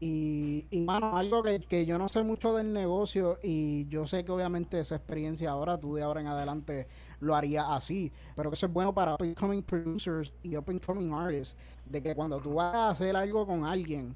[0.00, 4.24] Y, y mano, algo que, que, yo no sé mucho del negocio y yo sé
[4.24, 6.86] que obviamente esa experiencia ahora, tú de ahora en adelante
[7.20, 8.12] lo haría así.
[8.36, 11.56] Pero que eso es bueno para up and coming producers y up and coming artists.
[11.84, 14.14] De que cuando tú vas a hacer algo con alguien,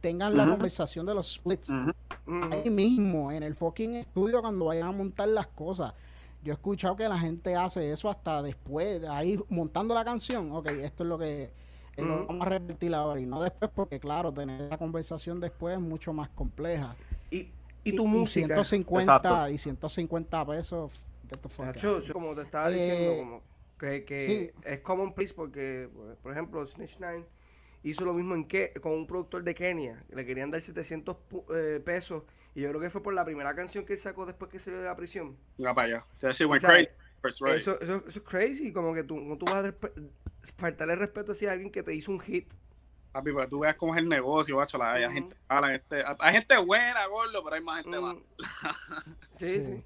[0.00, 1.70] tengan la conversación de los splits.
[2.50, 5.92] Ahí mismo, en el fucking estudio, cuando vayan a montar las cosas.
[6.42, 10.52] Yo he escuchado que la gente hace eso hasta después, ahí montando la canción.
[10.52, 11.50] Ok, esto es lo que
[11.96, 16.12] vamos a repetir ahora y no después, porque claro, tener la conversación después es mucho
[16.12, 16.94] más compleja.
[17.30, 17.48] Y
[17.86, 18.62] y tu música.
[18.64, 20.92] 150, y 150 pesos.
[22.12, 23.42] Como te estaba diciendo, eh, como
[23.78, 25.88] que, que es common place porque,
[26.22, 27.24] por ejemplo, Snitch Nine
[27.82, 30.04] hizo lo mismo en que con un productor de Kenia.
[30.10, 31.16] Le querían dar 700
[31.54, 32.24] eh, pesos.
[32.54, 34.80] Y yo creo que fue por la primera canción que él sacó después que salió
[34.80, 35.36] de la prisión.
[35.58, 36.04] No, para allá.
[37.54, 38.72] Eso, eso, es crazy.
[38.72, 39.74] Como que tú no tú vas a
[40.56, 42.50] faltarle respeto a alguien que te hizo un hit.
[43.12, 44.82] Papi, para tú veas cómo es el negocio, bacho.
[44.82, 48.20] hay, gente hay gente buena, gordo, pero hay más gente mala.
[49.36, 49.84] sí, sí,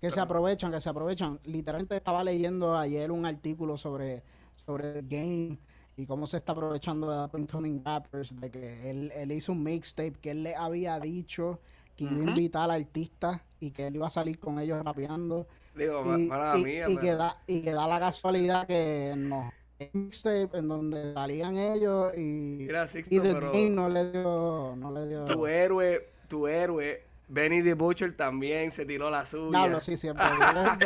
[0.00, 1.40] Que se aprovechan, que se aprovechan.
[1.44, 4.22] Literalmente estaba leyendo ayer un artículo sobre,
[4.64, 5.58] sobre el game
[5.96, 9.64] y cómo se está aprovechando de Up Coming Rappers, de que él, él hizo un
[9.64, 11.58] mixtape que él le había dicho
[11.96, 15.48] que iba a invitar al artista y que él iba a salir con ellos rapeando.
[15.74, 19.52] Digo, y, mía, y, que da, y que da la casualidad que no.
[19.92, 22.68] Mixtape en donde salían ellos y,
[23.10, 25.24] y The no le dio, no le dio.
[25.24, 29.68] Tu héroe, tu héroe Benny the Butcher también se tiró la suya.
[29.68, 30.24] No, sí, siempre.
[30.54, 30.78] no.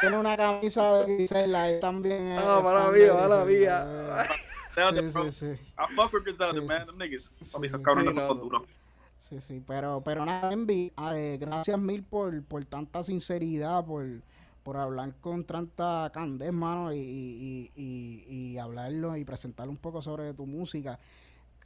[0.00, 2.36] Tiene, una camisa de Gisela y también.
[2.38, 4.26] Ah, mala mía, mala mía.
[4.74, 5.46] Sí, sí, sí.
[5.46, 6.86] I fuck with Griselda, man.
[6.86, 7.36] Them niggas.
[7.40, 8.62] Esos cabrones son duros.
[9.18, 14.06] Sí, sí, pero, pero nada, Envy, eh, gracias mil por, por tanta sinceridad, por,
[14.62, 20.02] por hablar con tanta candez, mano, y, y, y, y, hablarlo y presentarle un poco
[20.02, 21.00] sobre tu música.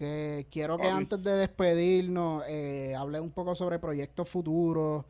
[0.02, 5.04] Que quiero que antes de despedirnos, eh, hable un poco sobre proyectos futuros,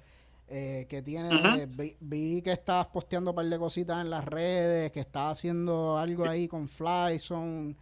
[0.48, 1.66] eh, que tiene,
[2.02, 6.28] vi, que estabas posteando un par de cositas en las redes, que estás haciendo algo
[6.28, 7.74] ahí con Flyson,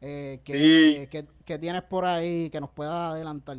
[0.00, 3.58] eh, que, que, tienes por ahí que nos puedas adelantar.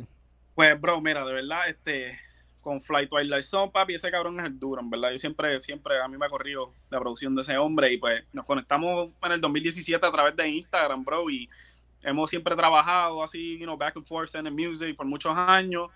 [0.54, 2.18] Pues, bro, mira, de verdad, este,
[2.60, 5.12] con Fly Twilight Zone, papi, ese cabrón es el duro, en verdad.
[5.12, 8.24] Yo siempre, siempre, a mí me ha corrido la producción de ese hombre y pues
[8.34, 11.48] nos conectamos en el 2017 a través de Instagram, bro, y
[12.02, 15.90] hemos siempre trabajado así, you know, back and forth en el music por muchos años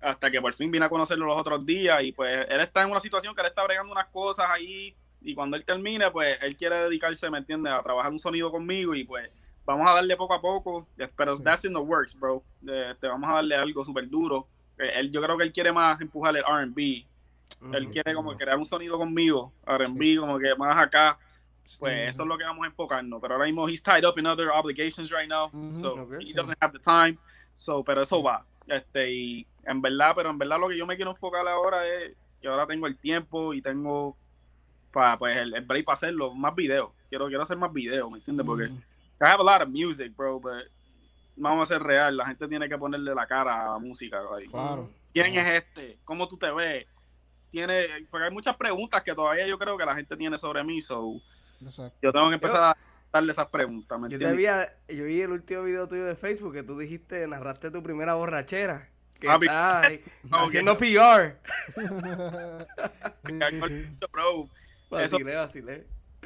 [0.00, 2.90] hasta que por fin vine a conocerlo los otros días y pues él está en
[2.90, 6.56] una situación que él está bregando unas cosas ahí y cuando él termine pues él
[6.56, 7.72] quiere dedicarse, ¿me entiendes?
[7.72, 9.28] A trabajar un sonido conmigo y pues
[9.68, 12.42] vamos a darle poco a poco, pero that's in the works, bro.
[12.64, 14.46] te vamos a darle algo súper duro.
[14.78, 17.04] Eh, él, yo creo que él quiere más empujar el R&B.
[17.72, 21.18] Él quiere como crear un sonido conmigo, R&B, como que más acá.
[21.78, 23.20] Pues esto es lo que vamos a enfocarnos.
[23.20, 26.72] Pero ahora mismo he's tied up in other obligations right now, so he doesn't have
[26.72, 27.18] the time.
[27.52, 28.44] So, pero eso va.
[28.66, 32.14] Este, y en verdad, pero en verdad lo que yo me quiero enfocar ahora es
[32.40, 34.16] que ahora tengo el tiempo y tengo
[34.92, 36.90] para pues el, break para hacerlo, más videos.
[37.08, 38.46] Quiero, quiero hacer más videos, ¿me entiendes?
[38.46, 40.66] Porque I have a lot of music, bro, but
[41.36, 44.20] vamos a ser real, la gente tiene que ponerle la cara a la música.
[44.50, 44.90] Claro.
[45.12, 45.98] ¿Quién es este?
[46.04, 46.86] ¿Cómo tú te ves?
[47.50, 50.80] Tiene, porque hay muchas preguntas que todavía yo creo que la gente tiene sobre mí,
[50.80, 51.20] so
[52.02, 52.76] yo tengo que empezar a
[53.12, 53.98] darle esas preguntas.
[54.08, 54.36] yo, te
[54.88, 58.88] yo vi el último video tuyo de Facebook que tú dijiste, narraste tu primera borrachera.
[59.18, 59.82] Que está
[60.30, 61.36] haciendo PR.
[64.12, 64.48] bro.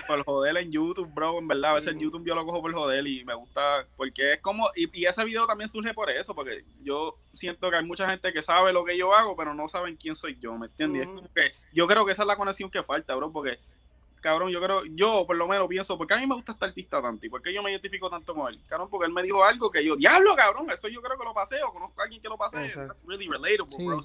[0.07, 2.73] Por joder en YouTube, bro, en verdad, a veces en YouTube yo lo cojo por
[2.73, 6.65] joder y me gusta, porque es como, y, ese video también surge por eso, porque
[6.83, 9.97] yo siento que hay mucha gente que sabe lo que yo hago, pero no saben
[9.97, 11.07] quién soy yo, ¿me entiendes?
[11.35, 13.59] que yo creo que esa es la conexión que falta, bro, porque
[14.23, 17.03] cabrón, yo creo, yo por lo menos pienso, porque a mí me gusta este artista
[17.03, 19.45] tanto y por qué yo me identifico tanto con él, cabrón, porque él me dijo
[19.45, 22.23] algo que yo, diablo, cabrón, eso yo creo que lo pasé o conozco a alguien
[22.23, 24.01] que lo pasé, That's really relatable, bro.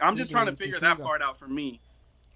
[0.00, 1.80] I'm just trying to figure that part out for me.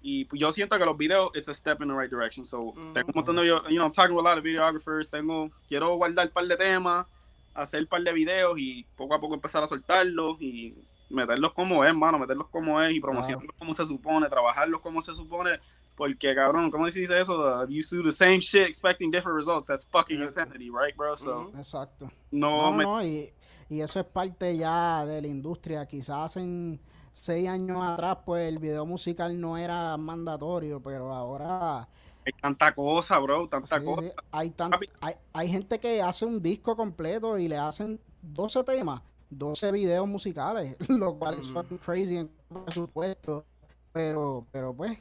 [0.01, 2.45] Y pues, yo siento que los videos, it's a step in the right direction.
[2.45, 5.49] So, tengo un montón de, you know, I'm talking with a lot of videographers, tengo,
[5.67, 7.05] quiero guardar un par de temas,
[7.53, 10.73] hacer un par de videos y poco a poco empezar a soltarlos y
[11.09, 15.13] meterlos como es, mano, meterlos como es y promocionarlos como se supone, trabajarlos como se
[15.15, 15.59] supone
[15.99, 17.37] porque, cabrón, ¿cómo se dice eso?
[17.37, 19.67] Uh, you do the same shit expecting different results.
[19.67, 21.17] That's fucking insanity, right, bro?
[21.17, 22.09] So, Exacto.
[22.31, 23.29] No, no, y,
[23.67, 25.85] y, eso es parte ya de la industria.
[25.85, 26.79] Quizás en
[27.11, 31.81] seis años atrás, pues el video musical no era mandatorio, pero ahora...
[32.25, 34.13] Hay tanta cosa, bro, tanta cosa.
[34.31, 34.53] Hay,
[35.01, 39.01] hay, hay gente que hace un disco completo y le hacen 12 temas,
[39.31, 41.51] 12 videos musicales, lo cual es
[41.83, 42.31] crazy en
[42.63, 43.43] presupuesto.
[43.91, 44.97] Pero, pero pues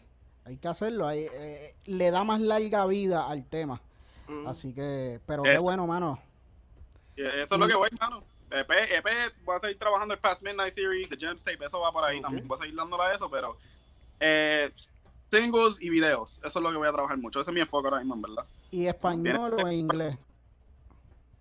[0.48, 1.06] hay que hacerlo.
[1.06, 3.80] Hay, eh, le da más larga vida al tema.
[4.46, 6.18] Así que, pero qué bueno, mano.
[7.16, 8.22] Eso es lo que voy, mano.
[8.50, 11.92] EP, EP, voy a seguir trabajando el Past Midnight Series, The Gem Tape, eso va
[11.92, 12.46] por ahí también.
[12.46, 13.56] Voy a seguir dándole a eso, pero
[14.20, 14.72] eh,
[15.30, 17.40] singles y videos, eso es lo que voy a trabajar mucho.
[17.40, 18.44] Ese es mi enfoque ahora mismo, en verdad.
[18.70, 20.16] ¿Y español o inglés?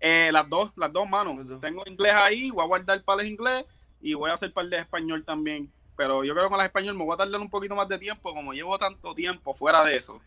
[0.00, 1.38] Eh, las dos, las dos manos.
[1.60, 3.64] Tengo inglés ahí, voy a guardar para el inglés
[4.00, 6.94] y voy a hacer par de español también pero yo creo que con la español
[6.94, 9.96] me voy a tardar un poquito más de tiempo, como llevo tanto tiempo fuera de
[9.96, 10.20] eso.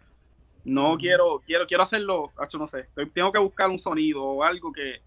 [0.65, 4.73] No quiero, quiero, quiero hacerlo, hecho no sé, tengo que buscar un sonido o algo
[4.73, 5.01] que,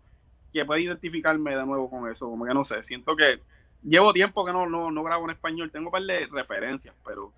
[0.55, 3.41] que pueda identificarme de nuevo con eso, como que no sé, siento que
[3.83, 7.31] llevo tiempo que no, no, no grabo en español, tengo un par de referencias, pero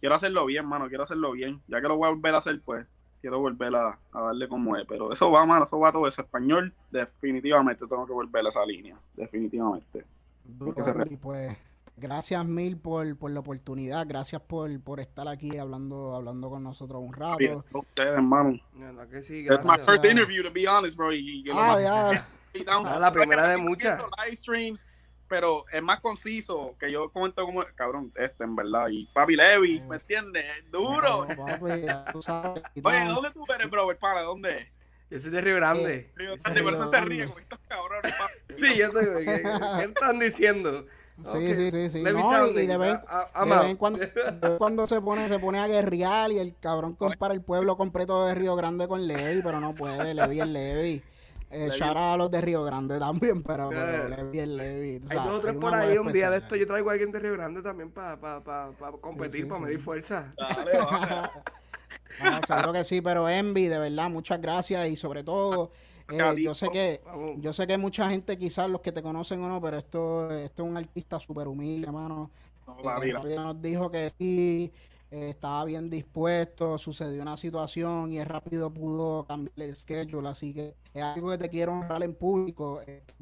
[0.00, 2.60] quiero hacerlo bien, mano, quiero hacerlo bien, ya que lo voy a volver a hacer,
[2.60, 2.84] pues
[3.20, 6.72] quiero volver a, darle como es, pero eso va, mano, eso va todo eso, español,
[6.90, 10.04] definitivamente tengo que volver a esa línea, definitivamente.
[11.08, 11.56] y pues
[11.96, 17.02] gracias mil por, por la oportunidad, gracias por, por estar aquí hablando hablando con nosotros
[17.02, 17.64] un rato.
[17.72, 18.60] Ustedes, hermano.
[18.74, 21.10] It's my first interview, to be honest, bro.
[21.52, 22.26] ah, ya.
[22.66, 24.00] Ah, la primera de muchas.
[24.24, 24.86] Live streams,
[25.28, 28.88] pero es más conciso que yo comento como, cabrón, este en verdad.
[28.90, 30.46] Y Papi Levi, ¿me entiendes?
[30.70, 31.20] Duro.
[31.60, 33.88] Oye, ¿dónde tú eres, bro?
[33.98, 34.70] ¿Para dónde?
[35.10, 36.12] Yo soy de Río Grande.
[36.14, 38.14] Río Grande, por eso se ríe con estos cabrones.
[38.58, 39.24] sí, yo estoy.
[39.24, 40.86] ¿qué, ¿qué, están diciendo?
[41.22, 42.02] Sí, sí, sí, sí.
[42.02, 42.98] No, y de vez,
[43.66, 44.00] en cuando,
[44.58, 48.34] cuando se pone, se pone a guerrear y el cabrón compara el pueblo completo de
[48.34, 51.02] Río Grande con Levi, pero no puede, Levi es Levi.
[51.50, 55.02] Eh, a los de Río Grande también, pero, pero Levi es Levi.
[55.08, 57.20] Hay dos o tres por ahí, un día de esto yo traigo a alguien de
[57.20, 60.34] Río Grande también para pa, pa, pa competir, para medir fuerza.
[60.36, 60.72] Dale,
[62.24, 65.70] no, seguro que sí, pero Envy, de verdad, muchas gracias y sobre todo...
[66.10, 67.00] Eh, yo sé que
[67.38, 70.62] yo sé que mucha gente quizás los que te conocen o no, pero esto, esto
[70.62, 72.30] es un artista súper humilde, hermano.
[72.82, 74.72] Eh, nos dijo que sí,
[75.10, 80.52] eh, estaba bien dispuesto, sucedió una situación y es rápido pudo cambiar el schedule, así
[80.52, 82.80] que es algo que te quiero honrar en público,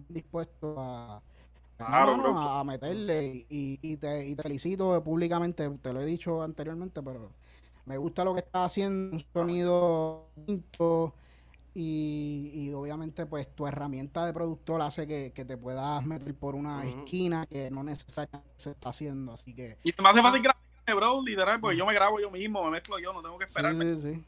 [0.09, 1.23] dispuesto a,
[1.79, 7.31] a, meterle y, y, te, y te felicito públicamente, te lo he dicho anteriormente, pero
[7.85, 10.27] me gusta lo que estás haciendo, un sonido
[11.75, 16.85] bonito, y, obviamente pues tu herramienta de productor hace que, te puedas meter por una
[16.85, 19.79] esquina que no necesariamente se está haciendo, así que...
[19.83, 22.71] Y se me hace fácil grabar, bro, literal, porque yo me grabo yo mismo, me
[22.73, 23.97] mezclo yo, no tengo que esperarme.
[23.97, 24.25] Sí, sí,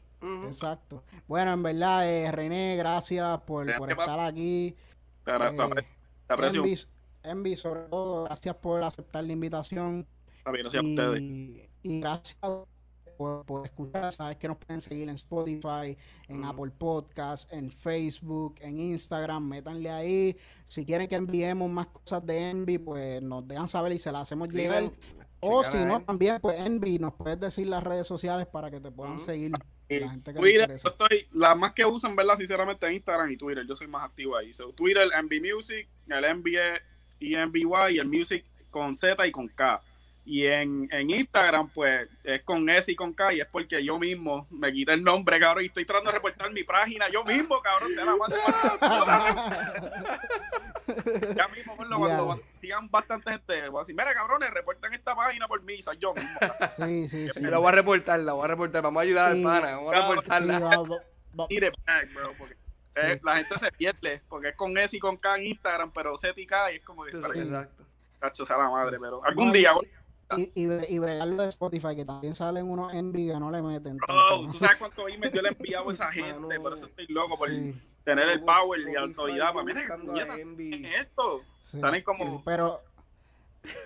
[0.47, 1.03] Exacto.
[1.27, 4.75] Bueno, en verdad, eh, René, gracias por, estar aquí.
[5.23, 5.31] Te,
[6.27, 6.63] aprecio.
[7.23, 10.07] Envy, sobre todo, gracias por aceptar la invitación.
[10.43, 11.21] gracias a ustedes.
[11.83, 12.63] Y gracias a
[13.15, 14.11] por, escuchar.
[14.11, 15.97] Sabes que nos pueden seguir en Spotify,
[16.27, 19.47] en Apple Podcast, en Facebook, en Instagram.
[19.47, 20.37] Métanle ahí.
[20.65, 24.23] Si quieren que enviemos más cosas de Envy, pues nos dejan saber y se las
[24.23, 24.91] hacemos llegar.
[25.39, 28.91] O si no, también, pues Envy, nos puedes decir las redes sociales para que te
[28.91, 29.51] puedan seguir.
[29.87, 32.35] La gente que Twitter, estoy, la más que usan, ¿verdad?
[32.35, 33.65] Sinceramente, Instagram y Twitter.
[33.67, 34.49] Yo soy más activo ahí.
[34.75, 36.79] Twitter, Envy Music, el NBA
[37.19, 39.81] y NBY y el Music con Z y con K.
[40.25, 43.99] Y en, en, Instagram, pues, es con S y con K, y es porque yo
[43.99, 47.61] mismo me quité el nombre, cabrón, y estoy tratando de reportar mi página yo mismo,
[47.61, 47.91] cabrón.
[47.93, 48.15] Se la
[51.35, 55.47] ya mismo, cuando, cuando, sigan bastante gente, voy a decir, mira, cabrones, reporten esta página
[55.47, 56.39] por mí, soy yo mismo.
[56.75, 57.41] Sí, sí, sí.
[57.41, 60.01] La voy a reportar, la voy a reportar, vamos a ayudar al pana, vamos a
[60.01, 60.59] reportarla.
[62.13, 62.55] bro, porque
[63.23, 66.39] la gente se pierde, porque es con S y con K en Instagram, pero Z
[66.39, 67.05] y K, y es como.
[67.05, 67.83] Exacto.
[68.19, 69.73] Cacho, sea la madre, pero algún día...
[70.37, 73.97] Y, y, y bregarlo de Spotify, que también salen unos envy que no le meten.
[73.97, 77.07] Bro, tú sabes cuánto email yo le he enviado a esa gente, por eso estoy
[77.07, 77.49] loco, por
[78.03, 79.53] tener el power y la autoridad.
[79.53, 79.81] Para mira,
[80.99, 81.41] esto?
[81.61, 82.43] Salen como...
[82.43, 82.81] pero,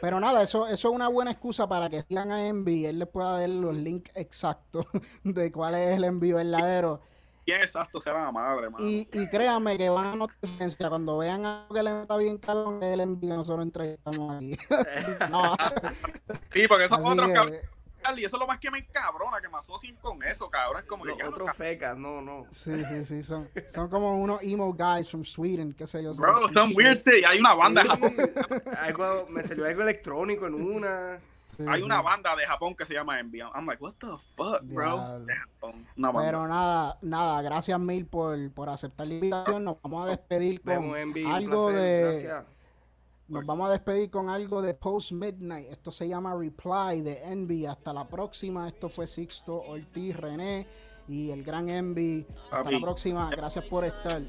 [0.02, 3.00] pero nada, eso, eso es una buena excusa para que sigan a Envy y él
[3.00, 4.86] les pueda dar los links exactos
[5.24, 7.02] de cuál es el envío verdadero
[7.52, 11.46] exacto se van a madre, Y, y créanme que van a notar diferencia cuando vean
[11.46, 14.58] algo que le está bien caro, que él envía, nosotros entrevistamos aquí.
[15.32, 15.56] no.
[16.54, 17.62] Sí, porque esos otros cabrones.
[18.18, 20.82] Y eso es lo más que me encabrona, que me asocien con eso, cabrón.
[20.82, 22.48] Es como Los otros fecas, no, no.
[22.52, 23.24] Sí, sí, sí.
[23.24, 26.14] Son, son como unos emo guys from Sweden, qué sé yo.
[26.14, 27.22] Bro, son weird, sí.
[27.28, 27.84] Hay una banda
[28.82, 31.20] algo, me salió algo electrónico en una.
[31.68, 33.40] Hay una banda de Japón que se llama Envy.
[33.40, 35.26] I'm like, what the fuck, bro?
[35.96, 39.64] Pero nada, nada, gracias mil por, por aceptar la invitación.
[39.64, 40.96] Nos vamos a despedir con
[41.28, 42.44] algo de.
[43.28, 45.68] Nos vamos a despedir con algo de Post Midnight.
[45.70, 47.66] Esto se llama Reply de Envy.
[47.68, 48.68] Hasta la próxima.
[48.68, 50.66] Esto fue Sixto Ortiz René
[51.08, 52.26] y el gran Envy.
[52.52, 53.30] Hasta la próxima.
[53.30, 54.22] Gracias por estar.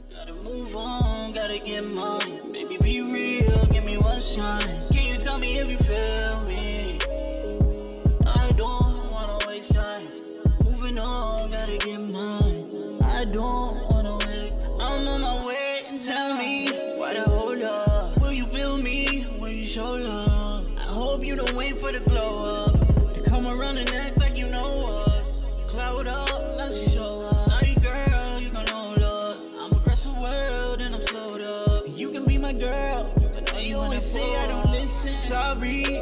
[11.70, 12.98] Gotta get mine.
[13.04, 14.56] I don't wanna wait.
[14.80, 15.82] I'm on my way.
[16.06, 18.20] Tell me why the hold up.
[18.20, 20.66] Will you feel me when you show love?
[20.78, 24.36] I hope you don't wait for the glow up to come around and act like
[24.36, 25.52] you know us.
[25.66, 27.34] Cloud up, let's show up.
[27.34, 29.38] Sorry, girl, you gon' hold up.
[29.58, 31.84] I'm across the world and I'm slowed up.
[31.86, 33.12] You can be my girl,
[33.46, 35.12] but you always say I don't listen.
[35.12, 35.99] Sorry,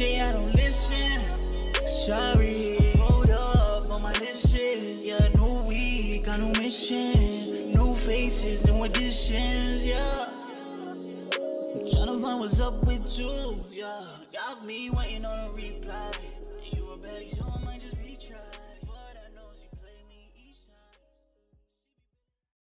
[0.00, 1.86] shit, I don't listen.
[1.86, 4.98] Sorry, hold up on my mission.
[5.02, 7.72] Yeah, no week, got no mission.
[7.72, 10.28] New faces, new additions, yeah.
[11.74, 14.02] I'm tryna find what's up with you, yeah.
[14.32, 16.10] Got me waiting on a reply.
[16.64, 17.59] And you a baddie, so